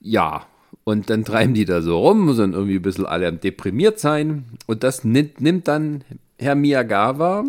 ja, 0.00 0.46
und 0.84 1.10
dann 1.10 1.24
treiben 1.24 1.54
die 1.54 1.64
da 1.64 1.82
so 1.82 1.98
rum, 1.98 2.32
sind 2.34 2.54
irgendwie 2.54 2.76
ein 2.76 2.82
bisschen 2.82 3.06
alle 3.06 3.32
deprimiert 3.32 3.98
sein. 3.98 4.44
Und 4.66 4.84
das 4.84 5.02
nimmt, 5.04 5.40
nimmt 5.40 5.66
dann 5.66 6.04
Herr 6.40 6.54
Miyagawa, 6.54 7.44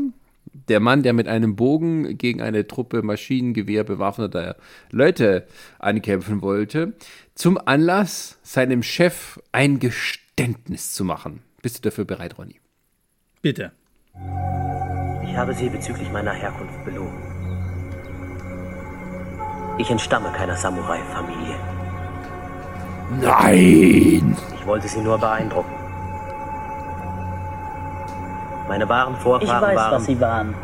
der 0.67 0.81
Mann, 0.81 1.01
der 1.01 1.13
mit 1.13 1.27
einem 1.27 1.55
Bogen 1.55 2.17
gegen 2.17 2.41
eine 2.41 2.67
Truppe 2.67 3.01
Maschinengewehr 3.03 3.85
bewaffneter 3.85 4.57
Leute 4.91 5.47
ankämpfen 5.79 6.41
wollte, 6.41 6.93
zum 7.33 7.57
Anlass, 7.57 8.37
seinem 8.43 8.83
Chef 8.83 9.39
ein 9.53 9.79
Geständnis 9.79 10.91
zu 10.91 11.05
machen. 11.05 11.41
Bist 11.61 11.77
du 11.77 11.89
dafür 11.89 12.03
bereit, 12.03 12.37
Ronny? 12.37 12.59
bitte. 13.41 13.71
Ich 15.23 15.35
habe 15.35 15.53
Sie 15.53 15.69
bezüglich 15.69 16.11
meiner 16.11 16.33
Herkunft 16.33 16.83
belogen. 16.85 17.17
Ich 19.77 19.89
entstamme 19.89 20.31
keiner 20.33 20.55
Samurai-Familie. 20.55 21.55
Nein! 23.21 24.37
Ich 24.53 24.65
wollte 24.67 24.87
Sie 24.87 24.99
nur 24.99 25.17
beeindrucken. 25.17 25.80
Meine 28.72 28.88
wahren 28.88 29.15
Ich 29.15 29.22
Vorfahren 29.22 29.61
weiß, 29.61 29.76
waren... 29.76 29.91
was 29.91 30.05
Sie 30.05 30.22
waren. 30.22 30.55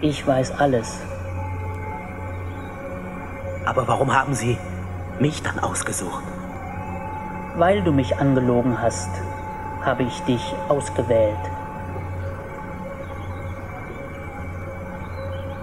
Ich 0.00 0.26
weiß 0.26 0.58
alles. 0.58 0.98
Aber 3.64 3.86
warum 3.86 4.12
haben 4.12 4.34
Sie 4.34 4.58
mich 5.20 5.40
dann 5.40 5.60
ausgesucht? 5.60 6.24
Weil 7.54 7.82
du 7.82 7.92
mich 7.92 8.18
angelogen 8.18 8.82
hast, 8.82 9.08
habe 9.84 10.02
ich 10.02 10.20
dich 10.22 10.52
ausgewählt. 10.68 11.38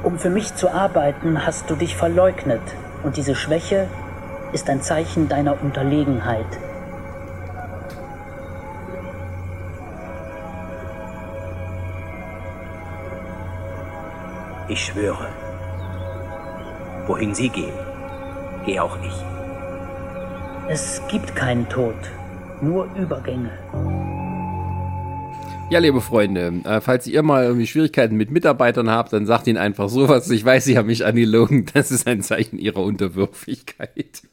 Um 0.01 0.17
für 0.17 0.29
mich 0.29 0.55
zu 0.55 0.73
arbeiten, 0.73 1.45
hast 1.45 1.69
du 1.69 1.75
dich 1.75 1.97
verleugnet. 1.97 2.61
Und 3.03 3.17
diese 3.17 3.35
Schwäche 3.35 3.89
ist 4.53 4.69
ein 4.69 4.81
Zeichen 4.81 5.27
deiner 5.27 5.61
Unterlegenheit. 5.61 6.47
Ich 14.67 14.85
schwöre. 14.85 15.27
Wohin 17.05 17.35
Sie 17.35 17.49
gehen, 17.49 17.73
gehe 18.65 18.81
auch 18.81 18.97
ich. 19.03 19.13
Es 20.67 21.01
gibt 21.07 21.35
keinen 21.35 21.69
Tod, 21.69 21.93
nur 22.63 22.89
Übergänge. 22.95 23.51
Ja, 25.69 25.77
liebe 25.79 26.01
Freunde, 26.01 26.61
äh, 26.63 26.81
falls 26.81 27.05
ihr 27.05 27.21
mal 27.21 27.43
irgendwie 27.43 27.67
Schwierigkeiten 27.67 28.15
mit 28.15 28.31
Mitarbeitern 28.31 28.89
habt, 28.89 29.13
dann 29.13 29.27
sagt 29.27 29.45
ihnen 29.45 29.57
einfach 29.57 29.89
sowas. 29.89 30.29
Ich 30.31 30.43
weiß, 30.43 30.65
sie 30.65 30.77
haben 30.77 30.87
mich 30.87 31.05
angelogen. 31.05 31.65
Das 31.73 31.91
ist 31.91 32.07
ein 32.07 32.21
Zeichen 32.21 32.57
ihrer 32.57 32.81
Unterwürfigkeit. 32.81 34.23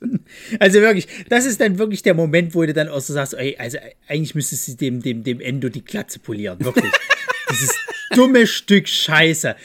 Also 0.60 0.80
wirklich, 0.80 1.08
das 1.28 1.44
ist 1.44 1.60
dann 1.60 1.78
wirklich 1.78 2.02
der 2.02 2.14
Moment, 2.14 2.54
wo 2.54 2.64
du 2.64 2.72
dann 2.72 2.88
auch 2.88 3.00
so 3.00 3.12
sagst, 3.12 3.34
ey, 3.34 3.56
also 3.58 3.78
eigentlich 4.08 4.34
müsstest 4.34 4.68
du 4.68 4.72
dem, 4.76 5.02
dem, 5.02 5.24
dem 5.24 5.40
Endo 5.40 5.68
die 5.68 5.84
Glatze 5.84 6.18
polieren. 6.18 6.58
Wirklich. 6.64 6.92
Dieses 7.50 7.78
dumme 8.14 8.46
Stück 8.46 8.88
Scheiße. 8.88 9.56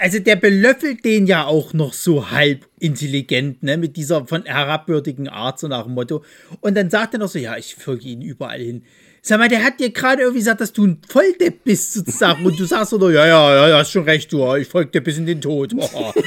Also 0.00 0.18
der 0.18 0.36
belöffelt 0.36 1.04
den 1.04 1.26
ja 1.26 1.44
auch 1.46 1.72
noch 1.72 1.92
so 1.92 2.30
halb 2.30 2.66
intelligent, 2.78 3.62
ne, 3.62 3.76
mit 3.76 3.96
dieser 3.96 4.26
von 4.26 4.44
herabwürdigen 4.44 5.28
Art, 5.28 5.58
so 5.58 5.68
nach 5.68 5.84
dem 5.84 5.94
Motto. 5.94 6.24
Und 6.60 6.76
dann 6.76 6.90
sagt 6.90 7.14
er 7.14 7.20
noch 7.20 7.28
so, 7.28 7.38
ja, 7.38 7.56
ich 7.56 7.74
folge 7.74 8.08
ihn 8.08 8.22
überall 8.22 8.60
hin. 8.60 8.82
Sag 9.22 9.38
mal, 9.38 9.48
der 9.48 9.64
hat 9.64 9.80
dir 9.80 9.90
gerade 9.90 10.22
irgendwie 10.22 10.38
gesagt, 10.38 10.60
dass 10.60 10.72
du 10.72 10.86
ein 10.86 11.00
Volldepp 11.08 11.64
bist, 11.64 11.94
sozusagen. 11.94 12.46
Und 12.46 12.60
du 12.60 12.64
sagst 12.64 12.90
so, 12.90 13.10
ja, 13.10 13.26
ja, 13.26 13.68
ja, 13.68 13.78
hast 13.78 13.90
schon 13.90 14.04
recht, 14.04 14.32
du, 14.32 14.54
ich 14.54 14.68
folge 14.68 14.92
dir 14.92 15.00
bis 15.00 15.18
in 15.18 15.26
den 15.26 15.40
Tod. 15.40 15.74
Oh. 15.76 16.12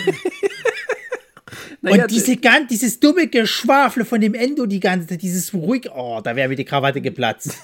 Naja, 1.81 2.03
Und 2.03 2.11
diese 2.11 2.35
gan 2.35 2.67
dieses 2.67 2.99
dumme 2.99 3.27
Geschwafle 3.27 4.03
von 4.03 4.19
dem 4.19 4.33
Endo 4.33 4.65
die 4.65 4.79
ganze 4.79 5.07
Zeit, 5.07 5.21
dieses 5.21 5.53
ruhig, 5.53 5.89
oh, 5.95 6.19
da 6.21 6.35
wäre 6.35 6.49
mir 6.49 6.55
die 6.55 6.65
Krawatte 6.65 6.99
geplatzt. 6.99 7.57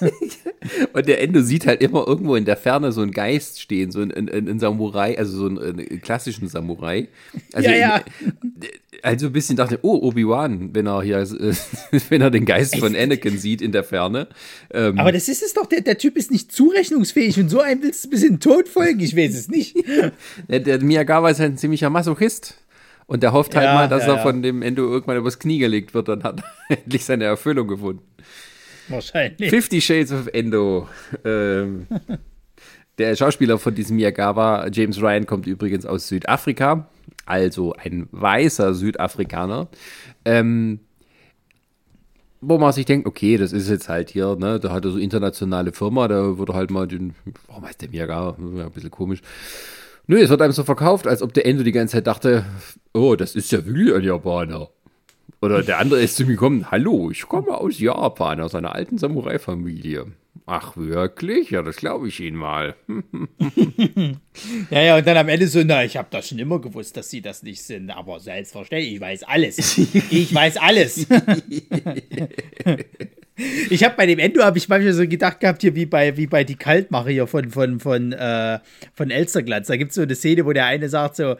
Und 0.92 1.06
der 1.06 1.20
Endo 1.20 1.42
sieht 1.42 1.66
halt 1.66 1.80
immer 1.80 2.06
irgendwo 2.06 2.36
in 2.36 2.44
der 2.44 2.56
Ferne 2.56 2.92
so 2.92 3.02
einen 3.02 3.12
Geist 3.12 3.60
stehen, 3.60 3.90
so 3.90 4.00
ein, 4.00 4.12
ein, 4.12 4.28
ein 4.28 4.58
Samurai, 4.58 5.16
also 5.18 5.36
so 5.36 5.46
einen, 5.46 5.58
einen 5.58 6.00
klassischen 6.00 6.48
Samurai. 6.48 7.08
Also, 7.52 7.68
Ja, 7.68 7.76
ja. 7.76 8.04
Also 9.02 9.26
ein 9.26 9.32
bisschen 9.32 9.56
dachte, 9.56 9.78
oh, 9.82 9.98
Obi-Wan, 10.02 10.74
wenn 10.74 10.86
er 10.86 11.02
hier, 11.02 11.18
wenn 12.08 12.20
er 12.20 12.30
den 12.30 12.44
Geist 12.44 12.76
von 12.78 12.96
Anakin 12.96 13.38
sieht 13.38 13.60
in 13.60 13.72
der 13.72 13.84
Ferne. 13.84 14.28
Ähm, 14.72 14.98
Aber 14.98 15.12
das 15.12 15.28
ist 15.28 15.42
es 15.42 15.52
doch, 15.52 15.66
der, 15.66 15.82
der 15.82 15.98
Typ 15.98 16.16
ist 16.16 16.30
nicht 16.30 16.50
zurechnungsfähig 16.50 17.38
und 17.38 17.48
so 17.48 17.60
einem 17.60 17.82
willst 17.82 18.04
du 18.04 18.10
bis 18.10 18.22
in 18.22 18.34
den 18.34 18.40
Tod 18.40 18.68
folgen, 18.68 19.00
ich 19.00 19.16
weiß 19.16 19.34
es 19.34 19.48
nicht. 19.48 19.76
der, 20.48 20.60
der 20.60 20.82
Miyagawa 20.82 21.30
ist 21.30 21.40
halt 21.40 21.52
ein 21.52 21.58
ziemlicher 21.58 21.90
Masochist. 21.90 22.56
Und 23.06 23.22
der 23.22 23.32
hofft 23.32 23.54
halt 23.54 23.66
Ja, 23.66 23.74
mal, 23.74 23.88
dass 23.88 24.02
ja, 24.02 24.14
er 24.14 24.16
ja. 24.16 24.22
von 24.22 24.42
dem 24.42 24.62
Endo 24.62 24.82
irgendwann 24.82 25.16
übers 25.16 25.38
Knie 25.38 25.58
gelegt 25.58 25.94
wird 25.94 26.08
und 26.08 26.24
hat 26.24 26.42
endlich 26.68 27.04
seine 27.04 27.24
Erfüllung 27.24 27.68
gefunden. 27.68 28.02
Wahrscheinlich. 28.88 29.50
Fifty 29.50 29.80
Shades 29.80 30.12
of 30.12 30.28
Endo. 30.32 30.88
Ähm, 31.24 31.86
der 32.98 33.16
Schauspieler 33.16 33.58
von 33.58 33.74
diesem 33.74 33.96
Miyagawa, 33.96 34.68
James 34.72 35.00
Ryan, 35.00 35.26
kommt 35.26 35.46
übrigens 35.46 35.84
aus 35.84 36.08
Südafrika, 36.08 36.88
also 37.26 37.74
ein 37.74 38.08
weißer 38.12 38.74
Südafrikaner. 38.74 39.68
Ähm, 40.24 40.80
wo 42.40 42.58
man 42.58 42.72
sich 42.72 42.84
denkt, 42.84 43.06
okay, 43.06 43.36
das 43.38 43.52
ist 43.52 43.68
jetzt 43.68 43.88
halt 43.88 44.10
hier, 44.10 44.36
ne, 44.36 44.60
da 44.60 44.70
hat 44.70 44.84
er 44.84 44.90
so 44.92 44.98
internationale 44.98 45.72
Firma, 45.72 46.06
da 46.06 46.38
würde 46.38 46.54
halt 46.54 46.70
mal 46.70 46.86
den, 46.86 47.14
warum 47.48 47.64
heißt 47.64 47.82
der 47.82 47.88
Miyagawa? 47.88 48.36
Ja, 48.56 48.66
ein 48.66 48.72
bisschen 48.72 48.90
komisch. 48.90 49.20
Nö, 50.06 50.18
es 50.20 50.30
wird 50.30 50.40
einem 50.40 50.52
so 50.52 50.62
verkauft, 50.62 51.06
als 51.06 51.22
ob 51.22 51.34
der 51.34 51.46
Endo 51.46 51.64
die 51.64 51.72
ganze 51.72 51.96
Zeit 51.96 52.06
dachte, 52.06 52.44
oh, 52.94 53.16
das 53.16 53.34
ist 53.34 53.50
ja 53.50 53.64
wirklich 53.66 53.94
ein 53.94 54.04
Japaner. 54.04 54.68
Oder 55.40 55.62
der 55.62 55.78
andere 55.78 56.02
ist 56.02 56.16
zu 56.16 56.24
mir 56.24 56.32
gekommen, 56.32 56.70
hallo, 56.70 57.10
ich 57.10 57.22
komme 57.22 57.52
aus 57.52 57.78
Japan, 57.78 58.40
aus 58.40 58.54
einer 58.54 58.74
alten 58.74 58.98
Samurai-Familie. 58.98 60.06
Ach, 60.44 60.76
wirklich? 60.76 61.50
Ja, 61.50 61.62
das 61.62 61.76
glaube 61.76 62.08
ich 62.08 62.20
Ihnen 62.20 62.36
mal. 62.36 62.74
Ja, 64.70 64.80
ja, 64.82 64.96
und 64.96 65.06
dann 65.06 65.16
am 65.16 65.28
Ende 65.28 65.46
so, 65.46 65.62
na, 65.64 65.84
ich 65.84 65.96
habe 65.96 66.08
das 66.10 66.28
schon 66.28 66.38
immer 66.38 66.60
gewusst, 66.60 66.96
dass 66.96 67.10
sie 67.10 67.20
das 67.22 67.42
nicht 67.42 67.62
sind, 67.62 67.90
aber 67.90 68.20
selbstverständlich, 68.20 68.94
ich 68.94 69.00
weiß 69.00 69.22
alles. 69.24 69.78
Ich 70.10 70.34
weiß 70.34 70.56
alles. 70.58 70.98
ich 73.70 73.84
habe 73.84 73.94
bei 73.96 74.06
dem 74.06 74.18
Endo, 74.18 74.42
habe 74.42 74.58
ich 74.58 74.68
manchmal 74.68 74.92
so 74.92 75.06
gedacht 75.06 75.40
gehabt, 75.40 75.62
hier 75.62 75.74
wie 75.74 75.86
bei, 75.86 76.16
wie 76.16 76.26
bei 76.26 76.44
die 76.44 76.56
Kaltmacher 76.56 77.10
hier 77.10 77.26
von, 77.26 77.50
von, 77.50 77.80
von, 77.80 78.12
äh, 78.12 78.58
von 78.94 79.10
Elsterglanz. 79.10 79.68
Da 79.68 79.76
gibt 79.76 79.90
es 79.90 79.94
so 79.96 80.02
eine 80.02 80.14
Szene, 80.14 80.44
wo 80.44 80.52
der 80.52 80.66
eine 80.66 80.88
sagt 80.88 81.16
so, 81.16 81.36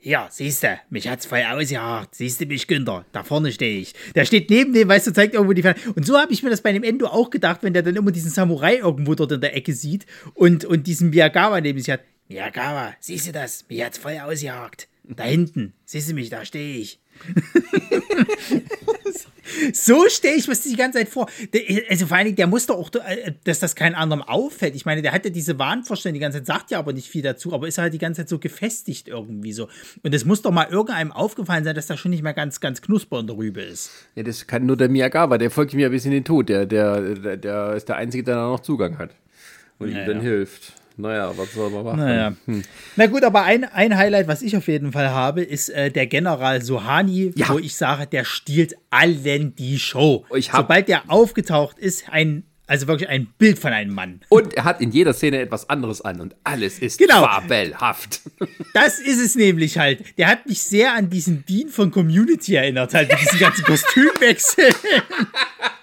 Ja, 0.00 0.28
siehst 0.30 0.62
du, 0.62 0.78
mich 0.90 1.08
hat's 1.08 1.26
voll 1.26 1.42
ausgehakt. 1.42 2.14
Siehst 2.14 2.40
du 2.40 2.46
mich, 2.46 2.68
Günther? 2.68 3.04
Da 3.12 3.24
vorne 3.24 3.50
stehe 3.50 3.80
ich. 3.80 3.94
Der 4.14 4.24
steht 4.24 4.50
neben 4.50 4.72
dem, 4.72 4.88
weißt 4.88 5.08
du, 5.08 5.12
zeigt 5.12 5.34
irgendwo 5.34 5.52
die 5.52 5.62
Ferne. 5.62 5.80
Und 5.96 6.06
so 6.06 6.16
habe 6.18 6.32
ich 6.32 6.42
mir 6.42 6.50
das 6.50 6.60
bei 6.60 6.72
dem 6.72 6.84
Endo 6.84 7.06
auch 7.06 7.30
gedacht, 7.30 7.62
wenn 7.62 7.72
der 7.72 7.82
dann 7.82 7.96
immer 7.96 8.12
diesen 8.12 8.30
Samurai 8.30 8.76
irgendwo 8.76 9.14
dort 9.14 9.32
in 9.32 9.40
der 9.40 9.56
Ecke 9.56 9.72
sieht 9.72 10.06
und, 10.34 10.64
und 10.64 10.86
diesen 10.86 11.10
Miyagawa 11.10 11.60
neben 11.60 11.80
sich 11.80 11.90
hat. 11.90 12.02
Miyagawa, 12.28 12.94
siehst 13.00 13.26
du 13.26 13.32
das? 13.32 13.64
Mich 13.68 13.82
hat's 13.82 13.98
voll 13.98 14.18
ausgehakt. 14.18 14.88
Da 15.04 15.24
hinten, 15.24 15.72
siehst 15.84 16.10
du 16.10 16.14
mich, 16.14 16.30
da 16.30 16.44
stehe 16.44 16.78
ich. 16.78 17.00
So 19.72 20.08
stelle 20.08 20.36
ich 20.36 20.46
mir 20.46 20.54
das 20.54 20.62
die 20.62 20.76
ganze 20.76 20.98
Zeit 20.98 21.08
vor. 21.08 21.28
Also 21.88 22.06
vor 22.06 22.16
allen 22.16 22.26
Dingen, 22.26 22.36
der 22.36 22.46
muss 22.46 22.66
doch 22.66 22.76
auch, 22.76 22.90
äh, 22.94 23.32
dass 23.44 23.60
das 23.60 23.74
kein 23.74 23.94
anderem 23.94 24.22
auffällt. 24.22 24.74
Ich 24.74 24.84
meine, 24.84 25.02
der 25.02 25.12
hat 25.12 25.24
ja 25.24 25.30
diese 25.30 25.58
Wahnvorstellung 25.58 26.14
die 26.14 26.20
ganze 26.20 26.38
Zeit, 26.38 26.46
sagt 26.46 26.70
ja 26.70 26.78
aber 26.78 26.92
nicht 26.92 27.08
viel 27.08 27.22
dazu, 27.22 27.52
aber 27.52 27.68
ist 27.68 27.78
halt 27.78 27.94
die 27.94 27.98
ganze 27.98 28.22
Zeit 28.22 28.28
so 28.28 28.38
gefestigt 28.38 29.08
irgendwie 29.08 29.52
so. 29.52 29.68
Und 30.02 30.14
es 30.14 30.24
muss 30.24 30.42
doch 30.42 30.50
mal 30.50 30.68
irgendeinem 30.68 31.12
aufgefallen 31.12 31.64
sein, 31.64 31.74
dass 31.74 31.86
da 31.86 31.96
schon 31.96 32.10
nicht 32.10 32.22
mehr 32.22 32.34
ganz, 32.34 32.60
ganz 32.60 32.82
knusper 32.82 33.20
in 33.20 33.26
der 33.26 33.36
Rübe 33.36 33.62
ist. 33.62 33.90
Ja, 34.14 34.22
das 34.22 34.46
kann 34.46 34.66
nur 34.66 34.76
der 34.76 34.88
Miyagawa, 34.88 35.38
der 35.38 35.50
folgt 35.50 35.74
mir 35.74 35.86
ein 35.86 35.92
bisschen 35.92 36.12
den 36.12 36.24
Tod. 36.24 36.48
Der, 36.48 36.66
der, 36.66 37.14
der, 37.14 37.36
der 37.36 37.74
ist 37.74 37.88
der 37.88 37.96
Einzige, 37.96 38.24
der 38.24 38.36
da 38.36 38.48
noch 38.48 38.60
Zugang 38.60 38.98
hat 38.98 39.10
und 39.78 39.90
ja, 39.90 40.00
ihm 40.00 40.06
dann 40.06 40.16
ja. 40.18 40.22
hilft. 40.22 40.72
Naja, 40.96 41.32
was 41.36 41.52
soll 41.52 41.70
man 41.70 41.84
machen? 41.84 42.00
Naja. 42.00 42.32
Hm. 42.46 42.62
Na 42.96 43.06
gut, 43.06 43.22
aber 43.24 43.42
ein, 43.42 43.64
ein 43.64 43.96
Highlight, 43.96 44.28
was 44.28 44.42
ich 44.42 44.56
auf 44.56 44.66
jeden 44.68 44.92
Fall 44.92 45.10
habe, 45.10 45.42
ist 45.42 45.68
äh, 45.68 45.90
der 45.90 46.06
General 46.06 46.62
Sohani, 46.62 47.32
ja. 47.34 47.48
wo 47.50 47.58
ich 47.58 47.76
sage, 47.76 48.06
der 48.06 48.24
stiehlt 48.24 48.76
allen 48.90 49.54
die 49.54 49.78
Show. 49.78 50.24
Sobald 50.52 50.88
der 50.88 51.02
aufgetaucht 51.08 51.78
ist, 51.78 52.08
ein 52.10 52.44
also 52.68 52.88
wirklich 52.88 53.08
ein 53.08 53.28
Bild 53.38 53.58
von 53.58 53.72
einem 53.72 53.94
Mann. 53.94 54.20
Und 54.28 54.54
er 54.54 54.64
hat 54.64 54.80
in 54.80 54.90
jeder 54.90 55.12
Szene 55.12 55.38
etwas 55.38 55.70
anderes 55.70 56.00
an 56.00 56.20
und 56.20 56.34
alles 56.42 56.80
ist 56.80 56.98
genau. 56.98 57.22
fabelhaft. 57.22 58.22
Das 58.74 58.98
ist 58.98 59.18
es 59.18 59.36
nämlich 59.36 59.78
halt. 59.78 60.18
Der 60.18 60.26
hat 60.26 60.46
mich 60.46 60.60
sehr 60.60 60.92
an 60.92 61.08
diesen 61.08 61.46
Dean 61.46 61.68
von 61.68 61.90
Community 61.90 62.56
erinnert, 62.56 62.92
halt 62.92 63.08
mit 63.08 63.18
diesen 63.20 63.38
ganzen 63.38 63.64
Kostümwechseln. 63.64 64.74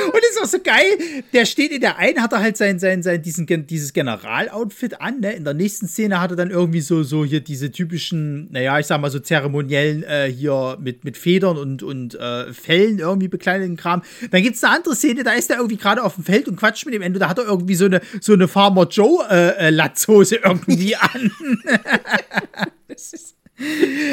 Und 0.12 0.18
ist 0.30 0.40
auch 0.42 0.46
so 0.46 0.58
geil. 0.62 1.22
Der 1.32 1.44
steht 1.44 1.72
in 1.72 1.80
der 1.80 1.98
einen, 1.98 2.22
hat 2.22 2.32
er 2.32 2.40
halt 2.40 2.56
sein, 2.56 2.78
sein, 2.78 3.02
sein, 3.02 3.22
diesen, 3.22 3.46
dieses 3.66 3.92
General-Outfit 3.92 5.00
an, 5.00 5.20
ne? 5.20 5.32
In 5.32 5.44
der 5.44 5.54
nächsten 5.54 5.88
Szene 5.88 6.20
hat 6.20 6.30
er 6.30 6.36
dann 6.36 6.50
irgendwie 6.50 6.80
so, 6.80 7.02
so 7.02 7.24
hier 7.24 7.40
diese 7.40 7.70
typischen, 7.70 8.50
naja, 8.52 8.78
ich 8.78 8.86
sag 8.86 9.00
mal 9.00 9.10
so 9.10 9.18
zeremoniellen, 9.18 10.02
äh, 10.04 10.30
hier 10.30 10.78
mit, 10.80 11.04
mit 11.04 11.16
Federn 11.16 11.56
und, 11.56 11.82
und 11.82 12.14
äh, 12.14 12.52
Fellen 12.52 12.98
irgendwie 12.98 13.28
bekleideten 13.28 13.76
Kram. 13.76 14.02
Dann 14.30 14.42
gibt's 14.42 14.62
eine 14.64 14.76
andere 14.76 14.94
Szene, 14.94 15.24
da 15.24 15.32
ist 15.32 15.50
er 15.50 15.56
irgendwie 15.56 15.76
gerade 15.76 16.02
auf 16.02 16.14
dem 16.14 16.24
Feld 16.24 16.48
und 16.48 16.56
quatscht 16.56 16.84
mit 16.86 16.94
dem 16.94 17.02
Ende. 17.02 17.18
Da 17.18 17.28
hat 17.28 17.38
er 17.38 17.44
irgendwie 17.44 17.74
so 17.74 17.86
eine, 17.86 18.00
so 18.20 18.32
eine 18.32 18.48
Farmer 18.48 18.86
Joe-Latzhose 18.88 20.36
äh, 20.36 20.38
äh 20.38 20.42
irgendwie 20.44 20.96
an. 20.96 21.30
das 22.88 23.12
ist 23.12 23.39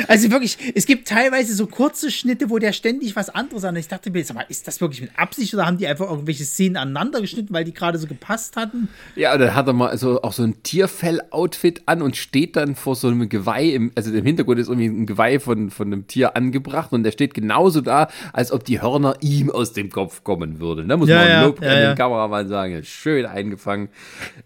also 0.08 0.32
wirklich, 0.32 0.58
es 0.76 0.86
gibt 0.86 1.08
teilweise 1.08 1.54
so 1.54 1.68
kurze 1.68 2.12
Schnitte, 2.12 2.50
wo 2.50 2.60
der 2.60 2.74
ständig 2.74 3.16
was 3.16 3.30
anderes 3.30 3.64
an. 3.64 3.76
Ich 3.76 3.88
dachte 3.88 4.12
mir, 4.12 4.24
sag 4.24 4.36
mal, 4.36 4.46
ist 4.50 4.68
das 4.68 4.82
wirklich 4.82 5.02
mit 5.02 5.12
Absicht 5.18 5.54
oder 5.54 5.66
haben 5.66 5.78
die 5.78 5.88
einfach 5.88 6.10
irgendwelche 6.10 6.44
Szenen 6.44 6.78
aneinander 6.78 7.22
geschnitten, 7.22 7.54
weil 7.54 7.64
die 7.64 7.74
gerade 7.74 7.98
so 7.98 8.08
gepasst 8.08 8.56
hatten? 8.56 8.90
Ja, 9.16 9.38
dann 9.38 9.56
hat 9.56 9.68
er 9.68 9.74
mal 9.74 9.98
so 9.98 10.22
auch 10.22 10.34
so 10.34 10.44
ein 10.44 10.62
Tierfell-Outfit 10.64 11.84
an 11.86 12.02
und 12.02 12.16
steht 12.16 12.56
dann 12.56 12.76
vor 12.76 12.96
so 12.96 13.08
einem 13.08 13.30
Geweih, 13.30 13.70
im, 13.70 13.92
also 13.96 14.14
im 14.14 14.26
Hintergrund 14.26 14.60
ist 14.60 14.68
irgendwie 14.68 14.88
ein 14.88 15.06
Geweih 15.06 15.40
von, 15.40 15.70
von 15.70 15.88
einem 15.88 16.08
Tier 16.08 16.36
angebracht 16.36 16.92
und 16.92 17.04
der 17.04 17.12
steht 17.12 17.34
genauso 17.34 17.82
da, 17.82 18.10
als 18.34 18.52
ob 18.52 18.66
die 18.66 18.82
Hörner 18.82 19.16
ihm 19.22 19.50
aus 19.50 19.74
dem 19.74 19.90
Kopf 19.90 20.24
kommen 20.24 20.60
würden. 20.60 20.90
Da 20.90 20.98
muss 20.98 21.10
ja, 21.10 21.18
man 21.18 21.28
ja, 21.28 21.44
Lob 21.44 21.62
ja, 21.62 21.70
an 21.70 21.78
den 21.78 21.96
Kameramann 21.96 22.48
sagen. 22.48 22.84
Schön 22.84 23.26
eingefangen. 23.26 23.90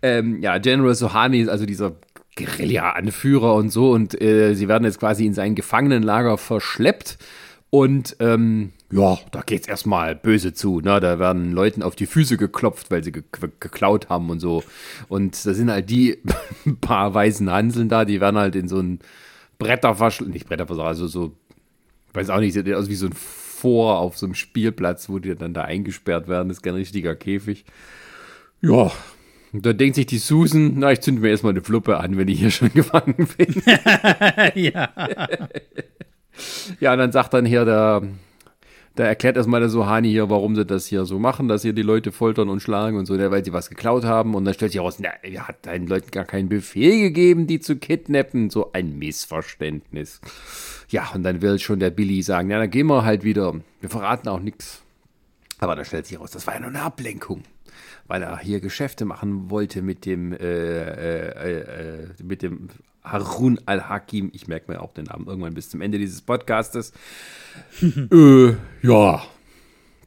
Ähm, 0.02 0.41
ja, 0.41 0.58
General 0.58 0.95
Sohani, 0.95 1.47
also 1.47 1.66
dieser 1.66 1.95
Guerilla-Anführer 2.36 3.56
und 3.56 3.70
so. 3.70 3.92
Und 3.92 4.20
äh, 4.22 4.54
sie 4.54 4.68
werden 4.68 4.86
jetzt 4.86 5.00
quasi 5.00 5.26
in 5.26 5.34
sein 5.34 5.56
Gefangenenlager 5.56 6.38
verschleppt. 6.38 7.18
Und 7.70 8.18
ähm, 8.20 8.74
ja, 8.92 9.18
da 9.32 9.42
geht's 9.42 9.68
erstmal 9.68 10.16
böse 10.16 10.54
zu. 10.54 10.82
Ne? 10.82 11.00
Da 11.00 11.20
werden 11.20 11.54
Leuten 11.54 11.84
auf 11.84 11.96
die 11.96 12.06
Füße 12.06 12.36
geklopft, 12.36 12.92
weil 12.92 13.04
sie 13.04 13.14
ge 13.14 13.24
geklaut 13.60 14.10
haben 14.10 14.30
und 14.30 14.42
so. 14.42 14.64
Und 15.08 15.46
da 15.46 15.54
sind 15.54 15.72
halt 15.72 15.90
die 15.90 16.22
paar 16.82 17.14
weißen 17.14 17.50
Hanseln 17.50 17.88
da, 17.88 18.04
die 18.04 18.20
werden 18.20 18.38
halt 18.38 18.58
in 18.58 18.68
so 18.68 18.80
ein 18.80 19.00
Bretterverschluss, 19.58 20.28
nicht 20.28 20.48
Bretterverschluss, 20.48 20.86
also 20.86 21.08
so, 21.08 21.38
weiß 22.14 22.30
auch 22.30 22.40
nicht, 22.40 22.54
sieht 22.54 22.72
aus 22.74 22.90
wie 22.90 22.96
so 22.96 23.06
ein 23.06 23.14
Vor 23.14 24.00
auf 24.00 24.18
so 24.18 24.26
einem 24.26 24.36
Spielplatz, 24.36 25.08
wo 25.08 25.20
die 25.20 25.36
dann 25.36 25.54
da 25.54 25.62
eingesperrt 25.62 26.28
werden. 26.28 26.50
Das 26.50 26.58
ist 26.58 26.64
kein 26.64 26.74
richtiger 26.74 27.16
Käfig. 27.16 27.64
Ja, 28.60 28.92
und 29.54 29.66
da 29.66 29.74
denkt 29.74 29.95
sich 29.95 30.06
die 30.06 30.18
Susan, 30.18 30.74
na, 30.78 30.91
ich 30.91 31.02
zünde 31.02 31.22
mir 31.22 31.30
erstmal 31.30 31.52
eine 31.52 31.62
Fluppe 31.62 31.97
an, 31.97 32.18
wenn 32.18 32.28
ich 32.28 32.39
hier 32.39 32.52
schon 32.52 32.70
gefangen 32.74 33.28
bin. 33.38 33.62
ja. 34.56 34.89
ja, 36.80 36.93
und 36.93 36.99
dann 36.99 37.12
sagt 37.12 37.34
dann 37.34 37.45
hier 37.45 37.66
der, 37.66 38.02
da 38.95 39.06
erklärt 39.06 39.38
erstmal 39.38 39.62
der 39.62 39.70
Sohani 39.70 40.10
hier, 40.10 40.30
warum 40.30 40.56
sie 40.56 40.66
das 40.66 40.86
hier 40.86 41.06
so 41.06 41.18
machen, 41.18 41.47
dass 41.47 41.62
hier 41.62 41.74
die 41.74 41.82
Leute 41.82 42.12
foltern 42.12 42.49
und 42.49 42.62
schlagen 42.62 42.97
und 42.97 43.06
so, 43.06 43.18
weil 43.18 43.43
sie 43.43 43.54
was 43.54 43.70
geklaut 43.70 44.04
haben. 44.04 44.36
Und 44.36 44.45
dann 44.45 44.54
stellt 44.54 44.72
sich 44.72 44.80
heraus, 44.80 44.97
na, 44.99 45.10
er 45.22 45.47
hat 45.47 45.66
deinen 45.66 45.88
Leuten 45.88 46.12
gar 46.12 46.26
keinen 46.26 46.49
Befehl 46.49 46.99
gegeben, 46.99 47.47
die 47.47 47.60
zu 47.60 47.78
kidnappen. 47.78 48.49
So 48.49 48.72
ein 48.74 48.99
Missverständnis. 48.99 50.20
Ja, 50.89 51.10
und 51.14 51.24
dann 51.24 51.41
will 51.41 51.58
schon 51.60 51.80
der 51.80 51.89
Billy 51.89 52.22
sagen, 52.22 52.49
ja, 52.49 52.60
dann 52.60 52.70
gehen 52.70 52.88
wir 52.88 53.06
halt 53.06 53.24
wieder. 53.24 53.56
Wir 53.80 53.89
verraten 53.89 54.28
auch 54.28 54.41
nichts. 54.41 54.82
Aber 55.60 55.76
dann 55.76 55.86
stellt 55.86 56.08
sich 56.08 56.18
heraus, 56.18 56.32
das 56.32 56.47
war 56.47 56.56
ja 56.56 56.60
nur 56.60 56.70
eine 56.70 56.82
Ablenkung 56.82 57.43
weil 58.08 58.24
er 58.24 58.39
hier 58.39 58.60
Geschäfte 58.60 59.06
machen 59.06 59.49
wollte 59.49 59.82
mit 59.82 60.06
dem, 60.06 60.34
äh, 60.34 60.38
äh, 60.38 61.60
äh, 61.60 62.08
mit 62.24 62.41
dem 62.41 62.70
Harun 63.04 63.60
al-Hakim. 63.66 64.30
Ich 64.34 64.47
merke 64.47 64.72
mir 64.72 64.82
auch 64.82 64.93
den 64.93 65.06
Namen 65.06 65.28
irgendwann 65.28 65.54
bis 65.54 65.70
zum 65.70 65.82
Ende 65.82 65.97
dieses 65.97 66.22
Podcastes. 66.22 66.93
Äh, 67.82 68.56
ja, 68.82 69.24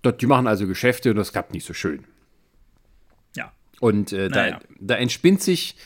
dort, 0.02 0.22
die 0.22 0.26
machen 0.26 0.46
also 0.46 0.66
Geschäfte 0.66 1.10
und 1.10 1.16
das 1.16 1.32
klappt 1.32 1.52
nicht 1.52 1.66
so 1.66 1.74
schön. 1.74 2.04
Ja. 3.36 3.52
Und 3.80 4.12
äh, 4.12 4.28
naja. 4.28 4.60
da, 4.60 4.66
da 4.80 4.94
entspinnt 4.96 5.42
sich 5.42 5.76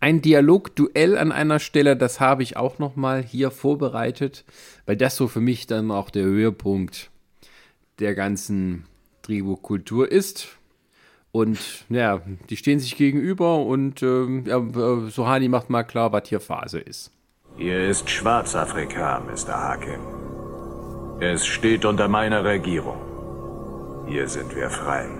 ein 0.00 0.20
Dialogduell 0.20 1.16
an 1.16 1.32
einer 1.32 1.58
Stelle, 1.58 1.96
das 1.96 2.20
habe 2.20 2.42
ich 2.42 2.56
auch 2.56 2.78
noch 2.78 2.96
mal 2.96 3.22
hier 3.22 3.50
vorbereitet, 3.50 4.44
weil 4.84 4.96
das 4.96 5.16
so 5.16 5.26
für 5.28 5.40
mich 5.40 5.66
dann 5.66 5.90
auch 5.90 6.10
der 6.10 6.24
Höhepunkt 6.24 7.10
der 7.98 8.14
ganzen 8.14 8.84
Drehbuchkultur 9.22 10.10
ist. 10.10 10.48
Und 11.36 11.84
ja, 11.90 12.22
die 12.48 12.56
stehen 12.56 12.80
sich 12.80 12.96
gegenüber 12.96 13.58
und 13.58 14.02
ähm, 14.02 14.46
äh, 14.46 15.10
Sohani 15.10 15.48
macht 15.48 15.68
mal 15.68 15.84
klar, 15.84 16.10
was 16.10 16.30
hier 16.30 16.40
Phase 16.40 16.78
ist. 16.78 17.12
Hier 17.58 17.78
ist 17.90 18.08
Schwarzafrika, 18.08 19.20
Mr. 19.20 19.52
Hakim. 19.52 20.00
Es 21.20 21.44
steht 21.44 21.84
unter 21.84 22.08
meiner 22.08 22.42
Regierung. 22.42 22.96
Hier 24.08 24.26
sind 24.28 24.56
wir 24.56 24.70
frei. 24.70 25.10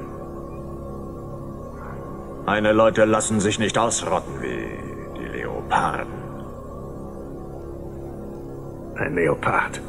Meine 2.46 2.72
Leute 2.72 3.04
lassen 3.04 3.38
sich 3.38 3.58
nicht 3.58 3.76
ausrotten 3.76 4.40
wie 4.40 5.18
die 5.18 5.28
Leoparden. 5.36 6.14
Ein 8.94 9.14
Leopard 9.16 9.82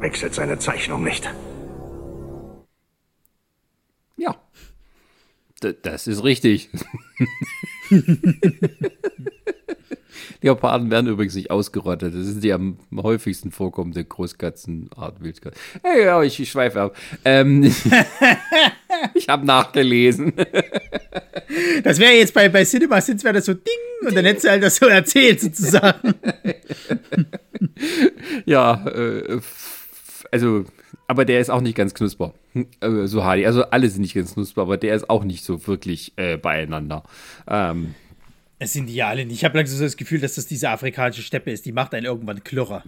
wechselt 0.00 0.34
seine 0.34 0.58
Zeichnung 0.58 1.02
nicht. 1.02 1.26
Das 5.74 6.06
ist 6.06 6.24
richtig. 6.24 6.70
Leoparden 10.42 10.90
werden 10.90 11.08
übrigens 11.08 11.34
nicht 11.34 11.50
ausgerottet. 11.50 12.14
Das 12.14 12.26
sind 12.26 12.44
die 12.44 12.52
am 12.52 12.78
häufigsten 12.94 13.50
vorkommende 13.50 14.04
Großkatzenart, 14.04 15.22
Wildkatzen. 15.22 15.60
Hey, 15.82 16.04
ja, 16.04 16.22
ich, 16.22 16.38
ich 16.38 16.50
schweife 16.50 16.80
ab. 16.80 16.96
Ähm, 17.24 17.64
ich 19.14 19.28
habe 19.28 19.46
nachgelesen. 19.46 20.32
Das 21.84 22.00
wäre 22.00 22.12
jetzt 22.12 22.34
bei, 22.34 22.48
bei 22.48 22.64
Cinema 22.64 23.00
Sins 23.00 23.22
wäre 23.22 23.34
das 23.34 23.44
so 23.44 23.54
Ding 23.54 24.08
und 24.08 24.16
dann 24.16 24.24
hättest 24.24 24.46
du 24.46 24.50
halt 24.50 24.62
das 24.62 24.76
so 24.76 24.86
erzählt 24.86 25.40
sozusagen. 25.40 26.14
ja, 28.44 28.84
äh, 28.88 29.40
also 30.32 30.64
aber 31.08 31.24
der 31.24 31.40
ist 31.40 31.50
auch 31.50 31.60
nicht 31.60 31.76
ganz 31.76 31.94
knusper. 31.94 32.34
Hm, 32.52 32.66
äh, 32.80 33.06
so 33.06 33.24
Hardy. 33.24 33.46
Also 33.46 33.64
alle 33.64 33.88
sind 33.88 34.02
nicht 34.02 34.14
ganz 34.14 34.34
knusper, 34.34 34.62
aber 34.62 34.76
der 34.76 34.94
ist 34.94 35.08
auch 35.10 35.24
nicht 35.24 35.44
so 35.44 35.66
wirklich 35.66 36.12
äh, 36.16 36.36
beieinander. 36.36 37.04
Ähm, 37.48 37.94
es 38.58 38.72
sind 38.72 38.86
die 38.86 38.94
ja 38.94 39.08
alle 39.08 39.26
nicht. 39.26 39.36
Ich 39.36 39.44
habe 39.44 39.58
langsam 39.58 39.76
so 39.76 39.84
das 39.84 39.98
Gefühl, 39.98 40.18
dass 40.18 40.36
das 40.36 40.46
diese 40.46 40.70
afrikanische 40.70 41.20
Steppe 41.20 41.50
ist. 41.50 41.66
Die 41.66 41.72
macht 41.72 41.92
einen 41.92 42.06
irgendwann 42.06 42.42
Klirrer. 42.42 42.82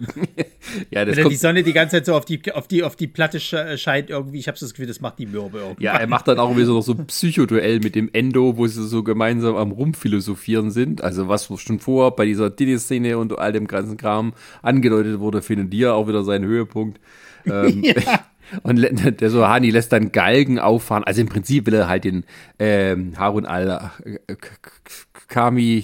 ja, 0.91 1.05
das 1.05 1.15
Wenn 1.15 1.25
dann 1.25 1.31
die 1.31 1.37
Sonne 1.37 1.63
die 1.63 1.75
ganze 1.75 1.97
Zeit 1.97 2.07
so 2.07 2.15
auf 2.15 2.25
die, 2.25 2.41
auf 2.55 2.67
die, 2.69 2.83
auf 2.83 2.97
die 2.97 3.07
Platte 3.07 3.39
scheint, 3.39 4.09
irgendwie, 4.09 4.39
ich 4.39 4.49
habe 4.49 4.57
so 4.57 4.65
das 4.65 4.73
Gefühl, 4.73 4.87
das 4.87 5.03
macht 5.03 5.19
die 5.19 5.27
Mürbe 5.27 5.59
irgendwie. 5.59 5.85
Ja, 5.85 5.99
er 5.99 6.07
macht 6.07 6.27
dann 6.27 6.39
auch 6.39 6.49
irgendwie 6.49 6.65
so 6.65 6.73
noch 6.73 6.83
so 6.83 6.93
ein 6.93 7.07
Psychoduell 7.07 7.81
mit 7.81 7.97
dem 7.97 8.09
Endo, 8.15 8.57
wo 8.57 8.67
sie 8.67 8.83
so 8.87 9.03
gemeinsam 9.03 9.57
am 9.57 9.73
Rumphilosophieren 9.73 10.71
sind. 10.71 11.05
Also 11.05 11.29
was 11.29 11.51
schon 11.61 11.81
vorher 11.81 12.13
bei 12.13 12.25
dieser 12.25 12.49
Diddy-Szene 12.49 13.19
und 13.19 13.39
all 13.39 13.53
dem 13.53 13.67
ganzen 13.67 13.99
Kram 13.99 14.33
angedeutet 14.63 15.21
wurde, 15.21 15.43
findet 15.43 15.75
hier 15.75 15.93
auch 15.93 16.09
wieder 16.09 16.25
seinen 16.25 16.47
Höhepunkt. 16.47 16.99
Ähm, 17.47 17.83
ja. 17.85 18.25
Und 18.63 18.81
der 19.21 19.31
Sohani 19.31 19.71
lässt 19.71 19.93
dann 19.93 20.13
Galgen 20.13 20.59
auffahren. 20.59 21.05
Also 21.05 21.21
im 21.21 21.29
Prinzip 21.29 21.67
will 21.67 21.75
er 21.75 21.89
halt 21.89 22.05
den 22.05 22.25
ähm, 22.59 23.13
Harun 23.19 23.45
al-Kami 23.47 23.85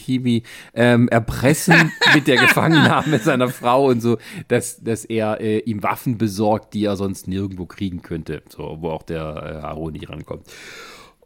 Himi 0.02 0.42
ähm, 0.74 1.08
erpressen 1.08 1.92
mit 2.14 2.26
der 2.26 2.36
Gefangennahme 2.36 3.18
seiner 3.18 3.48
Frau 3.48 3.86
und 3.86 4.00
so, 4.00 4.16
dass, 4.48 4.82
dass 4.82 5.04
er 5.04 5.40
äh, 5.40 5.58
ihm 5.58 5.82
Waffen 5.82 6.18
besorgt, 6.18 6.74
die 6.74 6.84
er 6.84 6.96
sonst 6.96 7.28
nirgendwo 7.28 7.66
kriegen 7.66 8.02
könnte. 8.02 8.42
So, 8.48 8.78
wo 8.80 8.90
auch 8.90 9.02
der 9.02 9.22
äh, 9.22 9.62
Harun 9.62 9.92
nicht 9.92 10.08
rankommt. 10.08 10.46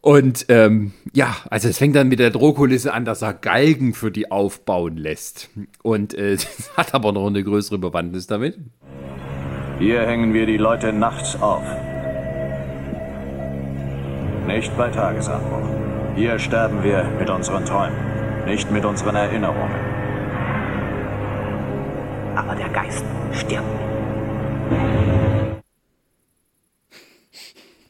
Und 0.01 0.45
ähm, 0.47 0.93
ja, 1.13 1.35
also 1.49 1.67
es 1.67 1.77
fängt 1.77 1.93
dann 1.97 2.07
mit 2.07 2.19
der 2.19 2.29
Drohkulisse 2.29 2.93
an, 2.93 3.03
dass 3.03 3.21
er 3.21 3.33
Galgen 3.33 3.93
für 3.93 4.11
die 4.11 4.31
aufbauen 4.31 4.95
lässt. 4.95 5.49
Und 5.83 6.13
äh, 6.13 6.35
das 6.35 6.71
hat 6.77 6.93
aber 6.93 7.11
noch 7.11 7.27
eine 7.27 7.43
größere 7.43 7.79
Bewandtnis 7.79 8.25
damit. 8.25 8.57
Hier 9.79 10.05
hängen 10.05 10.33
wir 10.33 10.45
die 10.45 10.57
Leute 10.57 10.91
nachts 10.91 11.41
auf. 11.41 11.63
Nicht 14.45 14.75
bei 14.77 14.89
Tagesanbruch. 14.89 15.69
Hier 16.17 16.37
sterben 16.37 16.83
wir 16.83 17.05
mit 17.17 17.29
unseren 17.29 17.63
Träumen, 17.63 17.95
nicht 18.45 18.69
mit 18.71 18.83
unseren 18.83 19.15
Erinnerungen. 19.15 19.79
Aber 22.35 22.55
der 22.55 22.67
Geist 22.67 23.05
stirbt. 23.31 23.63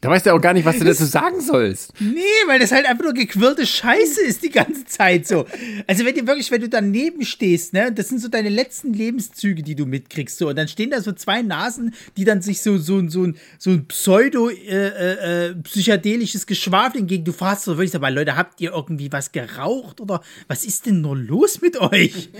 Da 0.02 0.08
weißt 0.08 0.24
du 0.24 0.30
auch 0.32 0.40
gar 0.40 0.54
nicht, 0.54 0.64
was 0.64 0.78
du 0.78 0.84
dazu 0.84 1.04
sagen 1.04 1.42
sollst. 1.42 1.92
Nee, 2.00 2.22
weil 2.46 2.58
das 2.58 2.72
halt 2.72 2.86
einfach 2.86 3.04
nur 3.04 3.12
gequirlte 3.12 3.66
Scheiße 3.66 4.22
ist 4.22 4.42
die 4.42 4.48
ganze 4.48 4.86
Zeit 4.86 5.26
so. 5.26 5.44
Also 5.86 6.06
wenn 6.06 6.14
du 6.14 6.26
wirklich, 6.26 6.50
wenn 6.50 6.62
du 6.62 6.70
daneben 6.70 7.22
stehst, 7.22 7.74
ne, 7.74 7.92
das 7.92 8.08
sind 8.08 8.18
so 8.18 8.28
deine 8.28 8.48
letzten 8.48 8.94
Lebenszüge, 8.94 9.62
die 9.62 9.74
du 9.74 9.84
mitkriegst, 9.84 10.38
so, 10.38 10.48
und 10.48 10.56
dann 10.56 10.68
stehen 10.68 10.88
da 10.88 11.02
so 11.02 11.12
zwei 11.12 11.42
Nasen, 11.42 11.94
die 12.16 12.24
dann 12.24 12.40
sich 12.40 12.62
so, 12.62 12.78
so, 12.78 13.06
so, 13.10 13.24
ein- 13.24 13.36
so 13.58 13.68
ein 13.70 13.86
pseudo 13.88 14.48
äh, 14.48 15.48
äh, 15.48 15.54
psychedelisches 15.56 16.46
Geschwafel 16.46 17.00
entgegen. 17.02 17.24
Du 17.24 17.32
fragst 17.32 17.64
so 17.64 17.76
wirklich, 17.76 17.94
aber 17.94 18.10
Leute, 18.10 18.36
habt 18.36 18.58
ihr 18.62 18.72
irgendwie 18.72 19.12
was 19.12 19.32
geraucht 19.32 20.00
oder 20.00 20.22
was 20.48 20.64
ist 20.64 20.86
denn 20.86 21.02
nur 21.02 21.16
los 21.16 21.60
mit 21.60 21.76
euch? 21.78 22.30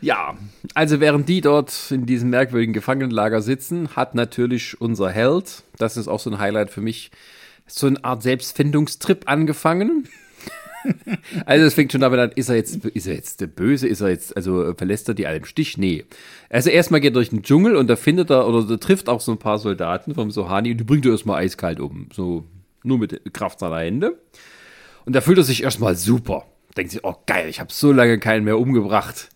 Ja, 0.00 0.36
also 0.74 1.00
während 1.00 1.28
die 1.28 1.40
dort 1.40 1.90
in 1.90 2.06
diesem 2.06 2.30
merkwürdigen 2.30 2.72
Gefangenenlager 2.72 3.42
sitzen, 3.42 3.96
hat 3.96 4.14
natürlich 4.14 4.80
unser 4.80 5.10
Held, 5.10 5.62
das 5.78 5.96
ist 5.96 6.08
auch 6.08 6.20
so 6.20 6.30
ein 6.30 6.38
Highlight 6.38 6.70
für 6.70 6.80
mich, 6.80 7.10
so 7.66 7.86
eine 7.86 8.04
Art 8.04 8.22
Selbstfindungstrip 8.22 9.28
angefangen. 9.28 10.08
Also 11.46 11.64
es 11.66 11.74
fängt 11.74 11.90
schon 11.90 12.00
damit 12.00 12.20
an, 12.20 12.30
ist 12.36 12.48
er 12.48 12.54
jetzt, 12.54 12.84
ist 12.84 13.08
er 13.08 13.14
jetzt 13.14 13.56
Böse, 13.56 13.88
ist 13.88 14.02
er 14.02 14.10
jetzt, 14.10 14.36
also 14.36 14.72
verlässt 14.74 15.08
er 15.08 15.14
die 15.14 15.26
alle 15.26 15.38
im 15.38 15.44
Stich? 15.44 15.76
Nee. 15.78 16.04
Also 16.48 16.70
erstmal 16.70 17.00
geht 17.00 17.10
er 17.10 17.14
durch 17.14 17.30
den 17.30 17.42
Dschungel 17.42 17.74
und 17.74 17.88
da 17.88 17.96
findet 17.96 18.30
er, 18.30 18.46
oder 18.46 18.78
trifft 18.78 19.08
auch 19.08 19.20
so 19.20 19.32
ein 19.32 19.38
paar 19.38 19.58
Soldaten 19.58 20.14
vom 20.14 20.30
Sohani 20.30 20.70
und 20.70 20.78
die 20.78 20.84
bringt 20.84 21.04
er 21.04 21.10
erstmal 21.10 21.42
eiskalt 21.42 21.80
um. 21.80 22.08
So, 22.12 22.44
nur 22.84 22.98
mit 22.98 23.34
Kraft 23.34 23.58
seiner 23.58 23.78
Hände. 23.78 24.16
Und 25.04 25.14
da 25.14 25.20
fühlt 25.20 25.38
er 25.38 25.44
sich 25.44 25.64
erstmal 25.64 25.96
super. 25.96 26.46
Denkt 26.76 26.92
sich, 26.92 27.04
oh 27.04 27.16
geil, 27.26 27.48
ich 27.48 27.58
habe 27.58 27.72
so 27.72 27.90
lange 27.90 28.18
keinen 28.18 28.44
mehr 28.44 28.58
umgebracht. 28.58 29.28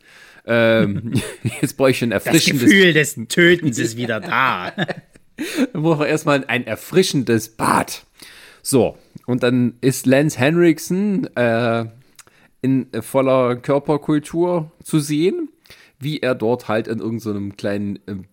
Ähm, 0.46 1.12
jetzt 1.60 1.76
brauche 1.76 1.90
ich 1.90 2.02
ein 2.02 2.10
Das 2.10 2.26
erfrischendes 2.26 2.64
Gefühl 2.64 2.92
des 2.92 3.18
Tötens 3.28 3.78
ist 3.78 3.96
wieder 3.96 4.20
da. 4.20 4.72
dann 5.72 5.82
braucht 5.82 6.00
er 6.00 6.08
erstmal 6.08 6.44
ein 6.46 6.66
erfrischendes 6.66 7.50
Bad. 7.50 8.04
So, 8.62 8.96
und 9.26 9.42
dann 9.42 9.74
ist 9.80 10.06
Lance 10.06 10.38
Henriksen 10.38 11.34
äh, 11.36 11.86
in 12.62 12.88
voller 13.00 13.56
Körperkultur 13.56 14.70
zu 14.82 15.00
sehen, 15.00 15.48
wie 15.98 16.20
er 16.20 16.34
dort 16.34 16.68
halt 16.68 16.88
in 16.88 16.98
irgendeinem 16.98 17.56
kleinen 17.56 17.98
ähm, 18.06 18.24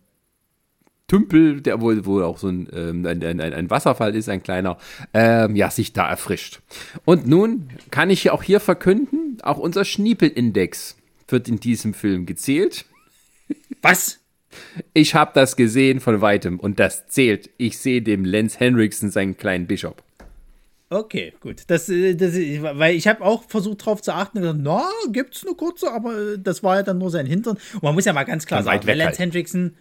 Tümpel, 1.07 1.61
der 1.61 1.79
wohl, 1.79 2.05
wohl 2.05 2.23
auch 2.23 2.37
so 2.37 2.49
ein, 2.49 2.67
ähm, 2.73 3.05
ein, 3.05 3.23
ein, 3.23 3.39
ein 3.39 3.53
ein 3.53 3.69
Wasserfall 3.69 4.13
ist, 4.13 4.27
ein 4.27 4.43
kleiner, 4.43 4.77
ähm, 5.13 5.55
ja, 5.55 5.71
sich 5.71 5.93
da 5.93 6.09
erfrischt. 6.09 6.59
Und 7.05 7.27
nun 7.27 7.69
kann 7.91 8.09
ich 8.09 8.29
auch 8.29 8.43
hier 8.43 8.59
verkünden, 8.59 9.37
auch 9.41 9.57
unser 9.57 9.85
Schniepelindex 9.85 10.97
wird 11.27 11.47
in 11.47 11.59
diesem 11.59 11.93
Film 11.93 12.25
gezählt. 12.25 12.85
Was? 13.81 14.19
Ich 14.93 15.13
habe 15.13 15.31
das 15.33 15.55
gesehen 15.55 15.99
von 15.99 16.21
weitem 16.21 16.59
und 16.59 16.79
das 16.79 17.07
zählt. 17.07 17.49
Ich 17.57 17.77
sehe 17.77 18.01
dem 18.01 18.25
Lance 18.25 18.59
Henriksen 18.59 19.11
seinen 19.11 19.37
kleinen 19.37 19.67
Bischof. 19.67 19.95
Okay, 20.89 21.33
gut. 21.41 21.63
Das, 21.67 21.89
äh, 21.89 22.15
das, 22.15 22.33
weil 22.33 22.95
ich 22.95 23.07
habe 23.07 23.21
auch 23.23 23.43
versucht 23.43 23.85
drauf 23.85 24.01
zu 24.01 24.13
achten 24.13 24.37
und 24.37 24.43
gesagt, 24.43 24.59
na, 24.61 24.89
gibt's 25.11 25.45
eine 25.45 25.55
kurze, 25.55 25.91
aber 25.91 26.37
das 26.37 26.63
war 26.63 26.77
ja 26.77 26.83
dann 26.83 26.97
nur 26.97 27.11
sein 27.11 27.25
Hintern. 27.25 27.57
Und 27.73 27.83
man 27.83 27.93
muss 27.93 28.05
ja 28.05 28.13
mal 28.13 28.23
ganz 28.23 28.45
klar 28.45 28.61
Von 28.61 28.67
weit 28.67 28.83
sagen, 28.83 28.87
weg 28.87 28.95
Lance 28.97 29.09
halt. 29.09 29.19
Hendrickson, 29.19 29.61
ähm, 29.61 29.75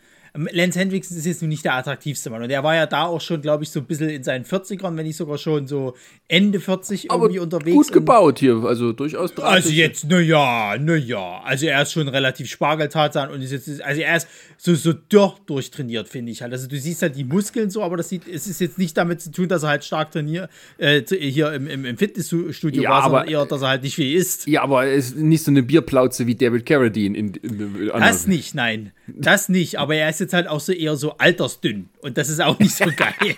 Lance 0.53 0.79
Hendrickson 0.79 1.17
ist 1.17 1.27
jetzt 1.27 1.43
nun 1.43 1.49
nicht 1.49 1.65
der 1.65 1.75
attraktivste 1.75 2.31
Mann. 2.31 2.43
Und 2.43 2.51
er 2.51 2.63
war 2.63 2.75
ja 2.75 2.87
da 2.87 3.05
auch 3.07 3.21
schon, 3.21 3.41
glaube 3.41 3.65
ich, 3.65 3.71
so 3.71 3.81
ein 3.81 3.87
bisschen 3.87 4.09
in 4.11 4.23
seinen 4.23 4.45
40ern, 4.45 4.97
wenn 4.97 5.07
nicht 5.07 5.17
sogar 5.17 5.39
schon 5.39 5.67
so 5.67 5.95
Ende 6.29 6.61
40 6.61 7.11
irgendwie 7.11 7.39
unterwegs. 7.39 7.77
Gut 7.77 7.93
gebaut 7.93 8.39
hier, 8.39 8.57
also 8.65 8.93
durchaus 8.93 9.31
Also 9.31 9.43
drahtig. 9.43 9.73
jetzt, 9.77 10.07
na 10.09 10.19
ja, 10.21 10.77
na 10.79 10.95
ja. 10.97 11.41
Also 11.45 11.67
er 11.67 11.83
ist 11.83 11.93
schon 11.93 12.09
relativ 12.09 12.49
Spargeltarzan 12.49 13.31
und 13.31 13.41
ist 13.43 13.53
jetzt, 13.53 13.81
also 13.83 14.01
er 14.01 14.17
ist 14.17 14.29
so, 14.59 14.75
so 14.75 14.93
dürr 14.93 15.35
durchtrainiert, 15.47 16.09
finde 16.09 16.33
ich 16.33 16.43
halt. 16.43 16.53
Also 16.53 16.67
du 16.69 16.79
siehst 16.79 17.03
halt 17.03 17.17
die 17.17 17.25
Muskeln 17.25 17.71
so, 17.71 17.83
aber 17.83 17.97
das 17.97 18.09
sieht, 18.09 18.27
es 18.29 18.47
ist 18.47 18.61
jetzt 18.61 18.79
nicht 18.79 18.97
damit 18.97 19.21
zu 19.21 19.31
tun, 19.31 19.49
dass 19.49 19.63
er 19.63 19.71
halt 19.71 19.85
stark 19.85 20.11
trainiert, 20.11 20.51
äh, 20.79 21.03
hier 21.09 21.53
im, 21.53 21.67
im, 21.69 21.85
im 21.85 21.97
Fitnessstudio 21.99 22.83
Ja, 22.83 22.91
war, 22.91 23.03
sondern 23.05 23.21
aber- 23.23 23.31
eher, 23.31 23.47
dass 23.47 23.63
er 23.63 23.69
halt 23.69 23.83
nicht 23.83 23.95
viel 23.95 24.15
isst. 24.17 24.47
Ja, 24.47 24.63
aber 24.63 24.87
es 24.87 25.09
ist 25.11 25.17
nicht 25.17 25.45
so 25.45 25.51
eine 25.51 25.63
Bierplauze 25.63 26.27
wie 26.27 26.35
David 26.35 26.67
Carradine 26.67 27.17
in, 27.17 27.35
in, 27.35 27.77
in 27.77 27.89
Das 27.89 28.27
nicht, 28.27 28.55
nein. 28.55 28.93
Das 29.07 29.49
nicht. 29.49 29.79
Aber 29.79 29.95
er 29.95 30.11
ist 30.11 30.21
jetzt 30.21 30.26
halt 30.35 30.49
auch 30.49 30.61
so 30.61 30.73
eher 30.73 30.97
so 30.97 31.13
altersdünn. 31.19 31.89
Und 32.01 32.17
das 32.19 32.29
ist 32.29 32.41
auch 32.41 32.59
nicht 32.59 32.75
so 32.75 32.85
geil. 32.97 33.37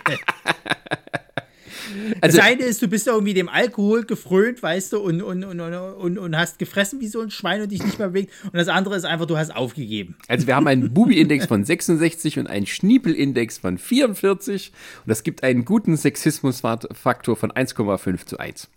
Also- 2.21 2.37
das 2.37 2.45
eine 2.45 2.63
ist, 2.63 2.81
du 2.81 2.87
bist 2.87 3.07
irgendwie 3.07 3.33
dem 3.33 3.49
Alkohol 3.49 4.03
gefrönt, 4.03 4.61
weißt 4.61 4.93
du, 4.93 4.99
und, 4.99 5.21
und, 5.21 5.43
und, 5.43 5.59
und, 5.59 6.17
und 6.17 6.37
hast 6.37 6.59
gefressen 6.59 6.99
wie 7.01 7.07
so 7.07 7.19
ein 7.21 7.31
Schwein 7.31 7.61
und 7.61 7.71
dich 7.71 7.83
nicht 7.83 7.97
mehr 7.99 8.09
bewegt. 8.09 8.31
Und 8.45 8.55
das 8.55 8.67
andere 8.67 8.95
ist 8.95 9.05
einfach, 9.05 9.25
du 9.25 9.37
hast 9.37 9.55
aufgegeben. 9.55 10.15
Also 10.27 10.45
wir 10.47 10.55
haben 10.55 10.67
einen 10.67 10.93
Bubi-Index 10.93 11.45
von 11.47 11.63
66 11.63 12.37
und 12.39 12.47
einen 12.47 12.65
Schniepel-Index 12.67 13.57
von 13.57 13.77
44 13.77 14.71
und 15.05 15.09
das 15.09 15.23
gibt 15.23 15.43
einen 15.43 15.65
guten 15.65 15.97
Sexismus-Faktor 15.97 17.35
von 17.35 17.51
1,5 17.51 18.25
zu 18.25 18.37
1. 18.37 18.69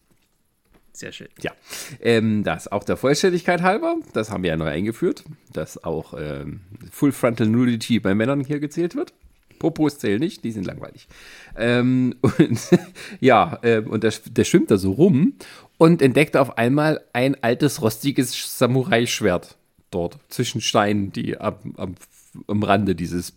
Sehr 0.92 1.12
schön. 1.12 1.28
Ja, 1.40 1.52
ähm, 2.00 2.44
das 2.44 2.70
auch 2.70 2.84
der 2.84 2.96
Vollständigkeit 2.96 3.62
halber, 3.62 3.96
das 4.12 4.30
haben 4.30 4.42
wir 4.42 4.50
ja 4.50 4.56
neu 4.56 4.68
eingeführt, 4.68 5.24
dass 5.52 5.82
auch 5.82 6.14
ähm, 6.18 6.60
Full 6.90 7.12
Frontal 7.12 7.46
Nudity 7.46 7.98
bei 7.98 8.14
Männern 8.14 8.44
hier 8.44 8.60
gezählt 8.60 8.94
wird. 8.94 9.14
Popos 9.58 9.98
zählen 9.98 10.18
nicht, 10.18 10.44
die 10.44 10.50
sind 10.50 10.66
langweilig. 10.66 11.06
Ähm, 11.56 12.16
und 12.38 12.60
ja, 13.20 13.58
ähm, 13.62 13.86
und 13.86 14.02
der, 14.04 14.12
der 14.26 14.44
schwimmt 14.44 14.70
da 14.70 14.76
so 14.76 14.92
rum 14.92 15.34
und 15.78 16.02
entdeckt 16.02 16.36
auf 16.36 16.58
einmal 16.58 17.00
ein 17.12 17.42
altes, 17.42 17.80
rostiges 17.80 18.58
Samurai-Schwert 18.58 19.56
dort 19.90 20.18
zwischen 20.28 20.60
Steinen, 20.60 21.12
die 21.12 21.38
am, 21.38 21.56
am, 21.76 21.94
am 22.48 22.62
Rande 22.62 22.94
dieses 22.94 23.34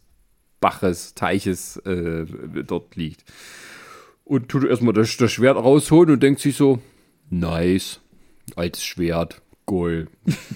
Baches, 0.60 1.14
Teiches 1.14 1.78
äh, 1.86 2.26
dort 2.66 2.96
liegt. 2.96 3.24
Und 4.24 4.50
tut 4.50 4.66
erstmal 4.66 4.94
das, 4.94 5.16
das 5.18 5.32
Schwert 5.32 5.58
rausholen 5.58 6.12
und 6.12 6.24
denkt 6.24 6.42
sich 6.42 6.56
so, 6.56 6.80
nice, 7.30 8.02
altes 8.56 8.84
Schwert, 8.84 9.42
cool. 9.70 10.08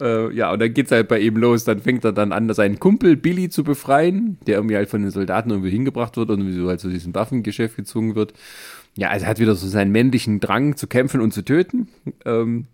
äh, 0.00 0.34
ja, 0.34 0.52
und 0.52 0.60
dann 0.60 0.74
geht's 0.74 0.90
halt 0.90 1.08
bei 1.08 1.20
ihm 1.20 1.36
los. 1.36 1.64
Dann 1.64 1.80
fängt 1.80 2.04
er 2.04 2.12
dann 2.12 2.32
an, 2.32 2.52
seinen 2.54 2.78
Kumpel 2.78 3.16
Billy 3.16 3.48
zu 3.48 3.64
befreien, 3.64 4.38
der 4.46 4.56
irgendwie 4.56 4.76
halt 4.76 4.88
von 4.88 5.02
den 5.02 5.10
Soldaten 5.10 5.50
irgendwie 5.50 5.70
hingebracht 5.70 6.16
wird 6.16 6.30
und 6.30 6.52
so 6.52 6.68
halt 6.68 6.80
zu 6.80 6.88
diesem 6.88 7.14
Waffengeschäft 7.14 7.76
gezwungen 7.76 8.14
wird. 8.14 8.34
Ja, 8.96 9.10
also 9.10 9.24
er 9.24 9.30
hat 9.30 9.38
wieder 9.38 9.54
so 9.54 9.66
seinen 9.66 9.92
männlichen 9.92 10.40
Drang 10.40 10.76
zu 10.76 10.86
kämpfen 10.86 11.20
und 11.20 11.32
zu 11.32 11.42
töten. 11.44 11.88
Ähm, 12.24 12.66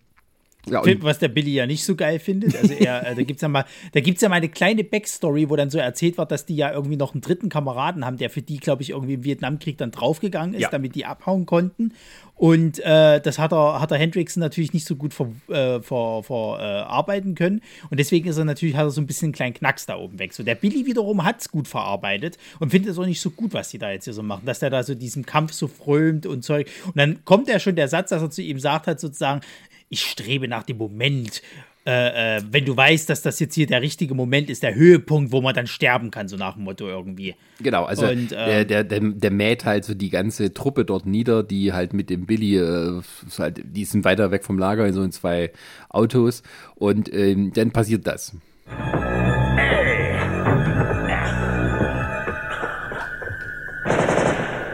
ja, 0.68 0.80
und 0.80 1.02
was 1.02 1.18
der 1.18 1.28
Billy 1.28 1.52
ja 1.52 1.66
nicht 1.66 1.84
so 1.84 1.94
geil 1.94 2.18
findet. 2.18 2.56
Also 2.56 2.72
er, 2.72 3.06
äh, 3.10 3.14
da 3.14 3.22
gibt's 3.22 3.42
ja 3.42 3.48
mal, 3.48 3.64
da 3.92 4.00
gibt's 4.00 4.22
ja 4.22 4.28
mal 4.28 4.36
eine 4.36 4.48
kleine 4.48 4.84
Backstory, 4.84 5.50
wo 5.50 5.56
dann 5.56 5.70
so 5.70 5.78
erzählt 5.78 6.18
wird, 6.18 6.30
dass 6.30 6.46
die 6.46 6.56
ja 6.56 6.72
irgendwie 6.72 6.96
noch 6.96 7.12
einen 7.14 7.20
dritten 7.20 7.48
Kameraden 7.48 8.04
haben, 8.04 8.16
der 8.16 8.30
für 8.30 8.42
die, 8.42 8.58
glaube 8.58 8.82
ich, 8.82 8.90
irgendwie 8.90 9.14
im 9.14 9.24
Vietnamkrieg 9.24 9.78
dann 9.78 9.90
draufgegangen 9.90 10.54
ist, 10.54 10.62
Ja. 10.62 10.70
damit 10.70 10.94
die 10.94 11.04
abhauen 11.04 11.46
konnten. 11.46 11.92
Und 12.36 12.80
äh, 12.80 13.20
das 13.20 13.38
hat 13.38 13.52
er, 13.52 13.80
hat 13.80 13.92
er 13.92 13.98
Hendrickson 13.98 14.40
natürlich 14.40 14.72
nicht 14.72 14.86
so 14.86 14.96
gut 14.96 15.14
verarbeiten 15.14 15.82
ver, 15.82 15.82
ver, 15.82 16.22
ver, 16.24 16.58
äh, 16.60 16.82
arbeiten 16.82 17.36
können. 17.36 17.60
Und 17.90 18.00
deswegen 18.00 18.28
ist 18.28 18.36
er 18.38 18.44
natürlich, 18.44 18.74
hat 18.74 18.86
er 18.86 18.90
so 18.90 19.00
ein 19.00 19.06
bisschen 19.06 19.26
einen 19.26 19.32
kleinen 19.34 19.54
Knacks 19.54 19.86
da 19.86 19.96
oben 19.96 20.18
weg. 20.18 20.32
So, 20.32 20.42
der 20.42 20.56
Billy 20.56 20.84
wiederum 20.84 21.24
hat's 21.24 21.48
gut 21.50 21.68
verarbeitet 21.68 22.36
und 22.58 22.70
findet 22.70 22.90
es 22.90 22.98
auch 22.98 23.06
nicht 23.06 23.20
so 23.20 23.30
gut, 23.30 23.54
was 23.54 23.68
die 23.68 23.78
da 23.78 23.92
jetzt 23.92 24.04
hier 24.04 24.14
so 24.14 24.22
machen, 24.24 24.46
dass 24.46 24.58
der 24.58 24.70
da 24.70 24.82
so 24.82 24.96
diesem 24.96 25.24
Kampf 25.24 25.52
so 25.52 25.68
frömt 25.68 26.26
und 26.26 26.42
Zeug. 26.42 26.68
Und 26.86 26.96
dann 26.96 27.24
kommt 27.24 27.46
ja 27.48 27.60
schon 27.60 27.76
der 27.76 27.86
Satz, 27.86 28.10
dass 28.10 28.20
er 28.20 28.30
zu 28.30 28.42
ihm 28.42 28.58
sagt 28.58 28.88
hat, 28.88 28.98
sozusagen, 28.98 29.40
ich 29.88 30.02
strebe 30.02 30.48
nach 30.48 30.62
dem 30.62 30.78
Moment. 30.78 31.42
Äh, 31.86 32.38
äh, 32.38 32.42
wenn 32.50 32.64
du 32.64 32.74
weißt, 32.74 33.10
dass 33.10 33.20
das 33.20 33.38
jetzt 33.40 33.54
hier 33.54 33.66
der 33.66 33.82
richtige 33.82 34.14
Moment 34.14 34.48
ist, 34.48 34.62
der 34.62 34.74
Höhepunkt, 34.74 35.32
wo 35.32 35.42
man 35.42 35.54
dann 35.54 35.66
sterben 35.66 36.10
kann, 36.10 36.28
so 36.28 36.36
nach 36.38 36.54
dem 36.54 36.64
Motto 36.64 36.88
irgendwie. 36.88 37.34
Genau, 37.60 37.84
also 37.84 38.06
und, 38.06 38.32
äh, 38.32 38.36
der, 38.36 38.60
ähm, 38.60 38.68
der, 38.68 38.84
der, 38.84 39.00
der, 39.00 39.30
mäht 39.30 39.66
halt 39.66 39.84
so 39.84 39.92
die 39.92 40.08
ganze 40.08 40.54
Truppe 40.54 40.86
dort 40.86 41.04
nieder, 41.04 41.42
die 41.42 41.74
halt 41.74 41.92
mit 41.92 42.08
dem 42.08 42.24
Billy, 42.24 42.56
äh, 42.56 43.02
halt, 43.36 43.60
die 43.62 43.84
sind 43.84 44.06
weiter 44.06 44.30
weg 44.30 44.44
vom 44.44 44.58
Lager, 44.58 44.90
so 44.94 45.02
in 45.02 45.12
zwei 45.12 45.52
Autos 45.90 46.42
und 46.74 47.12
ähm, 47.12 47.52
dann 47.52 47.70
passiert 47.70 48.06
das. 48.06 48.34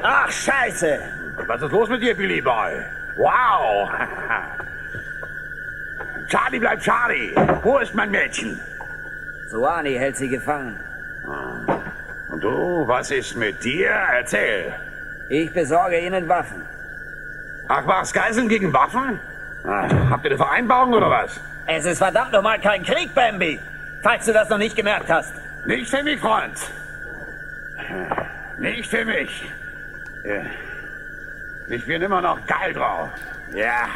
Ach, 0.02 0.30
scheiße! 0.30 1.00
Was 1.48 1.60
ist 1.60 1.72
los 1.72 1.88
mit 1.88 2.02
dir, 2.02 2.14
Billy 2.14 2.40
Boy? 2.40 2.84
Wow! 3.18 3.90
Charlie 6.30 6.60
bleibt 6.60 6.82
Charlie. 6.82 7.34
Wo 7.62 7.78
ist 7.78 7.94
mein 7.94 8.10
Mädchen? 8.10 8.60
Suani 9.48 9.94
hält 9.94 10.16
sie 10.16 10.28
gefangen. 10.28 10.78
Und 12.28 12.42
du, 12.42 12.86
was 12.86 13.10
ist 13.10 13.36
mit 13.36 13.62
dir? 13.64 13.90
Erzähl. 13.90 14.72
Ich 15.28 15.52
besorge 15.52 15.98
ihnen 15.98 16.28
Waffen. 16.28 16.62
Ach 17.68 17.86
was, 17.86 18.12
Geiseln 18.12 18.48
gegen 18.48 18.72
Waffen? 18.72 19.18
Ah, 19.64 19.88
habt 20.10 20.24
ihr 20.24 20.30
eine 20.30 20.36
Vereinbarung 20.38 20.92
oder 20.94 21.10
was? 21.10 21.40
Es 21.66 21.84
ist 21.84 21.98
verdammt 21.98 22.32
nochmal 22.32 22.58
kein 22.60 22.82
Krieg, 22.84 23.14
Bambi. 23.14 23.60
Falls 24.02 24.24
du 24.26 24.32
das 24.32 24.48
noch 24.48 24.58
nicht 24.58 24.76
gemerkt 24.76 25.10
hast. 25.10 25.34
Nicht 25.66 25.90
für 25.90 26.02
mich, 26.02 26.20
Freund. 26.20 26.56
Nicht 28.58 28.90
für 28.90 29.04
mich. 29.04 29.52
Ich 31.68 31.86
bin 31.86 32.02
immer 32.02 32.20
noch 32.20 32.44
geil 32.46 32.72
drauf. 32.72 33.10
Ja. 33.52 33.88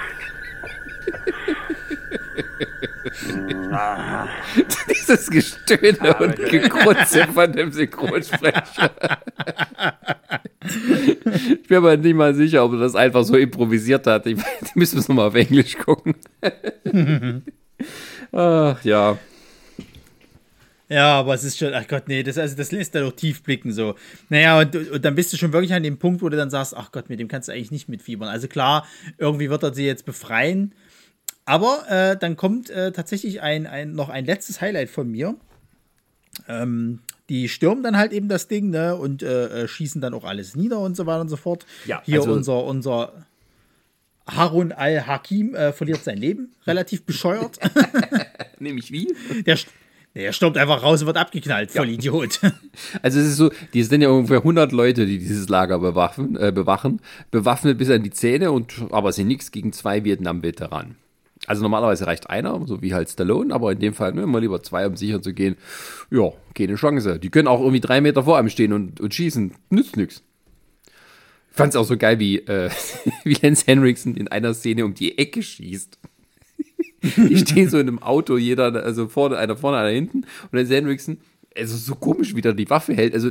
Dieses 4.88 5.30
Gestöhne 5.30 6.16
und 6.18 6.36
Gekrutze 6.36 7.26
von 7.28 7.52
dem 7.52 7.72
Synchronsprecher. 7.72 8.90
ich 10.64 11.68
bin 11.68 11.76
aber 11.76 11.96
nicht 11.96 12.14
mal 12.14 12.34
sicher, 12.34 12.64
ob 12.64 12.72
er 12.72 12.80
das 12.80 12.94
einfach 12.94 13.24
so 13.24 13.36
improvisiert 13.36 14.06
hat. 14.06 14.26
Ich, 14.26 14.38
müssen 14.74 14.96
wir 14.96 15.00
es 15.00 15.08
nochmal 15.08 15.28
auf 15.28 15.34
Englisch 15.34 15.76
gucken. 15.78 16.14
Ach 18.32 18.84
ja. 18.84 19.18
Ja, 20.88 21.18
aber 21.18 21.34
es 21.34 21.44
ist 21.44 21.58
schon, 21.58 21.72
ach 21.72 21.88
Gott, 21.88 22.08
nee, 22.08 22.22
das, 22.22 22.36
also 22.36 22.56
das 22.56 22.70
lässt 22.70 22.94
da 22.94 23.00
doch 23.00 23.12
tief 23.12 23.42
blicken 23.42 23.72
so. 23.72 23.94
Naja, 24.28 24.60
und, 24.60 24.76
und 24.76 25.04
dann 25.04 25.14
bist 25.14 25.32
du 25.32 25.38
schon 25.38 25.52
wirklich 25.52 25.72
an 25.72 25.82
dem 25.82 25.98
Punkt, 25.98 26.20
wo 26.20 26.28
du 26.28 26.36
dann 26.36 26.50
sagst, 26.50 26.76
ach 26.76 26.92
Gott, 26.92 27.08
mit 27.08 27.18
dem 27.18 27.28
kannst 27.28 27.48
du 27.48 27.52
eigentlich 27.52 27.70
nicht 27.70 27.88
mitfiebern. 27.88 28.28
Also 28.28 28.48
klar, 28.48 28.86
irgendwie 29.16 29.48
wird 29.48 29.62
er 29.62 29.72
sie 29.72 29.86
jetzt 29.86 30.04
befreien. 30.04 30.74
Aber 31.44 31.84
äh, 31.88 32.16
dann 32.16 32.36
kommt 32.36 32.70
äh, 32.70 32.92
tatsächlich 32.92 33.42
ein, 33.42 33.66
ein, 33.66 33.92
noch 33.92 34.08
ein 34.08 34.24
letztes 34.24 34.60
Highlight 34.60 34.88
von 34.88 35.10
mir. 35.10 35.36
Ähm, 36.48 37.00
die 37.28 37.48
stürmen 37.48 37.82
dann 37.82 37.96
halt 37.96 38.12
eben 38.12 38.28
das 38.28 38.48
Ding, 38.48 38.70
ne, 38.70 38.96
und 38.96 39.22
äh, 39.22 39.62
äh 39.62 39.68
schießen 39.68 40.00
dann 40.00 40.14
auch 40.14 40.24
alles 40.24 40.56
nieder 40.56 40.80
und 40.80 40.96
so 40.96 41.06
weiter 41.06 41.20
und 41.20 41.28
so 41.28 41.36
fort. 41.36 41.64
Ja, 41.86 42.02
Hier 42.04 42.20
also 42.20 42.32
unser, 42.32 42.64
unser 42.64 43.12
Harun 44.26 44.72
al-Hakim 44.72 45.54
äh, 45.54 45.72
verliert 45.72 46.02
sein 46.02 46.18
Leben. 46.18 46.54
Relativ 46.66 47.04
bescheuert. 47.04 47.58
Nämlich 48.58 48.90
wie? 48.90 49.14
Der, 49.46 49.58
der 50.14 50.32
stürmt 50.32 50.56
einfach 50.56 50.82
raus 50.82 51.02
und 51.02 51.06
wird 51.06 51.16
abgeknallt, 51.16 51.70
voll 51.70 51.88
ja. 51.88 51.94
Idiot. 51.94 52.40
Also 53.02 53.20
es 53.20 53.26
ist 53.26 53.36
so, 53.36 53.50
die 53.72 53.82
sind 53.82 54.00
ja 54.00 54.08
ungefähr 54.08 54.38
100 54.38 54.72
Leute, 54.72 55.06
die 55.06 55.18
dieses 55.18 55.48
Lager 55.48 55.78
bewachen, 55.78 56.36
äh, 56.36 56.52
bewachen 56.52 57.00
bewaffnet 57.30 57.78
bis 57.78 57.90
an 57.90 58.02
die 58.02 58.10
Zähne 58.10 58.50
und 58.50 58.86
aber 58.90 59.12
sind 59.12 59.28
nichts 59.28 59.50
gegen 59.50 59.72
zwei 59.72 60.04
Vietnam-Veteranen. 60.04 60.96
Also 61.46 61.62
normalerweise 61.62 62.06
reicht 62.06 62.30
einer, 62.30 62.60
so 62.66 62.80
wie 62.80 62.94
halt 62.94 63.10
Stallone, 63.10 63.54
aber 63.54 63.72
in 63.72 63.78
dem 63.78 63.94
Fall 63.94 64.12
ne, 64.12 64.22
immer 64.22 64.40
lieber 64.40 64.62
zwei, 64.62 64.86
um 64.86 64.96
sicher 64.96 65.20
zu 65.20 65.34
gehen. 65.34 65.56
Ja, 66.10 66.32
keine 66.54 66.76
Chance. 66.76 67.18
Die 67.18 67.30
können 67.30 67.48
auch 67.48 67.60
irgendwie 67.60 67.80
drei 67.80 68.00
Meter 68.00 68.24
vor 68.24 68.38
einem 68.38 68.48
stehen 68.48 68.72
und, 68.72 69.00
und 69.00 69.12
schießen. 69.12 69.52
Nützt 69.70 69.96
nichts. 69.96 70.22
Ich 71.50 71.56
fand 71.56 71.70
es 71.70 71.76
auch 71.76 71.84
so 71.84 71.96
geil, 71.96 72.18
wie, 72.18 72.38
äh, 72.38 72.70
wie 73.24 73.34
Lance 73.34 73.64
Henriksen 73.66 74.16
in 74.16 74.28
einer 74.28 74.54
Szene 74.54 74.84
um 74.84 74.94
die 74.94 75.18
Ecke 75.18 75.42
schießt. 75.42 75.98
Die 77.16 77.36
stehen 77.36 77.68
so 77.68 77.78
in 77.78 77.88
einem 77.88 78.02
Auto, 78.02 78.38
jeder, 78.38 78.82
also 78.82 79.08
vorne, 79.08 79.36
einer 79.36 79.58
vorne, 79.58 79.76
einer 79.76 79.90
hinten. 79.90 80.24
Und 80.50 80.52
Lance 80.52 80.74
Henriksen, 80.74 81.20
also 81.54 81.76
so 81.76 81.94
komisch, 81.94 82.34
wie 82.34 82.40
der 82.40 82.54
die 82.54 82.70
Waffe 82.70 82.94
hält. 82.94 83.12
Also 83.12 83.30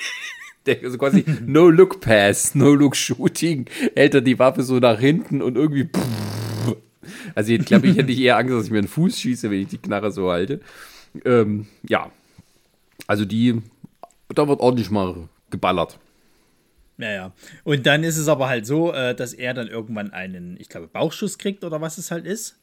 der 0.66 0.78
also 0.84 0.96
quasi 0.96 1.24
No-Look-Pass, 1.44 2.54
No-Look-Shooting, 2.54 3.66
hält 3.96 4.14
er 4.14 4.20
die 4.20 4.38
Waffe 4.38 4.62
so 4.62 4.78
nach 4.78 5.00
hinten 5.00 5.42
und 5.42 5.56
irgendwie. 5.56 5.86
Pff, 5.86 6.39
also 7.34 7.52
ich 7.52 7.64
glaube, 7.64 7.88
ich 7.88 7.96
hätte 7.96 8.12
eher 8.20 8.36
Angst, 8.36 8.54
dass 8.54 8.64
ich 8.64 8.70
mir 8.70 8.78
einen 8.78 8.88
Fuß 8.88 9.18
schieße, 9.18 9.50
wenn 9.50 9.62
ich 9.62 9.68
die 9.68 9.78
Knarre 9.78 10.10
so 10.10 10.30
halte. 10.30 10.60
Ähm, 11.24 11.66
ja. 11.88 12.10
Also 13.06 13.24
die, 13.24 13.60
da 14.28 14.46
wird 14.46 14.60
ordentlich 14.60 14.90
mal 14.90 15.28
geballert. 15.50 15.98
Ja, 16.98 17.10
ja. 17.10 17.32
Und 17.64 17.86
dann 17.86 18.04
ist 18.04 18.18
es 18.18 18.28
aber 18.28 18.48
halt 18.48 18.66
so, 18.66 18.92
äh, 18.92 19.14
dass 19.14 19.32
er 19.32 19.54
dann 19.54 19.68
irgendwann 19.68 20.12
einen, 20.12 20.56
ich 20.60 20.68
glaube, 20.68 20.86
Bauchschuss 20.86 21.38
kriegt 21.38 21.64
oder 21.64 21.80
was 21.80 21.98
es 21.98 22.10
halt 22.10 22.26
ist. 22.26 22.60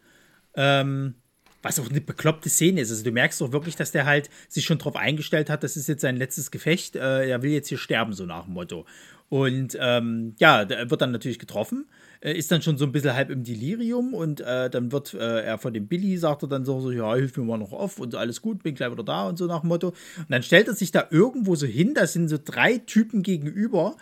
Ähm, 0.56 1.16
was 1.62 1.80
auch 1.80 1.89
eine 1.89 2.02
bekloppte 2.02 2.50
Szene 2.50 2.82
ist. 2.82 2.91
Also 2.91 3.04
du 3.04 3.12
merkst 3.12 3.41
doch 3.41 3.52
wirklich, 3.52 3.76
dass 3.76 3.91
der 3.91 4.06
halt 4.06 4.30
sich 4.48 4.66
schon 4.66 4.78
darauf 4.78 4.95
eingestellt 4.95 5.50
hat, 5.50 5.64
das 5.64 5.76
ist 5.76 5.88
jetzt 5.88 6.02
sein 6.02 6.18
letztes 6.18 6.52
Gefecht, 6.52 6.95
äh, 6.95 7.28
er 7.28 7.41
will 7.41 7.52
jetzt 7.52 7.68
hier 7.68 7.78
sterben, 7.78 8.14
so 8.14 8.26
nach 8.26 8.45
dem 8.45 8.54
Motto. 8.54 8.86
Und 9.30 9.78
ähm, 9.80 10.36
ja, 10.38 10.66
der 10.66 10.89
wird 10.89 11.02
dann 11.02 11.12
natürlich 11.12 11.39
getroffen, 11.39 11.86
äh, 12.22 12.34
ist 12.34 12.51
dann 12.51 12.61
schon 12.61 12.78
so 12.78 12.86
ein 12.86 12.91
bisschen 12.91 13.13
halb 13.13 13.30
im 13.30 13.43
Delirium 13.43 14.13
und 14.13 14.41
äh, 14.41 14.70
dann 14.70 14.91
wird 14.91 15.13
äh, 15.13 15.43
er 15.43 15.57
von 15.57 15.74
dem 15.74 15.88
Billy, 15.88 16.18
sagt 16.18 16.43
er 16.43 16.49
dann 16.49 16.65
so, 16.65 16.80
so, 16.80 16.91
ja, 16.91 17.13
hilf 17.15 17.36
mir 17.38 17.43
mal 17.43 17.57
noch 17.57 17.74
auf 17.74 17.99
und 17.99 18.15
alles 18.15 18.41
gut, 18.41 18.63
bin 18.63 18.76
gleich 18.76 18.91
wieder 18.91 19.03
da 19.03 19.28
und 19.28 19.38
so 19.38 19.45
nach 19.45 19.61
dem 19.61 19.70
Motto. 19.70 19.89
Und 19.89 20.30
dann 20.30 20.43
stellt 20.43 20.68
er 20.68 20.74
sich 20.74 20.91
da 20.91 21.07
irgendwo 21.09 21.55
so 21.55 21.65
hin, 21.65 21.93
da 21.93 22.07
sind 22.07 22.30
so 22.30 22.38
drei 22.43 22.78
Typen 22.80 23.24
gegenüber, 23.24 23.95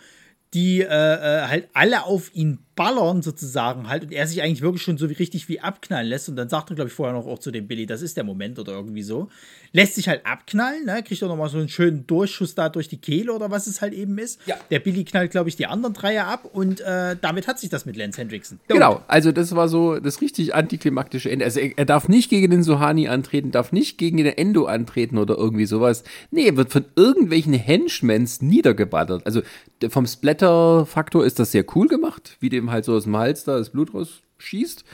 die 0.54 0.80
äh, 0.80 0.84
äh, 0.86 1.48
halt 1.48 1.68
alle 1.72 2.04
auf 2.04 2.34
ihn 2.34 2.58
ballern 2.76 3.22
sozusagen 3.22 3.88
halt 3.88 4.04
und 4.04 4.12
er 4.12 4.26
sich 4.26 4.42
eigentlich 4.42 4.60
wirklich 4.60 4.82
schon 4.82 4.98
so 4.98 5.08
wie 5.08 5.14
richtig 5.14 5.48
wie 5.48 5.60
abknallen 5.60 6.06
lässt 6.06 6.28
und 6.28 6.36
dann 6.36 6.50
sagt 6.50 6.70
er 6.70 6.76
glaube 6.76 6.88
ich 6.88 6.94
vorher 6.94 7.16
noch 7.16 7.26
auch 7.26 7.38
zu 7.38 7.50
dem 7.50 7.66
Billy, 7.66 7.86
das 7.86 8.02
ist 8.02 8.16
der 8.16 8.24
Moment 8.24 8.58
oder 8.58 8.72
irgendwie 8.72 9.02
so, 9.02 9.28
lässt 9.72 9.94
sich 9.94 10.08
halt 10.08 10.24
abknallen, 10.26 10.84
ne? 10.84 11.02
kriegt 11.02 11.22
auch 11.24 11.28
nochmal 11.28 11.48
so 11.48 11.56
einen 11.58 11.70
schönen 11.70 12.06
Durchschuss 12.06 12.54
da 12.54 12.68
durch 12.68 12.88
die 12.88 12.98
Kehle 12.98 13.32
oder 13.32 13.50
was 13.50 13.66
es 13.66 13.80
halt 13.80 13.94
eben 13.94 14.18
ist. 14.18 14.40
Ja. 14.46 14.56
Der 14.70 14.80
Billy 14.80 15.04
knallt 15.04 15.30
glaube 15.30 15.48
ich 15.48 15.56
die 15.56 15.66
anderen 15.66 15.94
Dreier 15.94 16.26
ab 16.26 16.44
und 16.52 16.80
äh, 16.82 17.16
damit 17.20 17.48
hat 17.48 17.58
sich 17.58 17.70
das 17.70 17.86
mit 17.86 17.96
Lance 17.96 18.20
Hendrickson. 18.20 18.60
Genau, 18.68 19.02
also 19.08 19.32
das 19.32 19.56
war 19.56 19.68
so 19.68 19.98
das 19.98 20.20
richtig 20.20 20.54
antiklimaktische 20.54 21.30
Ende. 21.30 21.46
Also 21.46 21.60
er, 21.60 21.78
er 21.78 21.86
darf 21.86 22.08
nicht 22.08 22.28
gegen 22.28 22.50
den 22.50 22.62
Sohani 22.62 23.08
antreten, 23.08 23.52
darf 23.52 23.72
nicht 23.72 23.96
gegen 23.96 24.18
den 24.18 24.26
Endo 24.26 24.66
antreten 24.66 25.16
oder 25.16 25.36
irgendwie 25.38 25.66
sowas. 25.66 26.04
Nee, 26.30 26.48
er 26.48 26.56
wird 26.58 26.70
von 26.70 26.84
irgendwelchen 26.94 27.54
Henchmans 27.54 28.42
niedergeballert. 28.42 29.24
Also 29.24 29.40
vom 29.88 30.06
Splatter-Faktor 30.06 31.24
ist 31.24 31.38
das 31.38 31.52
sehr 31.52 31.64
cool 31.74 31.88
gemacht, 31.88 32.36
wie 32.40 32.48
dem 32.48 32.65
ihm 32.66 32.70
halt 32.70 32.84
so 32.84 32.94
aus 32.94 33.04
dem 33.04 33.16
Hals 33.16 33.44
da 33.44 33.58
das 33.58 33.70
Blut 33.70 33.94
rausschießt. 33.94 34.84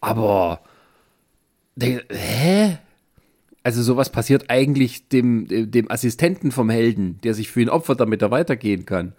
Aber, 0.00 0.60
hä? 1.80 2.78
Also 3.62 3.82
sowas 3.82 4.10
passiert 4.10 4.48
eigentlich 4.48 5.08
dem, 5.08 5.46
dem 5.48 5.90
Assistenten 5.90 6.52
vom 6.52 6.70
Helden, 6.70 7.18
der 7.24 7.34
sich 7.34 7.50
für 7.50 7.62
ihn 7.62 7.68
opfert, 7.68 7.98
damit 7.98 8.22
er 8.22 8.30
weitergehen 8.30 8.86
kann. 8.86 9.12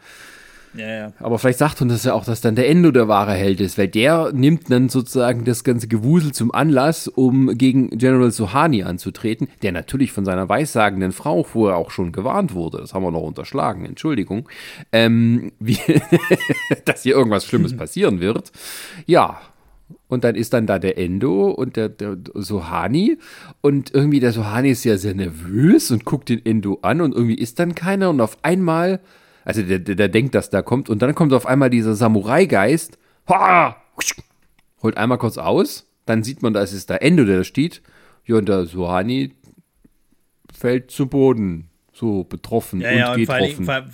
Ja, 0.74 0.88
ja. 0.88 1.14
Aber 1.20 1.40
vielleicht 1.40 1.60
sagt 1.60 1.82
uns 1.82 1.94
das 1.94 2.04
ja 2.04 2.14
auch, 2.14 2.26
dass 2.26 2.42
dann 2.42 2.56
der 2.56 2.70
Endo 2.70 2.92
der 2.92 3.08
wahre 3.08 3.34
Held 3.34 3.62
ist, 3.62 3.78
weil 3.78 3.88
der 3.88 4.32
nimmt 4.34 4.70
dann 4.70 4.90
sozusagen 4.90 5.44
das 5.46 5.64
ganze 5.64 5.88
Gewusel 5.88 6.34
zum 6.34 6.54
Anlass, 6.54 7.08
um 7.08 7.58
gegen 7.58 7.90
General 7.92 8.32
Sohani 8.32 8.84
anzutreten, 8.84 9.48
der 9.62 9.72
natürlich 9.72 10.12
von 10.12 10.26
seiner 10.26 10.50
weissagenden 10.50 11.12
Frau 11.12 11.44
vorher 11.44 11.78
auch 11.78 11.92
schon 11.92 12.12
gewarnt 12.12 12.54
wurde. 12.54 12.80
Das 12.80 12.94
haben 12.94 13.04
wir 13.04 13.12
noch 13.12 13.22
unterschlagen, 13.22 13.86
Entschuldigung. 13.86 14.48
Ähm, 14.92 15.52
wie, 15.60 15.80
dass 16.86 17.04
hier 17.04 17.16
irgendwas 17.16 17.46
Schlimmes 17.46 17.74
passieren 17.78 18.20
wird. 18.20 18.52
Ja, 19.06 19.40
und 20.10 20.24
dann 20.24 20.36
ist 20.36 20.54
dann 20.54 20.68
da 20.68 20.80
der 20.80 20.98
Endo 20.98 21.50
und 21.50 21.76
der, 21.76 21.90
der 21.90 22.18
Sohani. 22.34 23.18
Und 23.62 23.94
irgendwie 23.94 24.20
der 24.20 24.32
Sohani 24.32 24.72
ist 24.72 24.84
ja 24.84 24.98
sehr 24.98 25.16
nervös 25.16 25.92
und 25.92 26.06
guckt 26.06 26.30
den 26.30 26.46
Endo 26.46 26.80
an 26.82 27.02
und 27.02 27.14
irgendwie 27.14 27.36
ist 27.36 27.60
dann 27.60 27.76
keiner. 27.76 28.10
Und 28.10 28.22
auf 28.22 28.38
einmal 28.42 29.00
also 29.48 29.62
der, 29.62 29.80
der, 29.80 29.96
der 29.96 30.10
denkt, 30.10 30.36
dass 30.36 30.50
da 30.50 30.62
kommt. 30.62 30.90
Und 30.90 31.02
dann 31.02 31.16
kommt 31.16 31.32
auf 31.32 31.46
einmal 31.46 31.70
dieser 31.70 31.96
Samurai-Geist. 31.96 32.98
Holt 34.84 34.98
einmal 34.98 35.18
kurz 35.18 35.38
aus. 35.38 35.88
Dann 36.06 36.22
sieht 36.22 36.42
man, 36.42 36.54
da 36.54 36.62
ist 36.62 36.74
es 36.74 36.86
der 36.86 37.02
Ende, 37.02 37.24
der 37.24 37.38
da 37.38 37.44
steht. 37.46 37.82
Ja, 38.26 38.36
und 38.36 38.50
der 38.50 38.66
Sohani 38.66 39.36
fällt 40.54 40.92
zu 40.92 41.08
Boden. 41.08 41.70
So 41.94 42.26
betroffen 42.26 42.82
ja, 42.82 42.90
und 42.90 42.98
ja, 42.98 43.12
und 43.14 43.20
getroffen. 43.22 43.64
Vor 43.64 43.74
allem, 43.74 43.90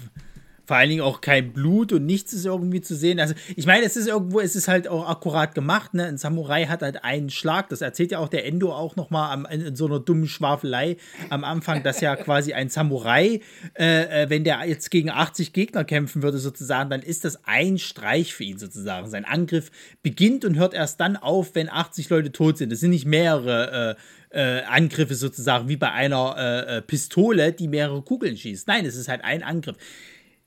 vor 0.74 0.80
allen 0.80 0.89
Dingen 0.89 1.03
auch 1.03 1.21
kein 1.21 1.53
Blut 1.53 1.93
und 1.93 2.07
nichts 2.07 2.34
ist 2.34 2.47
irgendwie 2.47 2.82
zu 2.82 2.95
sehen. 2.95 3.19
Also, 3.19 3.36
ich 3.55 3.67
meine, 3.67 3.86
es 3.86 3.95
ist 3.95 4.07
irgendwo, 4.07 4.39
es 4.39 4.55
ist 4.55 4.67
halt 4.67 4.88
auch 4.88 5.07
akkurat 5.07 5.53
gemacht. 5.53 5.93
Ne? 5.93 6.05
Ein 6.05 6.17
Samurai 6.17 6.65
hat 6.65 6.82
halt 6.82 7.03
einen 7.03 7.30
Schlag. 7.30 7.69
Das 7.69 7.82
erzählt 7.82 8.09
ja 8.09 8.17
auch 8.17 8.28
der 8.28 8.47
Endo 8.47 8.74
auch 8.74 8.95
nochmal 8.95 9.45
in 9.51 9.76
so 9.76 9.86
einer 9.86 9.99
dummen 9.99 10.28
Schwafelei 10.28 10.97
am 11.30 11.43
Anfang, 11.43 11.84
dass 11.84 12.01
ja 12.01 12.15
quasi 12.24 12.53
ein 12.53 12.69
Samurai, 12.69 13.41
äh, 13.78 14.24
äh 14.24 14.30
wenn 14.32 14.43
der 14.43 14.65
jetzt 14.65 14.89
gegen 14.89 15.11
80 15.11 15.53
Gegner 15.53 15.84
kämpfen 15.84 16.24
würde, 16.24 16.39
sozusagen, 16.39 16.89
dann 16.89 17.03
ist 17.03 17.24
das 17.24 17.41
ein 17.43 17.78
Streich 17.78 18.34
für 18.34 18.43
ihn 18.43 18.57
sozusagen. 18.57 19.07
Sein 19.11 19.26
Angriff 19.26 19.69
beginnt 20.01 20.43
und 20.43 20.57
hört 20.57 20.74
erst 20.74 20.99
dann 20.99 21.17
auf, 21.17 21.53
wenn 21.53 21.69
80 21.69 22.09
Leute 22.09 22.32
tot 22.32 22.57
sind. 22.57 22.71
Das 22.71 22.80
sind 22.80 22.89
nicht 22.89 23.05
mehrere. 23.05 23.91
Äh, 23.91 24.01
äh, 24.34 24.63
Angriffe 24.63 25.13
sozusagen 25.13 25.69
wie 25.69 25.78
bei 25.78 25.91
einer 25.91 26.36
äh, 26.36 26.78
äh, 26.78 26.82
Pistole, 26.82 27.53
die 27.53 27.67
mehrere 27.67 28.01
Kugeln 28.01 28.36
schießt. 28.36 28.67
Nein, 28.67 28.84
es 28.84 28.95
ist 28.95 29.07
halt 29.07 29.24
ein 29.24 29.43
Angriff. 29.43 29.78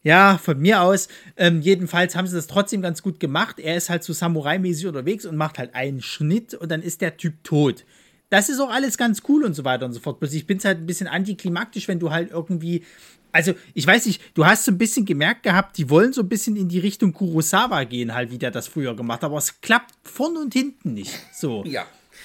Ja, 0.06 0.38
von 0.38 0.60
mir 0.60 0.82
aus. 0.82 1.08
Ähm, 1.36 1.60
jedenfalls 1.60 2.14
haben 2.14 2.28
sie 2.28 2.36
das 2.36 2.46
trotzdem 2.46 2.80
ganz 2.80 3.02
gut 3.02 3.18
gemacht. 3.18 3.58
Er 3.58 3.76
ist 3.76 3.90
halt 3.90 4.04
so 4.04 4.12
Samurai-mäßig 4.12 4.86
unterwegs 4.86 5.26
und 5.26 5.34
macht 5.34 5.58
halt 5.58 5.74
einen 5.74 6.00
Schnitt 6.00 6.54
und 6.54 6.70
dann 6.70 6.80
ist 6.80 7.00
der 7.00 7.16
Typ 7.16 7.42
tot. 7.42 7.84
das 8.30 8.48
ist 8.48 8.60
auch 8.60 8.70
alles 8.70 8.98
ganz 8.98 9.22
cool 9.28 9.44
und 9.44 9.54
so 9.54 9.64
weiter 9.64 9.84
und 9.84 9.92
so 9.92 9.98
fort. 9.98 10.20
Bloß 10.20 10.32
ich 10.34 10.46
bin 10.46 10.58
es 10.58 10.64
halt 10.64 10.78
ein 10.78 10.86
bisschen 10.86 11.08
antiklimaktisch, 11.08 11.88
wenn 11.88 11.98
du 11.98 12.12
halt 12.12 12.30
irgendwie. 12.30 12.84
Also, 13.32 13.54
ich 13.74 13.84
weiß 13.84 14.06
nicht, 14.06 14.22
du 14.34 14.46
hast 14.46 14.64
so 14.64 14.70
ein 14.70 14.78
bisschen 14.78 15.06
gemerkt 15.06 15.42
gehabt, 15.42 15.76
die 15.76 15.90
wollen 15.90 16.12
so 16.12 16.22
ein 16.22 16.28
bisschen 16.28 16.54
in 16.54 16.68
die 16.68 16.78
Richtung 16.78 17.12
Kurosawa 17.12 17.82
gehen, 17.82 18.14
halt, 18.14 18.30
wie 18.30 18.38
der 18.38 18.52
das 18.52 18.68
früher 18.68 18.94
gemacht 18.94 19.22
hat, 19.22 19.24
aber 19.24 19.38
es 19.38 19.60
klappt 19.60 19.92
vorn 20.04 20.36
und 20.36 20.54
hinten 20.54 20.94
nicht. 20.94 21.18
So. 21.32 21.64
Ja. 21.64 21.84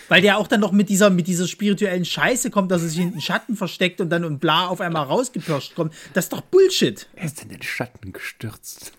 Weil 0.09 0.21
der 0.21 0.37
auch 0.37 0.47
dann 0.47 0.59
noch 0.59 0.71
mit 0.71 0.89
dieser, 0.89 1.09
mit 1.09 1.27
dieser 1.27 1.47
spirituellen 1.47 2.05
Scheiße 2.05 2.49
kommt, 2.49 2.71
dass 2.71 2.81
er 2.81 2.89
sich 2.89 2.99
in 2.99 3.11
den 3.11 3.21
Schatten 3.21 3.55
versteckt 3.55 4.01
und 4.01 4.09
dann 4.09 4.25
und 4.25 4.39
bla 4.39 4.67
auf 4.67 4.81
einmal 4.81 5.05
rausgepirscht 5.05 5.75
kommt. 5.75 5.93
Das 6.13 6.25
ist 6.25 6.33
doch 6.33 6.41
Bullshit. 6.41 7.07
Er 7.15 7.25
ist 7.25 7.41
in 7.43 7.49
den 7.49 7.61
Schatten 7.61 8.13
gestürzt. 8.13 8.93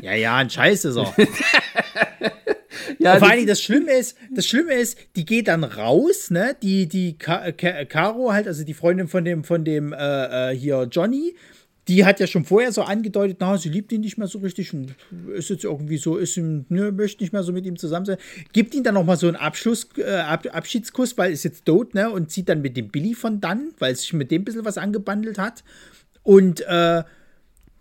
Ja, 0.00 0.14
ja, 0.14 0.36
ein 0.36 0.50
Scheiß 0.50 0.84
ist 0.84 0.96
er. 0.96 1.14
ja, 2.98 3.18
vor 3.18 3.30
allem 3.30 3.46
das 3.46 3.62
Schlimme 3.62 3.92
ist, 3.92 4.16
das 4.30 4.46
Schlimme 4.46 4.74
ist, 4.74 4.98
die 5.16 5.24
geht 5.24 5.48
dann 5.48 5.64
raus, 5.64 6.30
ne? 6.30 6.56
Die, 6.62 6.88
die 6.88 7.16
Ka 7.16 7.52
Ka 7.52 7.84
Caro 7.84 8.32
halt, 8.32 8.46
also 8.46 8.64
die 8.64 8.74
Freundin 8.74 9.08
von 9.08 9.24
dem, 9.24 9.44
von 9.44 9.64
dem 9.64 9.92
äh, 9.92 10.50
äh 10.50 10.56
hier 10.56 10.88
Johnny, 10.90 11.34
die 11.88 12.04
hat 12.04 12.20
ja 12.20 12.26
schon 12.26 12.44
vorher 12.44 12.70
so 12.70 12.82
angedeutet, 12.82 13.38
na, 13.40 13.58
sie 13.58 13.68
liebt 13.68 13.90
ihn 13.92 14.02
nicht 14.02 14.16
mehr 14.16 14.28
so 14.28 14.38
richtig 14.38 14.72
und 14.72 14.94
ist 15.34 15.50
jetzt 15.50 15.64
irgendwie 15.64 15.96
so, 15.96 16.16
ist 16.16 16.36
ihm, 16.36 16.64
ne, 16.68 16.92
möchte 16.92 17.22
nicht 17.22 17.32
mehr 17.32 17.42
so 17.42 17.52
mit 17.52 17.66
ihm 17.66 17.76
zusammen 17.76 18.06
sein. 18.06 18.18
Gibt 18.52 18.74
ihn 18.74 18.84
dann 18.84 18.94
nochmal 18.94 19.16
so 19.16 19.26
einen 19.26 19.36
Abschluss, 19.36 19.88
äh, 19.96 20.12
Ab 20.12 20.46
Abschiedskuss, 20.52 21.18
weil 21.18 21.32
ist 21.32 21.42
jetzt 21.42 21.64
tot, 21.64 21.94
ne, 21.94 22.10
und 22.10 22.30
zieht 22.30 22.48
dann 22.48 22.62
mit 22.62 22.76
dem 22.76 22.88
Billy 22.88 23.14
von 23.14 23.40
dann, 23.40 23.72
weil 23.78 23.96
sich 23.96 24.12
mit 24.12 24.30
dem 24.30 24.42
ein 24.42 24.44
bisschen 24.44 24.64
was 24.64 24.78
angebandelt 24.78 25.38
hat. 25.38 25.64
Und, 26.22 26.60
äh, 26.60 27.02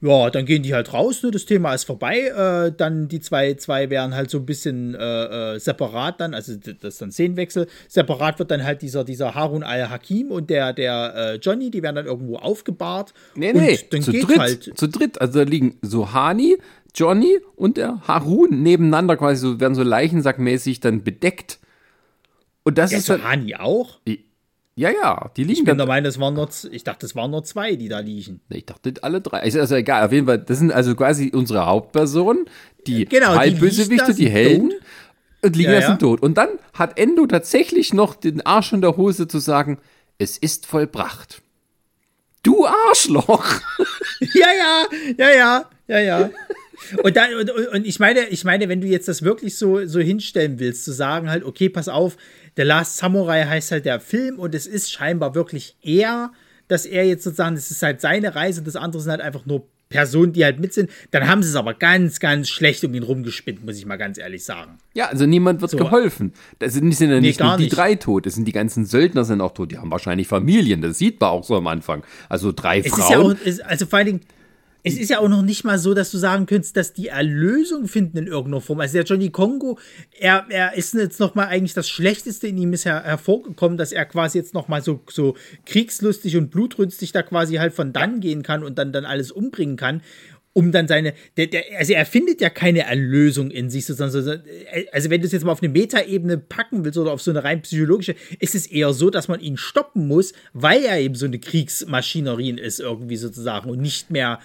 ja, 0.02 0.32
dann 0.32 0.46
gehen 0.46 0.64
die 0.64 0.74
halt 0.74 0.94
raus, 0.94 1.22
ne? 1.22 1.30
das 1.30 1.46
Thema 1.46 1.74
ist 1.76 1.84
vorbei. 1.84 2.20
Äh, 2.20 2.74
dann 2.76 3.08
die 3.08 3.20
zwei, 3.20 3.54
zwei 3.54 3.92
wären 3.92 4.16
halt 4.16 4.32
so 4.32 4.40
ein 4.40 4.48
bisschen 4.48 4.96
äh, 4.96 5.56
äh, 5.56 5.60
separat 5.60 6.20
dann, 6.20 6.34
also 6.34 6.56
das 6.56 6.94
ist 6.96 7.02
dann 7.02 7.12
Szenenwechsel. 7.12 7.68
Separat 7.88 8.40
wird 8.40 8.50
dann 8.50 8.64
halt 8.64 8.82
dieser, 8.82 9.04
dieser 9.04 9.36
Harun 9.36 9.62
al-Hakim 9.62 10.32
und 10.32 10.50
der, 10.50 10.74
der 10.74 11.14
äh, 11.16 11.36
Johnny, 11.36 11.70
die 11.70 11.84
werden 11.84 11.98
dann 11.98 12.08
irgendwo 12.08 12.38
aufgebahrt. 12.38 13.14
Nee, 13.36 13.54
nee, 13.54 13.80
dann 13.92 14.02
zu 14.02 14.12
geht 14.12 14.28
dritt, 14.28 14.40
halt. 14.40 14.72
Zu 14.76 14.88
dritt, 14.88 15.22
also 15.22 15.40
da 15.40 15.46
liegen 15.46 15.78
Sohani, 15.84 16.58
Johnny 16.96 17.38
und 17.56 17.78
der 17.78 18.02
Harun 18.08 18.64
nebeneinander 18.64 19.18
quasi, 19.18 19.42
so 19.42 19.60
werden 19.60 19.76
so 19.76 19.84
leichensackmäßig 19.84 20.80
dann 20.80 21.04
bedeckt. 21.04 21.60
Und 22.64 22.80
das 22.80 22.90
der 22.90 23.00
ist. 23.00 23.06
Sohani 23.06 23.56
auch? 23.56 24.00
Ja, 24.76 24.90
ja, 24.90 25.30
die 25.36 25.44
liegen. 25.44 25.60
Ich 25.60 25.66
bin 25.66 25.78
der 25.78 25.86
Meinung, 25.86 26.06
das 26.06 26.20
waren 26.20 26.34
nur, 26.34 26.50
ich 26.72 26.84
dachte, 26.84 27.06
es 27.06 27.16
waren 27.16 27.32
nur 27.32 27.44
zwei, 27.44 27.76
die 27.76 27.90
da 27.90 28.00
liegen. 28.00 28.40
Ich 28.50 28.66
dachte, 28.66 28.94
alle 29.02 29.20
drei. 29.20 29.42
Ist 29.42 29.58
also 29.58 29.76
egal, 29.76 30.06
auf 30.06 30.14
jeden 30.14 30.28
Fall, 30.28 30.40
das 30.40 30.60
sind 30.60 30.72
also 30.72 30.96
quasi 30.96 31.32
unsere 31.34 31.66
Hauptpersonen, 31.66 32.46
die 32.88 33.06
genau, 33.06 33.36
Halbbösewichte, 33.36 34.14
die, 34.14 34.26
die 34.26 34.30
Helden. 34.30 34.70
Tot. 34.70 34.80
Und 35.44 35.56
liegen 35.56 35.72
ja, 35.72 35.80
ja. 35.80 35.96
tot. 35.96 36.22
Und 36.22 36.38
dann 36.38 36.50
hat 36.74 37.00
Endo 37.00 37.26
tatsächlich 37.26 37.94
noch 37.94 38.16
den 38.16 38.46
Arsch 38.46 38.74
in 38.74 38.82
der 38.82 38.96
Hose 38.96 39.28
zu 39.28 39.40
sagen, 39.40 39.80
es 40.20 40.38
ist 40.38 40.68
vollbracht. 40.68 41.42
Du 42.44 42.66
Arschloch! 42.66 43.62
ja, 44.20 44.48
ja, 44.58 44.88
ja, 45.18 45.30
ja, 45.36 45.66
ja, 45.88 46.00
ja. 46.00 46.30
Und, 47.04 47.16
dann, 47.16 47.34
und, 47.36 47.50
und 47.50 47.86
ich 47.86 48.00
meine, 48.00 48.28
ich 48.30 48.44
meine, 48.44 48.70
wenn 48.70 48.82
du 48.82 48.88
jetzt 48.88 49.08
das 49.08 49.22
wirklich 49.22 49.58
so, 49.58 49.86
so 49.86 50.00
hinstellen 50.00 50.60
willst, 50.60 50.86
zu 50.86 50.92
sagen 50.92 51.30
halt, 51.30 51.44
okay, 51.44 51.70
pass 51.70 51.88
auf, 51.88 52.18
The 52.58 52.64
Last 52.64 52.98
Samurai 52.98 53.46
heißt 53.46 53.72
halt 53.72 53.86
der 53.86 54.00
Film 54.00 54.40
und 54.40 54.54
es 54.56 54.68
ist 54.68 54.92
scheinbar 54.92 55.36
wirklich 55.36 55.76
er, 55.82 56.32
dass 56.68 56.86
er 56.86 57.06
jetzt 57.06 57.24
sozusagen, 57.24 57.56
das 57.56 57.72
ist 57.72 57.82
halt 57.82 58.02
seine 58.02 58.36
Reise, 58.36 58.62
das 58.62 58.76
andere 58.76 59.02
sind 59.02 59.12
halt 59.12 59.22
einfach 59.22 59.46
nur 59.46 59.68
Personen, 59.92 60.34
die 60.34 60.44
halt 60.44 60.60
mit 60.60 60.74
sind. 60.74 60.90
Dann 61.12 61.28
haben 61.28 61.44
sie 61.44 61.50
es 61.50 61.56
aber 61.56 61.76
ganz, 61.76 62.20
ganz 62.20 62.50
schlecht 62.50 62.84
um 62.84 62.96
ihn 62.96 63.04
rumgespinnt, 63.04 63.64
muss 63.64 63.78
ich 63.78 63.86
mal 63.86 63.98
ganz 63.98 64.18
ehrlich 64.18 64.44
sagen. 64.44 64.80
Ja, 64.96 65.08
also 65.08 65.28
niemand 65.28 65.62
wird 65.62 65.72
so. 65.72 65.78
geholfen. 65.78 66.34
Das 66.58 66.74
sind, 66.74 66.90
sind 66.94 67.12
ja 67.12 67.20
nicht 67.20 67.40
nee, 67.40 67.46
nur 67.46 67.58
die 67.58 67.64
nicht. 67.66 67.76
drei 67.76 67.96
tot, 67.96 68.26
es 68.26 68.36
sind 68.36 68.48
die 68.48 68.54
ganzen 68.54 68.86
Söldner 68.86 69.26
sind 69.26 69.42
auch 69.42 69.54
tot. 69.54 69.72
Die 69.72 69.78
haben 69.78 69.92
wahrscheinlich 69.92 70.28
Familien, 70.28 70.82
das 70.82 70.98
sieht 70.98 71.20
man 71.22 71.30
auch 71.30 71.44
so 71.44 71.56
am 71.56 71.68
Anfang. 71.68 72.04
Also 72.30 72.52
drei 72.52 72.80
es 72.80 72.88
Frauen. 72.88 73.38
Ist 73.44 73.60
ja 73.60 73.66
auch, 73.66 73.70
also 73.70 73.86
vor 73.86 73.98
allen 73.98 74.08
Dingen, 74.08 74.22
es 74.84 74.98
ist 74.98 75.10
ja 75.10 75.20
auch 75.20 75.30
noch 75.30 75.42
nicht 75.42 75.64
mal 75.64 75.78
so, 75.78 75.94
dass 75.94 76.12
du 76.12 76.18
sagen 76.18 76.46
könntest, 76.46 76.76
dass 76.76 76.94
die 76.94 77.08
Erlösung 77.08 77.88
finden 77.88 78.18
in 78.18 78.28
irgendeiner 78.28 78.62
Form. 78.62 78.80
Also 78.80 78.94
der 78.94 79.04
Johnny 79.04 79.30
Kongo, 79.30 79.78
er, 80.20 80.46
er 80.50 80.74
ist 80.76 80.94
jetzt 80.94 81.20
noch 81.20 81.36
mal 81.36 81.48
eigentlich 81.48 81.74
das 81.74 81.90
Schlechteste 81.90 82.48
in 82.48 82.58
ihm 82.58 82.74
ist 82.74 82.86
her 82.86 83.04
hervorgekommen, 83.04 83.78
dass 83.78 83.92
er 83.92 84.06
quasi 84.06 84.38
jetzt 84.38 84.54
noch 84.54 84.68
mal 84.68 84.82
so, 84.82 85.02
so 85.10 85.36
kriegslustig 85.66 86.38
und 86.38 86.50
blutrünstig 86.50 87.12
da 87.12 87.22
quasi 87.22 87.56
halt 87.56 87.74
von 87.74 87.94
dann 87.94 88.20
gehen 88.22 88.44
kann 88.44 88.64
und 88.64 88.78
dann, 88.78 88.92
dann 88.92 89.06
alles 89.06 89.32
umbringen 89.32 89.78
kann 89.78 90.02
um 90.54 90.72
dann 90.72 90.88
seine, 90.88 91.14
der, 91.38 91.48
der, 91.48 91.64
also 91.78 91.94
er 91.94 92.06
findet 92.06 92.42
ja 92.42 92.50
keine 92.50 92.82
Erlösung 92.82 93.52
in 93.52 93.70
sich, 93.70 93.86
sozusagen. 93.86 94.44
Also 94.92 95.10
wenn 95.10 95.22
du 95.22 95.28
es 95.28 95.32
jetzt 95.32 95.46
mal 95.46 95.52
auf 95.52 95.64
eine 95.64 95.72
Metaebene 95.72 96.38
packen 96.38 96.84
willst 96.84 96.98
oder 96.98 97.12
auf 97.12 97.22
so 97.22 97.32
eine 97.32 97.44
rein 97.44 97.62
psychologische, 97.62 98.16
ist 98.40 98.56
es 98.56 98.68
eher 98.68 98.94
so, 98.94 99.10
dass 99.10 99.28
man 99.28 99.40
ihn 99.40 99.58
stoppen 99.58 100.08
muss, 100.08 100.34
weil 100.54 100.84
er 100.84 101.00
eben 101.00 101.16
so 101.16 101.26
eine 101.26 101.40
Kriegsmaschinerie 101.40 102.60
ist 102.60 102.80
irgendwie 102.80 103.16
sozusagen 103.16 103.70
und 103.70 103.80
nicht 103.80 104.12
mehr 104.12 104.40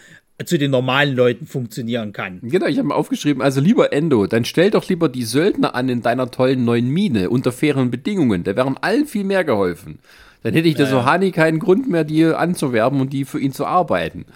zu 0.45 0.59
den 0.59 0.71
normalen 0.71 1.15
Leuten 1.15 1.47
funktionieren 1.47 2.13
kann. 2.13 2.41
Genau, 2.43 2.67
ich 2.67 2.79
habe 2.79 2.89
mir 2.89 2.95
aufgeschrieben, 2.95 3.43
also 3.43 3.61
lieber 3.61 3.93
Endo, 3.93 4.27
dann 4.27 4.45
stell 4.45 4.71
doch 4.71 4.87
lieber 4.89 5.09
die 5.09 5.25
Söldner 5.25 5.75
an 5.75 5.89
in 5.89 6.03
deiner 6.03 6.31
tollen 6.31 6.65
neuen 6.65 6.89
Mine 6.89 7.31
unter 7.31 7.53
fairen 7.53 7.91
Bedingungen. 7.91 8.45
Da 8.45 8.55
wären 8.55 8.77
allen 8.77 9.07
viel 9.07 9.25
mehr 9.25 9.45
geholfen. 9.45 9.99
Dann 10.43 10.53
hätte 10.53 10.69
ich 10.69 10.75
der. 10.75 10.87
Sohani 10.87 11.33
keinen 11.33 11.59
Grund 11.59 11.89
mehr, 11.89 12.05
die 12.05 12.25
anzuwerben 12.25 13.01
und 13.01 13.13
die 13.13 13.25
für 13.25 13.41
ihn 13.41 13.53
zu 13.53 13.65
arbeiten. 13.65 14.27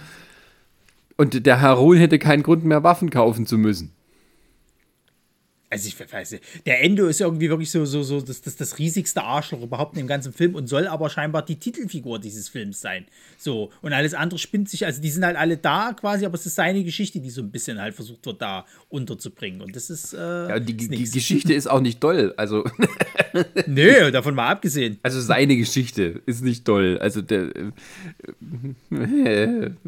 Und 1.17 1.45
der 1.45 1.61
Harun 1.61 1.99
hätte 1.99 2.19
keinen 2.19 2.43
Grund 2.43 2.65
mehr, 2.65 2.83
Waffen 2.83 3.11
kaufen 3.11 3.47
zu 3.47 3.59
müssen 3.59 3.93
also 5.71 5.87
ich 5.87 6.13
weiß 6.13 6.33
nicht, 6.33 6.67
der 6.67 6.83
Endo 6.83 7.07
ist 7.07 7.21
irgendwie 7.21 7.49
wirklich 7.49 7.71
so, 7.71 7.85
so, 7.85 8.03
so 8.03 8.21
das, 8.21 8.43
das, 8.43 8.57
das 8.57 8.79
riesigste 8.81 9.23
Arschloch 9.23 9.63
überhaupt 9.63 9.95
in 9.95 10.03
dem 10.03 10.09
ganzen 10.09 10.33
Film 10.33 10.57
und 10.57 10.67
soll 10.67 10.89
aber 10.89 11.09
scheinbar 11.09 11.45
die 11.45 11.57
Titelfigur 11.57 12.19
dieses 12.19 12.49
Films 12.49 12.81
sein. 12.81 13.07
So, 13.39 13.71
und 13.81 13.93
alles 13.93 14.13
andere 14.13 14.41
spinnt 14.41 14.69
sich, 14.69 14.85
also 14.85 15.01
die 15.01 15.11
sind 15.11 15.25
halt 15.25 15.37
alle 15.37 15.57
da 15.57 15.93
quasi, 15.93 16.27
aber 16.27 16.35
es 16.35 16.45
ist 16.45 16.57
seine 16.57 16.83
Geschichte, 16.83 17.21
die 17.21 17.31
so 17.31 17.41
ein 17.41 17.53
bisschen 17.53 17.81
halt 17.81 17.95
versucht 17.95 18.27
wird, 18.27 18.43
da 18.43 18.67
unterzubringen. 18.89 19.61
Und 19.61 19.77
das 19.77 19.91
ist. 19.91 20.13
Äh, 20.13 20.19
ja, 20.19 20.59
die, 20.59 20.77
die 20.77 21.09
Geschichte 21.09 21.55
ist 21.55 21.71
auch 21.71 21.81
nicht 21.81 22.03
doll, 22.03 22.35
also. 22.37 22.65
Nö, 23.67 24.11
davon 24.11 24.35
mal 24.35 24.49
abgesehen. 24.49 24.99
Also 25.05 25.21
seine 25.21 25.57
Geschichte 25.57 26.21
ist 26.27 26.43
nicht 26.43 26.65
toll. 26.65 26.99
Also 27.01 27.23
der. 27.23 27.55
Äh, 28.91 29.71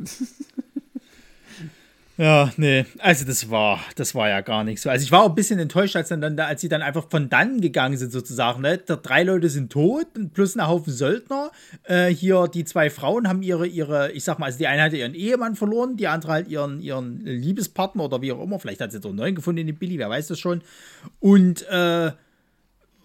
ja, 2.23 2.53
nee, 2.57 2.87
also 2.99 3.25
das 3.25 3.51
war, 3.51 3.81
das 3.97 4.15
war 4.15 4.29
ja 4.29 4.43
gar 4.43 4.63
nichts. 4.63 4.87
Also 4.87 5.03
ich 5.03 5.11
war 5.11 5.25
auch 5.25 5.31
ein 5.31 5.35
bisschen 5.35 5.59
enttäuscht, 5.59 5.97
als, 5.97 6.07
dann, 6.11 6.39
als 6.39 6.61
sie 6.61 6.69
dann 6.69 6.81
einfach 6.81 7.11
von 7.11 7.29
dann 7.29 7.61
gegangen 7.61 7.97
sind, 7.97 8.13
sozusagen. 8.13 8.63
Ne? 8.63 8.79
Drei 8.79 9.25
Leute 9.25 9.49
sind 9.49 9.73
tot, 9.73 10.07
plus 10.33 10.55
ein 10.55 10.65
Haufen 10.65 10.93
Söldner. 10.93 11.51
Äh, 11.83 12.11
hier 12.11 12.47
die 12.47 12.65
zwei 12.65 12.91
Frauen 12.91 13.27
haben 13.27 13.43
ihre, 13.43 13.67
ihre, 13.67 14.13
ich 14.13 14.23
sag 14.23 14.39
mal, 14.39 14.47
also 14.47 14.59
die 14.59 14.69
eine 14.69 14.83
hatte 14.83 14.99
ihren 14.99 15.15
Ehemann 15.15 15.57
verloren, 15.57 15.97
die 15.97 16.07
andere 16.07 16.31
halt 16.31 16.47
ihren, 16.47 16.81
ihren 16.81 17.27
Liebespartner 17.27 18.05
oder 18.05 18.23
wie 18.23 18.31
auch 18.31 18.41
immer. 18.41 18.61
Vielleicht 18.61 18.81
hat 18.81 18.93
sie 18.93 19.01
auch 19.01 19.07
einen 19.07 19.17
neuen 19.17 19.35
gefunden 19.35 19.63
in 19.63 19.67
den 19.67 19.77
Billy, 19.77 19.99
wer 19.99 20.09
weiß 20.09 20.29
das 20.29 20.39
schon. 20.39 20.63
Und 21.19 21.69
äh, 21.71 22.13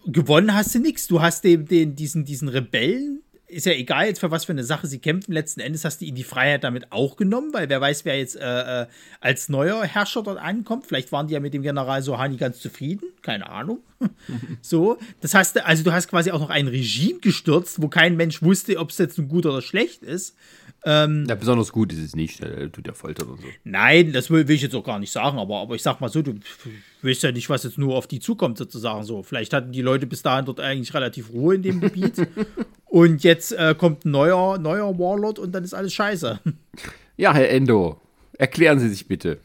gewonnen 0.06 0.54
hast 0.54 0.76
du 0.76 0.78
nichts. 0.78 1.08
Du 1.08 1.20
hast 1.20 1.42
den, 1.42 1.66
den, 1.66 1.96
diesen, 1.96 2.24
diesen 2.24 2.46
Rebellen 2.46 3.22
ist 3.48 3.66
ja 3.66 3.72
egal 3.72 4.06
jetzt 4.06 4.20
für 4.20 4.30
was 4.30 4.44
für 4.44 4.52
eine 4.52 4.64
Sache 4.64 4.86
sie 4.86 4.98
kämpfen. 4.98 5.32
Letzten 5.32 5.60
Endes 5.60 5.84
hast 5.84 6.00
du 6.00 6.04
ihnen 6.04 6.16
die 6.16 6.24
Freiheit 6.24 6.64
damit 6.64 6.92
auch 6.92 7.16
genommen, 7.16 7.52
weil 7.52 7.68
wer 7.68 7.80
weiß, 7.80 8.04
wer 8.04 8.18
jetzt 8.18 8.36
äh, 8.36 8.82
äh, 8.82 8.86
als 9.20 9.48
neuer 9.48 9.84
Herrscher 9.84 10.22
dort 10.22 10.38
ankommt. 10.38 10.86
Vielleicht 10.86 11.12
waren 11.12 11.28
die 11.28 11.34
ja 11.34 11.40
mit 11.40 11.54
dem 11.54 11.62
General 11.62 12.02
Sohani 12.02 12.36
ganz 12.36 12.60
zufrieden. 12.60 13.06
Keine 13.22 13.48
Ahnung. 13.48 13.80
so, 14.60 14.98
das 15.20 15.34
heißt, 15.34 15.64
also 15.64 15.82
du 15.82 15.92
hast 15.92 16.08
quasi 16.08 16.30
auch 16.30 16.40
noch 16.40 16.50
ein 16.50 16.68
Regime 16.68 17.20
gestürzt, 17.20 17.82
wo 17.82 17.88
kein 17.88 18.16
Mensch 18.16 18.42
wusste, 18.42 18.78
ob 18.78 18.90
es 18.90 18.98
jetzt 18.98 19.16
gut 19.28 19.46
oder 19.46 19.62
schlecht 19.62 20.02
ist. 20.02 20.36
Ähm, 20.90 21.26
ja, 21.28 21.34
besonders 21.34 21.70
gut 21.70 21.92
ist 21.92 21.98
es 21.98 22.16
nicht, 22.16 22.40
er 22.40 22.72
tut 22.72 22.86
ja 22.86 22.94
foltern 22.94 23.28
und 23.28 23.42
so. 23.42 23.46
Nein, 23.62 24.10
das 24.14 24.30
will, 24.30 24.48
will, 24.48 24.56
ich 24.56 24.62
jetzt 24.62 24.74
auch 24.74 24.84
gar 24.84 24.98
nicht 24.98 25.12
sagen, 25.12 25.38
aber, 25.38 25.58
aber 25.58 25.74
ich 25.74 25.82
sag 25.82 26.00
mal 26.00 26.08
so, 26.08 26.22
du 26.22 26.36
weißt 27.02 27.24
ja 27.24 27.30
nicht, 27.30 27.50
was 27.50 27.64
jetzt 27.64 27.76
nur 27.76 27.94
auf 27.94 28.06
die 28.06 28.20
zukommt, 28.20 28.56
sozusagen 28.56 29.04
so. 29.04 29.22
Vielleicht 29.22 29.52
hatten 29.52 29.70
die 29.70 29.82
Leute 29.82 30.06
bis 30.06 30.22
dahin 30.22 30.46
dort 30.46 30.60
eigentlich 30.60 30.94
relativ 30.94 31.30
Ruhe 31.30 31.56
in 31.56 31.62
dem 31.62 31.80
Gebiet. 31.82 32.26
und 32.86 33.22
jetzt 33.22 33.52
äh, 33.52 33.74
kommt 33.76 34.06
ein 34.06 34.12
neuer, 34.12 34.56
neuer 34.56 34.98
Warlord 34.98 35.38
und 35.38 35.52
dann 35.52 35.62
ist 35.62 35.74
alles 35.74 35.92
scheiße. 35.92 36.40
Ja, 37.18 37.34
Herr 37.34 37.50
Endo, 37.50 38.00
erklären 38.38 38.78
Sie 38.78 38.88
sich 38.88 39.06
bitte. 39.06 39.40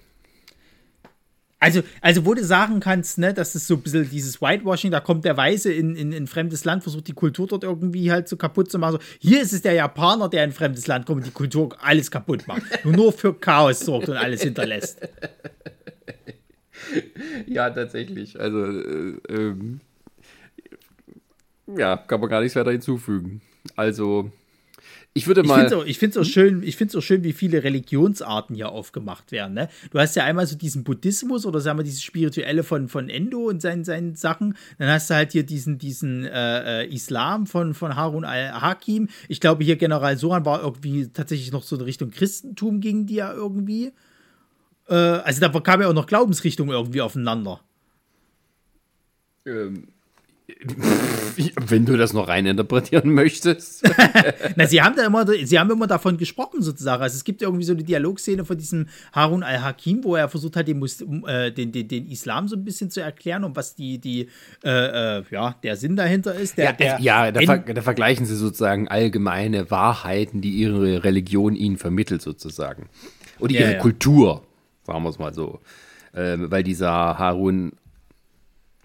Also, 1.64 1.82
also, 2.01 2.26
wo 2.26 2.34
du 2.34 2.43
sagen 2.43 2.82
kannst, 2.82 3.18
ne, 3.18 3.34
das 3.34 3.55
ist 3.55 3.68
so 3.68 3.76
ein 3.76 3.82
bisschen 3.82 4.09
dieses 4.09 4.41
Whitewashing, 4.41 4.91
da 4.91 4.99
kommt 4.99 5.24
der 5.24 5.38
Weiße 5.38 5.72
in, 5.72 5.95
in, 5.95 6.11
in 6.11 6.24
ein 6.24 6.28
fremdes 6.28 6.66
Land, 6.66 6.84
versucht 6.84 7.07
die 7.07 7.14
Kultur 7.14 7.47
dort 7.47 7.64
irgendwie 7.64 8.11
halt 8.11 8.28
so 8.28 8.36
kaputt 8.36 8.70
zu 8.70 8.78
machen. 8.80 8.97
So, 8.99 8.99
hier 9.20 9.41
ist 9.41 9.53
es 9.53 9.61
der 9.61 9.72
Japaner, 9.72 10.28
der 10.28 10.43
in 10.43 10.49
ein 10.49 10.53
fremdes 10.53 10.88
Land 10.88 11.05
kommt 11.05 11.20
und 11.20 11.28
die 11.28 11.32
Kultur 11.32 11.74
alles 11.80 12.11
kaputt 12.11 12.45
macht. 12.47 12.64
und 12.84 12.97
nur 12.97 13.14
für 13.14 13.34
Chaos 13.34 13.80
sorgt 13.80 14.09
und 14.09 14.18
alles 14.18 14.43
hinterlässt. 14.43 14.99
Ja, 17.47 17.70
tatsächlich. 17.70 18.39
Also, 18.39 18.66
äh, 18.66 19.18
ähm, 19.30 19.80
ja, 21.66 21.95
kann 21.95 22.20
man 22.20 22.30
gar 22.30 22.41
nichts 22.41 22.55
weiter 22.57 22.72
hinzufügen. 22.72 23.41
Also, 23.76 24.32
Ich 25.16 25.28
würde 25.28 25.43
mal. 25.43 25.72
Ich 25.86 25.99
finde 25.99 26.20
es 26.20 26.28
auch, 26.28 26.30
schön, 26.30 26.64
ich 26.64 26.76
find's 26.76 26.95
auch 26.95 27.01
schön, 27.01 27.24
wie 27.24 27.34
viele 27.34 27.64
Religionsarten 27.64 28.55
hier 28.55 28.70
aufgemacht 28.70 29.32
werden. 29.32 29.53
Ne? 29.53 29.70
Du 29.91 29.99
hast 29.99 30.16
ja 30.16 30.24
einmal 30.24 30.47
so 30.47 30.55
diesen 30.55 30.84
Buddhismus 30.84 31.45
oder 31.45 31.59
sagen 31.59 31.78
wir 31.78 31.84
dieses 31.84 32.01
Spirituelle 32.01 32.64
von, 32.64 32.88
von 32.89 33.09
Endo 33.09 33.47
und 33.47 33.61
seinen, 33.61 33.84
seinen 33.84 34.16
Sachen. 34.16 34.57
Dann 34.80 34.89
hast 34.89 35.11
du 35.11 35.14
halt 35.14 35.32
hier 35.32 35.43
diesen, 35.43 35.78
diesen 35.78 36.26
äh, 36.26 36.82
äh 36.82 36.93
Islam 36.93 37.45
von, 37.45 37.76
von 37.76 37.95
Harun 37.95 38.26
al-Hakim. 38.26 39.07
Ich 39.28 39.39
glaube, 39.39 39.64
hier 39.64 39.76
General 39.76 40.18
Sohan 40.18 40.45
war 40.45 40.64
irgendwie 40.64 41.07
tatsächlich 41.09 41.51
noch 41.51 41.61
so 41.61 41.76
in 41.76 41.84
Richtung 41.84 42.09
Christentum 42.09 42.82
ging 42.82 43.05
die 43.05 43.16
ja 43.16 43.32
irgendwie. 43.32 43.91
Äh, 44.88 44.95
also 44.95 45.39
da 45.41 45.59
kam 45.59 45.82
ja 45.82 45.89
auch 45.89 45.93
noch 45.93 46.07
Glaubensrichtungen 46.07 46.74
irgendwie 46.74 47.01
aufeinander. 47.01 47.61
Ähm, 49.45 49.89
wenn 51.67 51.85
du 51.85 51.95
das 51.95 52.11
noch 52.11 52.27
rein 52.27 52.45
interpretieren 52.45 53.13
möchtest. 53.13 53.83
Na, 54.55 54.67
sie 54.67 54.81
haben 54.81 54.95
da 54.95 55.05
immer, 55.05 55.25
sie 55.25 55.57
haben 55.57 55.71
immer 55.71 55.87
davon 55.87 56.17
gesprochen, 56.17 56.61
sozusagen. 56.61 57.01
Also 57.01 57.15
es 57.15 57.23
gibt 57.23 57.41
irgendwie 57.41 57.63
so 57.63 57.71
eine 57.73 57.83
Dialogszene 57.83 58.43
von 58.43 58.57
diesem 58.57 58.87
Harun 59.13 59.41
al-Hakim, 59.41 60.03
wo 60.03 60.15
er 60.15 60.27
versucht 60.27 60.57
hat, 60.57 60.67
den, 60.67 60.79
Muslim, 60.79 61.25
äh, 61.25 61.51
den, 61.51 61.71
den, 61.71 61.87
den, 61.87 62.07
Islam 62.07 62.49
so 62.49 62.57
ein 62.57 62.65
bisschen 62.65 62.91
zu 62.91 63.01
erklären 63.01 63.45
und 63.45 63.55
was 63.55 63.75
die, 63.75 63.99
die 63.99 64.27
äh, 64.63 65.19
äh, 65.19 65.23
ja, 65.31 65.55
der 65.63 65.77
Sinn 65.77 65.95
dahinter 65.95 66.35
ist. 66.35 66.57
Der, 66.57 66.65
ja, 66.65 66.71
der, 66.73 66.99
ja 66.99 67.31
da, 67.31 67.41
ver 67.41 67.59
da, 67.59 67.81
vergleichen 67.81 68.25
sie 68.25 68.35
sozusagen 68.35 68.89
allgemeine 68.89 69.71
Wahrheiten, 69.71 70.41
die 70.41 70.51
ihre 70.51 71.05
Religion 71.05 71.55
ihnen 71.55 71.77
vermittelt, 71.77 72.21
sozusagen. 72.21 72.89
Und 73.39 73.51
ihre 73.51 73.63
ja, 73.63 73.71
ja. 73.71 73.79
Kultur, 73.79 74.43
sagen 74.85 75.03
wir 75.03 75.09
es 75.09 75.19
mal 75.19 75.33
so. 75.33 75.61
Äh, 76.11 76.37
weil 76.37 76.63
dieser 76.63 77.17
Harun 77.17 77.71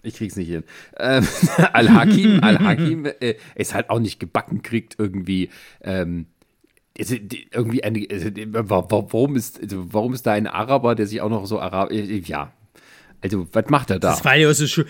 ich 0.01 0.15
krieg's 0.15 0.35
nicht 0.35 0.49
hin. 0.49 0.63
Ähm, 0.97 1.27
Al-Hakim, 1.73 2.39
Al-Hakim 2.43 3.05
äh, 3.05 3.35
ist 3.55 3.73
halt 3.73 3.89
auch 3.89 3.99
nicht 3.99 4.19
gebacken 4.19 4.61
kriegt 4.61 4.95
irgendwie. 4.97 5.49
Ähm, 5.81 6.27
irgendwie 6.97 7.81
eine, 7.81 8.05
warum 8.51 9.37
ist, 9.37 9.61
also 9.61 9.93
warum 9.93 10.13
ist 10.13 10.25
da 10.25 10.33
ein 10.33 10.47
Araber, 10.47 10.95
der 10.95 11.07
sich 11.07 11.21
auch 11.21 11.29
noch 11.29 11.45
so 11.45 11.61
Arab, 11.61 11.91
äh, 11.91 12.17
ja, 12.17 12.51
also, 13.21 13.47
was 13.51 13.65
macht 13.69 13.89
er 13.89 13.99
da? 13.99 14.11
Das 14.11 14.23
war 14.23 14.35
ja 14.35 14.49
aus 14.49 14.57
so, 14.57 14.83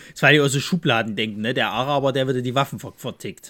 so 0.48 0.60
Schubladendenken, 0.60 1.42
ne? 1.42 1.54
Der 1.54 1.72
Araber, 1.72 2.12
der 2.12 2.28
würde 2.28 2.44
die 2.44 2.54
Waffen 2.54 2.80
vertickt. 2.80 3.50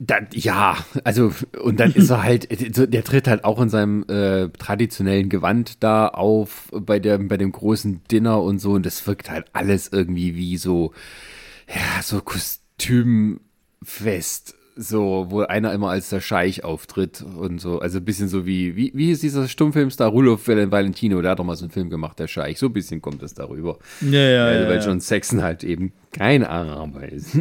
Dann, 0.00 0.26
ja, 0.32 0.76
also, 1.04 1.32
und 1.62 1.78
dann 1.78 1.92
ist 1.92 2.10
er 2.10 2.24
halt, 2.24 2.48
der 2.50 3.04
tritt 3.04 3.28
halt 3.28 3.44
auch 3.44 3.60
in 3.60 3.68
seinem 3.68 4.04
äh, 4.08 4.48
traditionellen 4.48 5.28
Gewand 5.28 5.84
da 5.84 6.08
auf 6.08 6.68
bei, 6.72 6.98
der, 6.98 7.18
bei 7.18 7.36
dem 7.36 7.52
großen 7.52 8.02
Dinner 8.10 8.42
und 8.42 8.58
so. 8.58 8.72
Und 8.72 8.84
das 8.86 9.06
wirkt 9.06 9.30
halt 9.30 9.46
alles 9.52 9.88
irgendwie 9.92 10.34
wie 10.34 10.56
so, 10.56 10.92
ja, 11.68 12.02
so 12.02 12.20
Kostümfest 12.20 13.38
so, 14.76 15.26
wo 15.28 15.40
einer 15.40 15.72
immer 15.72 15.90
als 15.90 16.08
der 16.08 16.20
Scheich 16.20 16.64
auftritt 16.64 17.22
und 17.22 17.60
so. 17.60 17.78
Also 17.78 17.98
ein 17.98 18.04
bisschen 18.04 18.28
so 18.28 18.44
wie, 18.44 18.74
wie, 18.76 18.92
wie 18.94 19.10
ist 19.10 19.22
dieser 19.22 19.46
Stummfilmstar 19.46 20.08
Rudolf 20.10 20.48
Valentino, 20.48 21.22
der 21.22 21.32
hat 21.32 21.38
doch 21.38 21.44
mal 21.44 21.56
so 21.56 21.64
einen 21.64 21.70
Film 21.70 21.90
gemacht, 21.90 22.18
der 22.18 22.26
Scheich. 22.26 22.58
So 22.58 22.66
ein 22.66 22.72
bisschen 22.72 23.00
kommt 23.00 23.22
das 23.22 23.34
darüber. 23.34 23.78
Ja, 24.00 24.20
ja, 24.20 24.44
also, 24.46 24.68
weil 24.68 24.78
ja, 24.78 24.86
John 24.86 25.00
Saxon 25.00 25.42
halt 25.42 25.62
eben 25.64 25.92
kein 26.12 26.44
Araber 26.44 27.08
ist. 27.08 27.34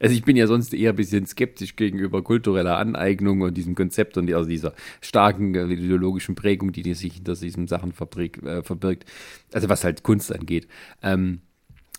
also 0.00 0.14
ich 0.14 0.24
bin 0.24 0.36
ja 0.36 0.46
sonst 0.46 0.74
eher 0.74 0.90
ein 0.90 0.96
bisschen 0.96 1.26
skeptisch 1.26 1.76
gegenüber 1.76 2.22
kultureller 2.22 2.76
Aneignung 2.76 3.40
und 3.40 3.56
diesem 3.56 3.74
Konzept 3.74 4.18
und 4.18 4.32
also 4.32 4.48
dieser 4.48 4.74
starken 5.00 5.54
ideologischen 5.54 6.34
Prägung, 6.34 6.72
die 6.72 6.94
sich 6.94 7.14
hinter 7.14 7.34
diesen 7.34 7.68
Sachen 7.68 7.92
äh, 7.92 8.62
verbirgt. 8.62 9.04
Also 9.52 9.68
was 9.68 9.84
halt 9.84 10.02
Kunst 10.02 10.34
angeht. 10.34 10.66
Ähm, 11.02 11.40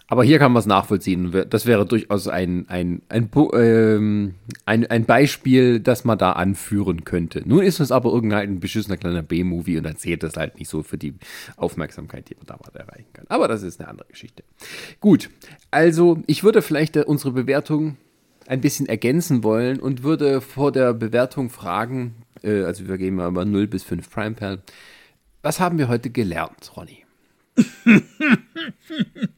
aber 0.09 0.23
hier 0.23 0.39
kann 0.39 0.53
man 0.53 0.61
es 0.61 0.65
nachvollziehen. 0.65 1.45
Das 1.49 1.65
wäre 1.65 1.85
durchaus 1.85 2.29
ein, 2.29 2.65
ein, 2.69 3.01
ein, 3.09 3.29
ähm, 3.53 4.35
ein, 4.65 4.87
ein 4.87 5.05
Beispiel, 5.05 5.81
das 5.81 6.05
man 6.05 6.17
da 6.17 6.31
anführen 6.31 7.03
könnte. 7.03 7.43
Nun 7.45 7.61
ist 7.63 7.81
es 7.81 7.91
aber 7.91 8.11
irgendein 8.13 8.61
beschissener 8.61 8.95
kleiner 8.95 9.21
B-Movie 9.21 9.77
und 9.77 9.83
dann 9.83 9.97
zählt 9.97 10.23
das 10.23 10.37
halt 10.37 10.57
nicht 10.59 10.69
so 10.69 10.81
für 10.81 10.97
die 10.97 11.15
Aufmerksamkeit, 11.57 12.29
die 12.29 12.35
man 12.35 12.45
damals 12.45 12.73
erreichen 12.73 13.11
kann. 13.11 13.25
Aber 13.27 13.49
das 13.49 13.63
ist 13.63 13.81
eine 13.81 13.89
andere 13.89 14.07
Geschichte. 14.07 14.43
Gut, 15.01 15.29
also 15.71 16.21
ich 16.25 16.43
würde 16.43 16.61
vielleicht 16.61 16.95
äh, 16.95 17.03
unsere 17.03 17.31
Bewertung 17.31 17.97
ein 18.47 18.61
bisschen 18.61 18.87
ergänzen 18.87 19.43
wollen 19.43 19.77
und 19.79 20.03
würde 20.03 20.39
vor 20.39 20.71
der 20.71 20.93
Bewertung 20.93 21.49
fragen, 21.49 22.15
äh, 22.43 22.63
also 22.63 22.87
wir 22.87 22.97
gehen 22.97 23.15
mal 23.15 23.27
über 23.27 23.43
0 23.43 23.67
bis 23.67 23.83
5 23.83 24.09
Prime 24.09 24.35
Perl. 24.35 24.61
Was 25.41 25.59
haben 25.59 25.77
wir 25.77 25.89
heute 25.89 26.09
gelernt, 26.09 26.71
Ronny? 26.77 27.03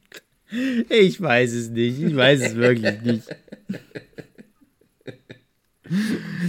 Ich 0.90 1.22
weiß 1.22 1.54
es 1.54 1.70
nicht. 1.70 2.02
Ich 2.02 2.16
weiß 2.16 2.42
es 2.42 2.56
wirklich 2.56 3.02
nicht. 3.02 3.24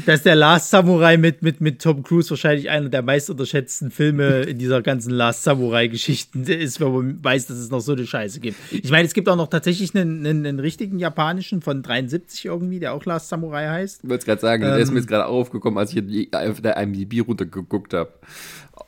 Dass 0.06 0.22
der 0.22 0.34
Last 0.34 0.70
Samurai 0.70 1.16
mit, 1.16 1.42
mit, 1.42 1.60
mit 1.60 1.80
Tom 1.80 2.02
Cruise 2.02 2.28
wahrscheinlich 2.30 2.68
einer 2.68 2.90
der 2.90 3.02
meist 3.02 3.30
unterschätzten 3.30 3.90
Filme 3.90 4.42
in 4.42 4.58
dieser 4.58 4.82
ganzen 4.82 5.12
Last 5.12 5.44
Samurai-Geschichten 5.44 6.44
ist, 6.44 6.80
wenn 6.80 6.92
man 6.92 7.24
weiß, 7.24 7.46
dass 7.46 7.56
es 7.56 7.70
noch 7.70 7.80
so 7.80 7.92
eine 7.92 8.06
Scheiße 8.06 8.40
gibt. 8.40 8.56
Ich 8.70 8.90
meine, 8.90 9.06
es 9.06 9.14
gibt 9.14 9.28
auch 9.28 9.36
noch 9.36 9.48
tatsächlich 9.48 9.94
einen, 9.94 10.26
einen, 10.26 10.44
einen 10.44 10.60
richtigen 10.60 10.98
japanischen 10.98 11.62
von 11.62 11.82
73 11.82 12.44
irgendwie, 12.44 12.80
der 12.80 12.92
auch 12.92 13.04
Last 13.06 13.28
Samurai 13.30 13.66
heißt. 13.66 14.00
Ich 14.02 14.10
wollte 14.10 14.20
es 14.20 14.26
gerade 14.26 14.40
sagen, 14.40 14.62
ähm, 14.62 14.70
der 14.70 14.78
ist 14.78 14.90
mir 14.90 14.98
jetzt 14.98 15.08
gerade 15.08 15.26
aufgekommen, 15.26 15.78
als 15.78 15.94
ich 15.94 16.34
auf 16.34 16.60
der 16.60 16.76
IMDb 16.76 17.26
runtergeguckt 17.26 17.94
habe. 17.94 18.12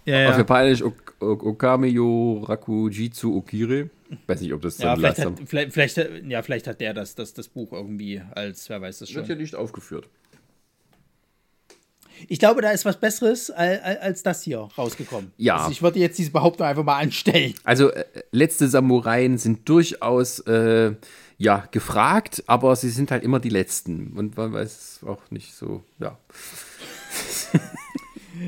Ja, 0.04 0.20
ja. 0.20 0.30
Auf 0.30 0.38
Japanisch 0.38 0.82
ok 0.82 1.14
Okameyo 1.20 2.44
Rakujitsu 2.46 3.36
Okire. 3.36 3.90
Weiß 4.26 4.40
nicht, 4.40 4.52
ob 4.52 4.62
das 4.62 4.78
ja, 4.78 4.96
vielleicht 4.96 5.18
hat, 5.18 5.40
vielleicht, 5.46 5.72
vielleicht, 5.72 5.96
ja, 6.28 6.42
vielleicht 6.42 6.66
hat 6.66 6.80
der 6.80 6.94
das, 6.94 7.14
das, 7.14 7.34
das 7.34 7.48
Buch 7.48 7.72
irgendwie 7.72 8.22
als, 8.34 8.68
wer 8.68 8.80
weiß 8.80 9.00
das 9.00 9.10
schon. 9.10 9.22
Wird 9.22 9.28
ja 9.28 9.34
nicht 9.34 9.54
aufgeführt. 9.54 10.08
Ich 12.28 12.38
glaube, 12.38 12.62
da 12.62 12.70
ist 12.70 12.84
was 12.84 13.00
Besseres 13.00 13.50
als, 13.50 13.82
als 13.82 14.22
das 14.22 14.42
hier 14.42 14.58
rausgekommen. 14.58 15.32
Ja. 15.36 15.56
Also 15.56 15.72
ich 15.72 15.82
würde 15.82 15.98
jetzt 15.98 16.18
diese 16.18 16.30
Behauptung 16.30 16.66
einfach 16.66 16.84
mal 16.84 16.98
anstellen. 16.98 17.54
Also, 17.64 17.90
äh, 17.90 18.04
letzte 18.30 18.68
Samuraien 18.68 19.38
sind 19.38 19.68
durchaus 19.68 20.40
äh, 20.40 20.94
ja, 21.38 21.66
gefragt, 21.70 22.44
aber 22.46 22.76
sie 22.76 22.90
sind 22.90 23.10
halt 23.10 23.24
immer 23.24 23.40
die 23.40 23.48
letzten. 23.48 24.12
Und 24.12 24.36
man 24.36 24.52
weiß 24.52 25.00
auch 25.06 25.30
nicht 25.30 25.54
so, 25.54 25.82
ja. 25.98 26.18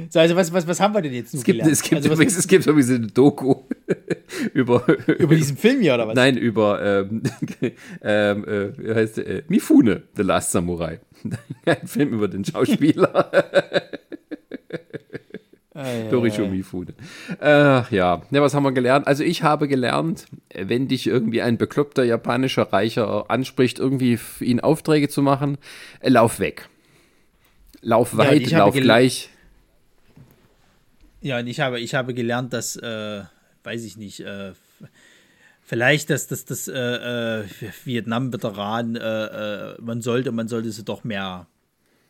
So, 0.09 0.21
also 0.21 0.37
was, 0.37 0.53
was, 0.53 0.67
was 0.67 0.81
haben 0.81 0.95
wir 0.95 1.03
denn 1.03 1.13
jetzt 1.13 1.35
es 1.35 1.45
gibt, 1.45 1.59
gelernt? 1.59 1.73
Es 1.73 1.83
gibt, 1.83 1.97
also, 1.97 2.13
übrigens, 2.13 2.37
es 2.37 2.47
gibt 2.47 2.65
sowieso 2.65 2.95
eine 2.95 3.07
Doku 3.07 3.57
über... 4.55 4.85
Über 5.19 5.35
diesen 5.35 5.57
Film 5.57 5.81
hier, 5.81 5.95
oder 5.95 6.09
was? 6.09 6.15
Nein, 6.15 6.37
über, 6.37 6.83
ähm, 6.83 7.23
ähm, 8.03 8.45
äh, 8.47 8.95
heißt? 8.95 9.19
Äh, 9.19 9.43
Mifune, 9.49 10.05
The 10.17 10.23
Last 10.23 10.53
Samurai. 10.53 11.01
Ein 11.67 11.87
Film 11.87 12.13
über 12.13 12.29
den 12.29 12.45
Schauspieler. 12.45 13.31
Ah, 15.77 15.89
ja, 16.09 16.47
Mifune. 16.47 16.95
Ach 17.41 17.91
ja. 17.91 18.23
ja, 18.31 18.43
was 18.43 18.55
haben 18.55 18.63
wir 18.63 18.71
gelernt? 18.71 19.09
Also 19.09 19.25
ich 19.25 19.43
habe 19.43 19.67
gelernt, 19.67 20.27
wenn 20.55 20.87
dich 20.87 21.09
irgendwie 21.09 21.43
ein 21.43 21.59
bekloppter 21.59 22.05
japanischer 22.05 22.73
Reicher 22.73 23.29
anspricht, 23.29 23.81
irgendwie 23.81 24.17
für 24.17 24.45
ihn 24.45 24.61
Aufträge 24.61 25.09
zu 25.09 25.21
machen, 25.21 25.59
äh, 25.99 26.11
lauf 26.11 26.39
weg. 26.39 26.69
Lauf 27.81 28.17
weit, 28.17 28.47
ja, 28.47 28.61
lauf 28.61 28.75
gleich. 28.75 29.31
Ja, 31.25 31.39
und 31.39 31.47
ich 31.47 31.59
habe, 31.59 31.81
ich 31.81 31.95
habe 31.95 32.13
gelernt, 32.13 32.53
dass, 32.53 32.77
äh, 32.77 33.23
weiß 33.63 33.83
ich 33.85 33.97
nicht, 33.97 34.21
äh, 34.21 34.53
vielleicht, 35.63 36.11
dass 36.11 36.27
das, 36.27 36.69
äh, 36.69 37.41
äh 37.41 37.45
Vietnam-Veteran, 37.85 38.95
äh, 38.97 39.71
äh, 39.73 39.81
man 39.81 40.03
sollte, 40.03 40.33
man 40.33 40.49
sollte 40.49 40.71
sie 40.71 40.85
doch 40.85 41.03
mehr 41.03 41.47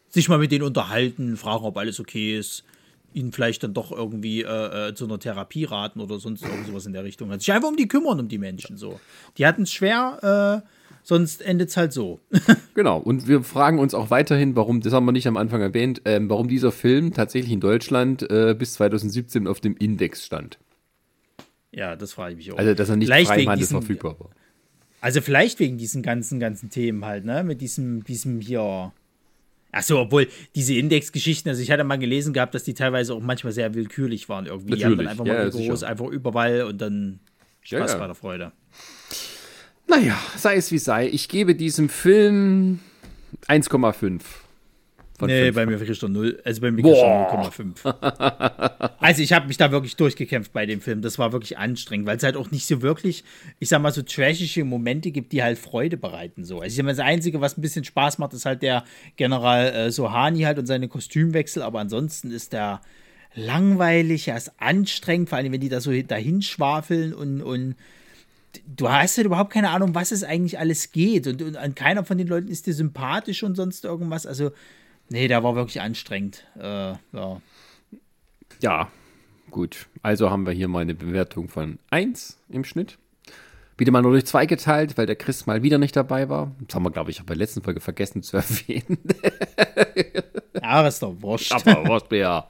sich 0.08 0.28
mal 0.28 0.38
mit 0.38 0.50
denen 0.50 0.64
unterhalten, 0.64 1.36
fragen, 1.36 1.64
ob 1.64 1.76
alles 1.76 2.00
okay 2.00 2.36
ist, 2.36 2.64
ihnen 3.12 3.30
vielleicht 3.30 3.62
dann 3.62 3.72
doch 3.72 3.92
irgendwie 3.92 4.42
zu 4.94 5.04
einer 5.04 5.18
Therapie 5.18 5.64
raten 5.64 6.00
oder 6.00 6.20
sonst 6.20 6.44
irgendwas 6.44 6.86
in 6.86 6.92
der 6.92 7.02
Richtung. 7.02 7.32
Also 7.32 7.40
sich 7.40 7.52
einfach 7.52 7.68
um 7.68 7.76
die 7.76 7.88
kümmern, 7.88 8.20
um 8.20 8.28
die 8.28 8.38
Menschen 8.38 8.76
so. 8.76 9.00
Die 9.38 9.46
hatten 9.46 9.62
es 9.62 9.72
schwer, 9.72 10.62
sonst 11.05 11.42
endet 11.42 11.68
es 11.68 11.76
halt 11.76 11.92
so. 11.92 12.20
genau, 12.74 12.98
und 12.98 13.28
wir 13.28 13.44
fragen 13.44 13.78
uns 13.78 13.94
auch 13.94 14.11
weiterhin, 14.11 14.57
warum, 14.57 14.80
das 14.80 14.92
haben 14.92 15.05
wir 15.05 15.12
nicht 15.12 15.28
am 15.28 15.36
Anfang 15.36 15.61
erwähnt, 15.61 16.02
ähm, 16.07 16.28
warum 16.28 16.48
dieser 16.48 16.72
Film 16.72 17.12
tatsächlich 17.12 17.52
in 17.52 17.61
Deutschland 17.61 18.28
äh, 18.28 18.57
bis 18.59 18.72
2017 18.74 19.46
auf 19.46 19.61
dem 19.61 19.76
Index 19.76 20.24
stand. 20.24 20.59
Ja, 21.70 21.94
das 21.94 22.12
frage 22.12 22.32
ich 22.32 22.36
mich 22.38 22.52
auch. 22.52 22.59
Also, 22.59 22.74
dass 22.74 22.88
er 22.88 22.96
nicht 22.96 23.09
frei 23.09 23.57
verfügbar 23.59 24.18
war. 24.18 24.30
Also, 25.00 25.20
vielleicht 25.20 25.61
wegen 25.61 25.76
diesen 25.76 26.02
ganzen, 26.02 26.40
ganzen 26.40 26.70
Themen 26.70 27.05
halt, 27.05 27.24
ne? 27.24 27.44
Mit 27.44 27.61
diesem, 27.61 28.02
diesem 28.05 28.40
hier. 28.40 28.92
Achso, 29.72 30.00
obwohl 30.00 30.28
diese 30.55 30.74
Indexgeschichten, 30.74 31.48
also 31.50 31.61
ich 31.61 31.72
hatte 31.72 31.82
mal 31.82 31.98
gelesen 31.98 32.32
gehabt, 32.32 32.55
dass 32.55 32.62
die 32.62 32.74
teilweise 32.74 33.12
auch 33.12 33.20
manchmal 33.20 33.52
sehr 33.52 33.74
willkürlich 33.74 34.28
waren 34.28 34.46
irgendwie. 34.46 34.70
Natürlich. 34.70 34.80
Die 34.80 34.84
haben 34.84 34.98
dann 34.98 35.09
einfach 35.09 35.24
mal 35.24 35.34
ja, 35.34 35.48
groß, 35.48 35.82
einfach 35.82 36.07
überall 36.07 36.62
und 36.62 36.80
dann 36.80 37.18
Spaß 37.62 37.80
ja, 37.80 37.86
ja. 37.88 37.98
bei 37.98 38.07
der 38.07 38.14
Freude. 38.14 38.52
Naja, 39.87 40.18
sei 40.37 40.57
es 40.57 40.70
wie 40.72 40.78
sei. 40.78 41.09
Ich 41.09 41.28
gebe 41.28 41.55
diesem 41.55 41.89
Film 41.89 42.80
1,5. 43.49 44.20
Von 45.16 45.28
nee, 45.28 45.45
5. 45.45 45.55
bei 45.55 45.66
mir 45.66 45.78
kriegt 45.78 46.03
er 46.03 46.09
0. 46.09 46.41
Also 46.45 46.61
bei 46.61 46.72
mir 46.72 46.85
er 46.85 47.30
0,5. 47.30 48.91
also 48.99 49.22
ich 49.22 49.32
habe 49.32 49.47
mich 49.47 49.57
da 49.57 49.70
wirklich 49.70 49.95
durchgekämpft 49.95 50.53
bei 50.53 50.66
dem 50.66 50.80
Film. 50.80 51.03
Das 51.03 51.20
war 51.20 51.32
wirklich 51.32 51.57
anstrengend, 51.57 52.07
weil 52.07 52.16
es 52.16 52.24
halt 52.24 52.37
auch 52.37 52.51
nicht 52.51 52.66
so 52.66 52.82
wirklich, 52.82 53.22
ich 53.61 53.68
sag 53.68 53.80
mal, 53.80 53.93
so 53.93 54.03
trashige 54.03 54.64
Momente 54.64 55.12
gibt, 55.12 55.32
die 55.32 55.43
halt 55.43 55.59
Freude 55.59 55.97
bereiten. 55.97 56.45
So. 56.45 56.57
Also 56.57 56.66
ich 56.66 56.76
sag 56.76 56.85
mal, 56.85 56.91
das 56.91 56.99
Einzige, 56.99 57.41
was 57.41 57.57
ein 57.57 57.61
bisschen 57.61 57.85
Spaß 57.85 58.18
macht, 58.18 58.32
ist 58.32 58.45
halt 58.45 58.62
der 58.62 58.85
General 59.16 59.66
äh, 59.66 59.91
Sohani 59.93 60.41
halt 60.41 60.59
und 60.59 60.66
seine 60.66 60.89
Kostümwechsel, 60.89 61.62
aber 61.62 61.78
ansonsten 61.78 62.32
ist 62.32 62.53
der 62.53 62.80
langweilig, 63.37 64.28
er 64.28 64.37
ist 64.37 64.53
anstrengend, 64.59 65.28
vor 65.28 65.39
allem 65.39 65.53
wenn 65.53 65.61
die 65.61 65.68
da 65.68 65.80
so 65.80 65.93
dahin 66.03 66.43
schwafeln 66.43 67.14
und, 67.14 67.41
und 67.41 67.76
du 68.66 68.88
hast 68.90 69.16
halt 69.16 69.26
überhaupt 69.26 69.52
keine 69.52 69.70
Ahnung, 69.70 69.94
was 69.94 70.12
es 70.12 70.24
eigentlich 70.24 70.59
alles 70.59 70.92
geht 70.92 71.26
und, 71.26 71.42
und 71.42 71.57
an 71.57 71.74
keiner 71.74 72.05
von 72.05 72.18
den 72.18 72.26
Leuten 72.26 72.48
ist 72.48 72.66
dir 72.66 72.74
sympathisch 72.74 73.42
und 73.42 73.55
sonst 73.55 73.84
irgendwas. 73.84 74.26
Also 74.26 74.52
Nee, 75.09 75.28
der 75.28 75.42
war 75.44 75.55
wirklich 75.55 75.80
anstrengend. 75.80 76.46
Äh, 76.59 76.94
ja. 77.12 77.40
ja, 78.61 78.88
gut. 79.50 79.86
Also 80.02 80.30
haben 80.30 80.46
wir 80.46 80.52
hier 80.52 80.68
mal 80.68 80.80
eine 80.80 80.94
Bewertung 80.94 81.48
von 81.48 81.78
1 81.90 82.38
im 82.48 82.64
Schnitt. 82.64 82.98
Wieder 83.76 83.90
mal 83.90 84.02
nur 84.02 84.12
durch 84.12 84.26
2 84.26 84.46
geteilt, 84.46 84.96
weil 84.96 85.07
der 85.07 85.16
Chris 85.16 85.46
mal 85.46 85.62
wieder 85.62 85.78
nicht 85.78 85.96
dabei 85.96 86.28
war. 86.28 86.52
Das 86.61 86.74
haben 86.74 86.84
wir, 86.84 86.90
glaube 86.90 87.11
ich, 87.11 87.20
auch 87.20 87.24
bei 87.24 87.34
der 87.34 87.38
letzten 87.38 87.62
Folge 87.62 87.80
vergessen 87.80 88.22
zu 88.22 88.36
erwähnen. 88.38 88.98
ja, 90.55 90.82
das 90.82 90.94
ist 90.94 91.02
doch 91.02 91.14
wurscht. 91.20 91.52
Aber 91.52 91.86
wurscht, 91.86 92.12
ja. 92.12 92.48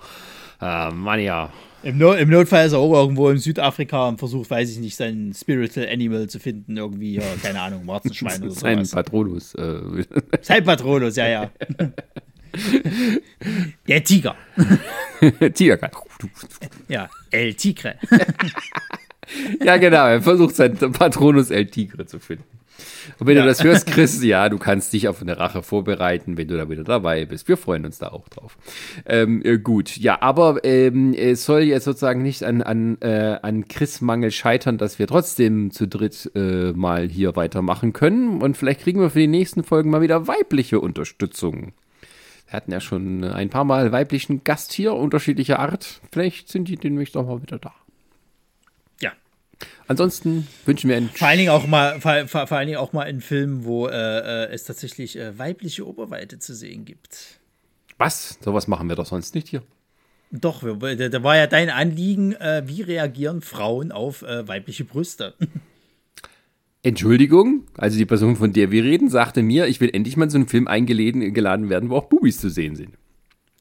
Äh, 0.60 0.90
Mann, 0.90 1.20
ja. 1.20 1.52
Im, 1.84 1.98
no 1.98 2.14
Im, 2.14 2.30
Notfall 2.30 2.66
ist 2.66 2.72
er 2.72 2.78
auch 2.78 2.92
irgendwo 2.94 3.30
in 3.30 3.38
Südafrika 3.38 4.08
und 4.08 4.18
versucht, 4.18 4.50
weiß 4.50 4.70
ich 4.70 4.78
nicht, 4.78 4.96
sein 4.96 5.32
Spiritual 5.34 5.88
Animal 5.88 6.28
zu 6.28 6.38
finden. 6.40 6.76
Irgendwie, 6.76 7.14
ja, 7.16 7.22
keine 7.42 7.60
Ahnung, 7.60 7.86
Warzenschwein 7.86 8.42
oder 8.42 8.50
so. 8.52 8.60
Sein 8.60 8.88
Patronus. 8.88 9.54
Äh. 9.54 10.04
Sein 10.42 10.64
Patronus, 10.64 11.16
ja, 11.16 11.28
ja. 11.28 11.50
Der 13.88 14.04
Tiger. 14.04 14.36
Tiger. 15.54 15.90
Ja, 16.88 17.10
El 17.30 17.54
Tigre. 17.54 17.96
ja, 19.64 19.76
genau. 19.76 20.06
Er 20.06 20.22
versucht 20.22 20.54
sein 20.54 20.76
Patronus 20.76 21.50
El 21.50 21.66
Tigre 21.66 22.06
zu 22.06 22.20
finden. 22.20 22.44
Und 23.18 23.26
wenn 23.26 23.36
ja. 23.36 23.42
du 23.42 23.48
das 23.48 23.62
hörst, 23.62 23.86
Chris, 23.86 24.22
ja, 24.24 24.48
du 24.48 24.58
kannst 24.58 24.92
dich 24.92 25.08
auf 25.08 25.20
eine 25.20 25.38
Rache 25.38 25.62
vorbereiten, 25.62 26.36
wenn 26.36 26.48
du 26.48 26.56
da 26.56 26.68
wieder 26.68 26.84
dabei 26.84 27.24
bist. 27.24 27.48
Wir 27.48 27.56
freuen 27.56 27.84
uns 27.84 27.98
da 27.98 28.08
auch 28.08 28.28
drauf. 28.28 28.56
Ähm, 29.06 29.42
äh, 29.44 29.58
gut, 29.58 29.96
ja, 29.96 30.20
aber 30.20 30.64
ähm, 30.64 31.14
es 31.14 31.44
soll 31.44 31.62
jetzt 31.62 31.84
sozusagen 31.84 32.22
nicht 32.22 32.42
an, 32.44 32.62
an, 32.62 32.98
äh, 33.00 33.38
an 33.42 33.68
Chris-Mangel 33.68 34.30
scheitern, 34.30 34.78
dass 34.78 34.98
wir 34.98 35.06
trotzdem 35.06 35.70
zu 35.70 35.86
dritt 35.86 36.30
äh, 36.34 36.72
mal 36.72 37.08
hier 37.08 37.36
weitermachen 37.36 37.92
können. 37.92 38.42
Und 38.42 38.56
vielleicht 38.56 38.80
kriegen 38.80 39.00
wir 39.00 39.10
für 39.10 39.20
die 39.20 39.26
nächsten 39.26 39.64
Folgen 39.64 39.90
mal 39.90 40.02
wieder 40.02 40.26
weibliche 40.26 40.80
Unterstützung. 40.80 41.72
Wir 42.46 42.52
hatten 42.52 42.72
ja 42.72 42.80
schon 42.80 43.24
ein 43.24 43.50
paar 43.50 43.64
Mal 43.64 43.92
weiblichen 43.92 44.44
Gast 44.44 44.72
hier, 44.72 44.94
unterschiedlicher 44.94 45.58
Art. 45.58 46.00
Vielleicht 46.12 46.48
sind 46.48 46.68
die 46.68 46.76
demnächst 46.76 47.16
auch 47.16 47.26
mal 47.26 47.42
wieder 47.42 47.58
da. 47.58 47.72
Ansonsten 49.86 50.46
wünschen 50.64 50.88
wir 50.88 50.96
einen. 50.96 51.10
Vor 51.10 51.28
allen 51.28 51.38
Dingen 51.38 51.50
auch 51.50 51.66
mal, 51.66 52.00
vor, 52.00 52.26
vor, 52.26 52.46
vor 52.46 52.56
allen 52.56 52.66
Dingen 52.66 52.78
auch 52.78 52.92
mal 52.92 53.02
einen 53.02 53.20
Film, 53.20 53.64
wo 53.64 53.86
äh, 53.86 53.92
äh, 53.92 54.52
es 54.52 54.64
tatsächlich 54.64 55.18
äh, 55.18 55.38
weibliche 55.38 55.86
Oberweite 55.86 56.38
zu 56.38 56.54
sehen 56.54 56.84
gibt. 56.84 57.40
Was? 57.98 58.38
Sowas 58.40 58.66
machen 58.66 58.88
wir 58.88 58.96
doch 58.96 59.06
sonst 59.06 59.34
nicht 59.34 59.48
hier. 59.48 59.62
Doch, 60.30 60.62
da 60.62 61.22
war 61.22 61.36
ja 61.36 61.46
dein 61.46 61.70
Anliegen, 61.70 62.32
äh, 62.32 62.64
wie 62.66 62.82
reagieren 62.82 63.40
Frauen 63.40 63.92
auf 63.92 64.22
äh, 64.22 64.48
weibliche 64.48 64.84
Brüste? 64.84 65.34
Entschuldigung, 66.82 67.62
also 67.78 67.96
die 67.96 68.04
Person, 68.04 68.36
von 68.36 68.52
der 68.52 68.70
wir 68.70 68.84
reden, 68.84 69.08
sagte 69.08 69.42
mir, 69.42 69.68
ich 69.68 69.80
will 69.80 69.90
endlich 69.92 70.16
mal 70.16 70.24
in 70.24 70.30
so 70.30 70.36
einen 70.36 70.48
Film 70.48 70.68
eingeladen 70.68 71.70
werden, 71.70 71.88
wo 71.88 71.96
auch 71.96 72.08
Bubis 72.08 72.38
zu 72.38 72.50
sehen 72.50 72.76
sind. 72.76 72.98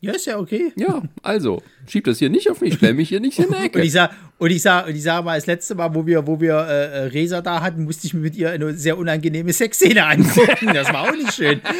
Ja, 0.03 0.11
ist 0.11 0.25
ja 0.25 0.37
okay. 0.37 0.73
Ja, 0.75 1.01
also, 1.21 1.63
schieb 1.87 2.03
das 2.03 2.19
hier 2.19 2.29
nicht 2.29 2.51
auf 2.51 2.59
mich, 2.59 2.73
stell 2.73 2.93
mich 2.93 3.07
hier 3.07 3.21
nicht 3.21 3.39
in 3.39 3.47
die 3.47 3.55
Ecke. 3.63 3.79
und 3.79 3.85
ich 3.85 3.93
sag, 3.93 4.11
und 4.37 4.51
ich 4.51 4.61
sag, 4.61 4.85
und 4.85 4.95
ich 4.95 5.03
sag 5.03 5.23
mal, 5.23 5.37
das 5.37 5.45
letzte 5.45 5.75
Mal, 5.75 5.95
wo 5.95 6.05
wir, 6.05 6.27
wo 6.27 6.41
wir 6.41 6.55
äh, 6.57 6.85
äh, 6.85 7.03
Resa 7.05 7.39
da 7.41 7.61
hatten, 7.61 7.85
musste 7.85 8.05
ich 8.05 8.13
mir 8.13 8.19
mit 8.19 8.35
ihr 8.35 8.49
eine 8.49 8.73
sehr 8.73 8.97
unangenehme 8.97 9.53
Sexszene 9.53 10.05
angucken. 10.05 10.73
Das 10.73 10.91
war 10.91 11.03
auch 11.03 11.15
nicht 11.15 11.31
schön. 11.31 11.61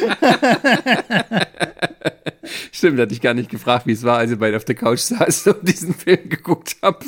Stimmt, 2.72 2.98
hatte 2.98 3.12
ich 3.12 3.20
gar 3.20 3.34
nicht 3.34 3.50
gefragt, 3.50 3.86
wie 3.86 3.92
es 3.92 4.02
war, 4.04 4.16
als 4.16 4.30
ihr 4.30 4.38
beide 4.38 4.56
auf 4.56 4.64
der 4.64 4.74
Couch 4.74 5.00
saß 5.00 5.48
und 5.48 5.68
diesen 5.68 5.92
Film 5.92 6.26
geguckt 6.30 6.76
habt. 6.80 7.04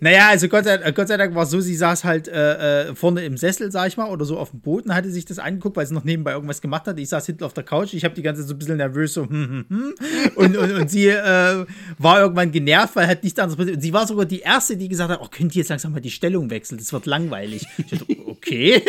Naja, 0.00 0.28
also 0.28 0.48
Gott 0.48 0.64
sei, 0.64 0.90
Gott 0.92 1.08
sei 1.08 1.16
Dank 1.18 1.34
war 1.34 1.42
es 1.42 1.50
so, 1.50 1.60
sie 1.60 1.76
saß 1.76 2.04
halt 2.04 2.26
äh, 2.26 2.88
äh, 2.88 2.94
vorne 2.94 3.22
im 3.24 3.36
Sessel, 3.36 3.70
sag 3.70 3.88
ich 3.88 3.98
mal, 3.98 4.10
oder 4.10 4.24
so 4.24 4.38
auf 4.38 4.50
dem 4.50 4.60
Boden, 4.60 4.94
hatte 4.94 5.10
sich 5.10 5.26
das 5.26 5.38
angeguckt, 5.38 5.76
weil 5.76 5.86
sie 5.86 5.94
noch 5.94 6.04
nebenbei 6.04 6.32
irgendwas 6.32 6.62
gemacht 6.62 6.86
hat. 6.86 6.98
Ich 6.98 7.10
saß 7.10 7.26
hinten 7.26 7.44
auf 7.44 7.52
der 7.52 7.64
Couch, 7.64 7.92
ich 7.92 8.04
habe 8.04 8.14
die 8.14 8.22
ganze 8.22 8.40
Zeit 8.40 8.48
so 8.48 8.54
ein 8.54 8.58
bisschen 8.58 8.78
nervös 8.78 9.12
so, 9.12 9.28
hm, 9.28 9.66
hm, 9.68 9.76
hm. 9.76 9.94
Und, 10.36 10.56
und, 10.56 10.72
und 10.72 10.90
sie 10.90 11.08
äh, 11.08 11.66
war 11.98 12.20
irgendwann 12.20 12.50
genervt, 12.50 12.96
weil 12.96 13.06
halt 13.06 13.22
nichts 13.22 13.38
anderes 13.38 13.58
passiert. 13.58 13.76
Und 13.76 13.82
sie 13.82 13.92
war 13.92 14.06
sogar 14.06 14.24
die 14.24 14.40
Erste, 14.40 14.76
die 14.76 14.88
gesagt 14.88 15.10
hat, 15.10 15.20
oh, 15.22 15.28
könnt 15.30 15.54
ihr 15.54 15.60
jetzt 15.60 15.68
langsam 15.68 15.92
mal 15.92 16.00
die 16.00 16.10
Stellung 16.10 16.48
wechseln, 16.48 16.78
das 16.78 16.92
wird 16.92 17.04
langweilig. 17.06 17.66
Ich 17.76 17.86
dachte, 17.86 18.06
okay. 18.26 18.82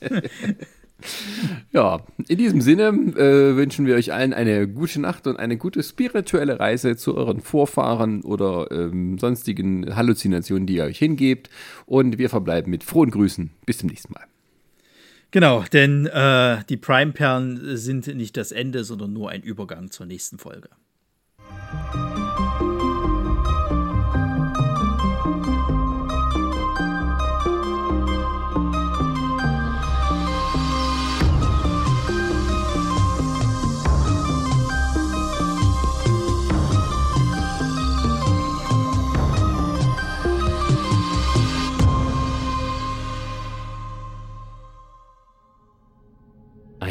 Ja, 1.70 2.00
in 2.26 2.38
diesem 2.38 2.60
Sinne 2.60 2.88
äh, 2.88 3.56
wünschen 3.56 3.86
wir 3.86 3.94
euch 3.94 4.12
allen 4.12 4.34
eine 4.34 4.66
gute 4.66 5.00
Nacht 5.00 5.26
und 5.26 5.38
eine 5.38 5.56
gute 5.56 5.82
spirituelle 5.82 6.58
Reise 6.58 6.96
zu 6.96 7.16
euren 7.16 7.40
Vorfahren 7.40 8.22
oder 8.22 8.70
ähm, 8.70 9.18
sonstigen 9.18 9.94
Halluzinationen, 9.94 10.66
die 10.66 10.76
ihr 10.76 10.84
euch 10.84 10.98
hingebt. 10.98 11.50
Und 11.86 12.18
wir 12.18 12.30
verbleiben 12.30 12.70
mit 12.70 12.82
frohen 12.82 13.10
Grüßen. 13.10 13.50
Bis 13.64 13.78
zum 13.78 13.88
nächsten 13.88 14.12
Mal. 14.12 14.24
Genau, 15.30 15.62
denn 15.72 16.06
äh, 16.06 16.64
die 16.68 16.78
Prime-Perlen 16.78 17.76
sind 17.76 18.06
nicht 18.06 18.36
das 18.36 18.50
Ende, 18.50 18.82
sondern 18.82 19.12
nur 19.12 19.30
ein 19.30 19.42
Übergang 19.42 19.90
zur 19.90 20.06
nächsten 20.06 20.38
Folge. 20.38 20.70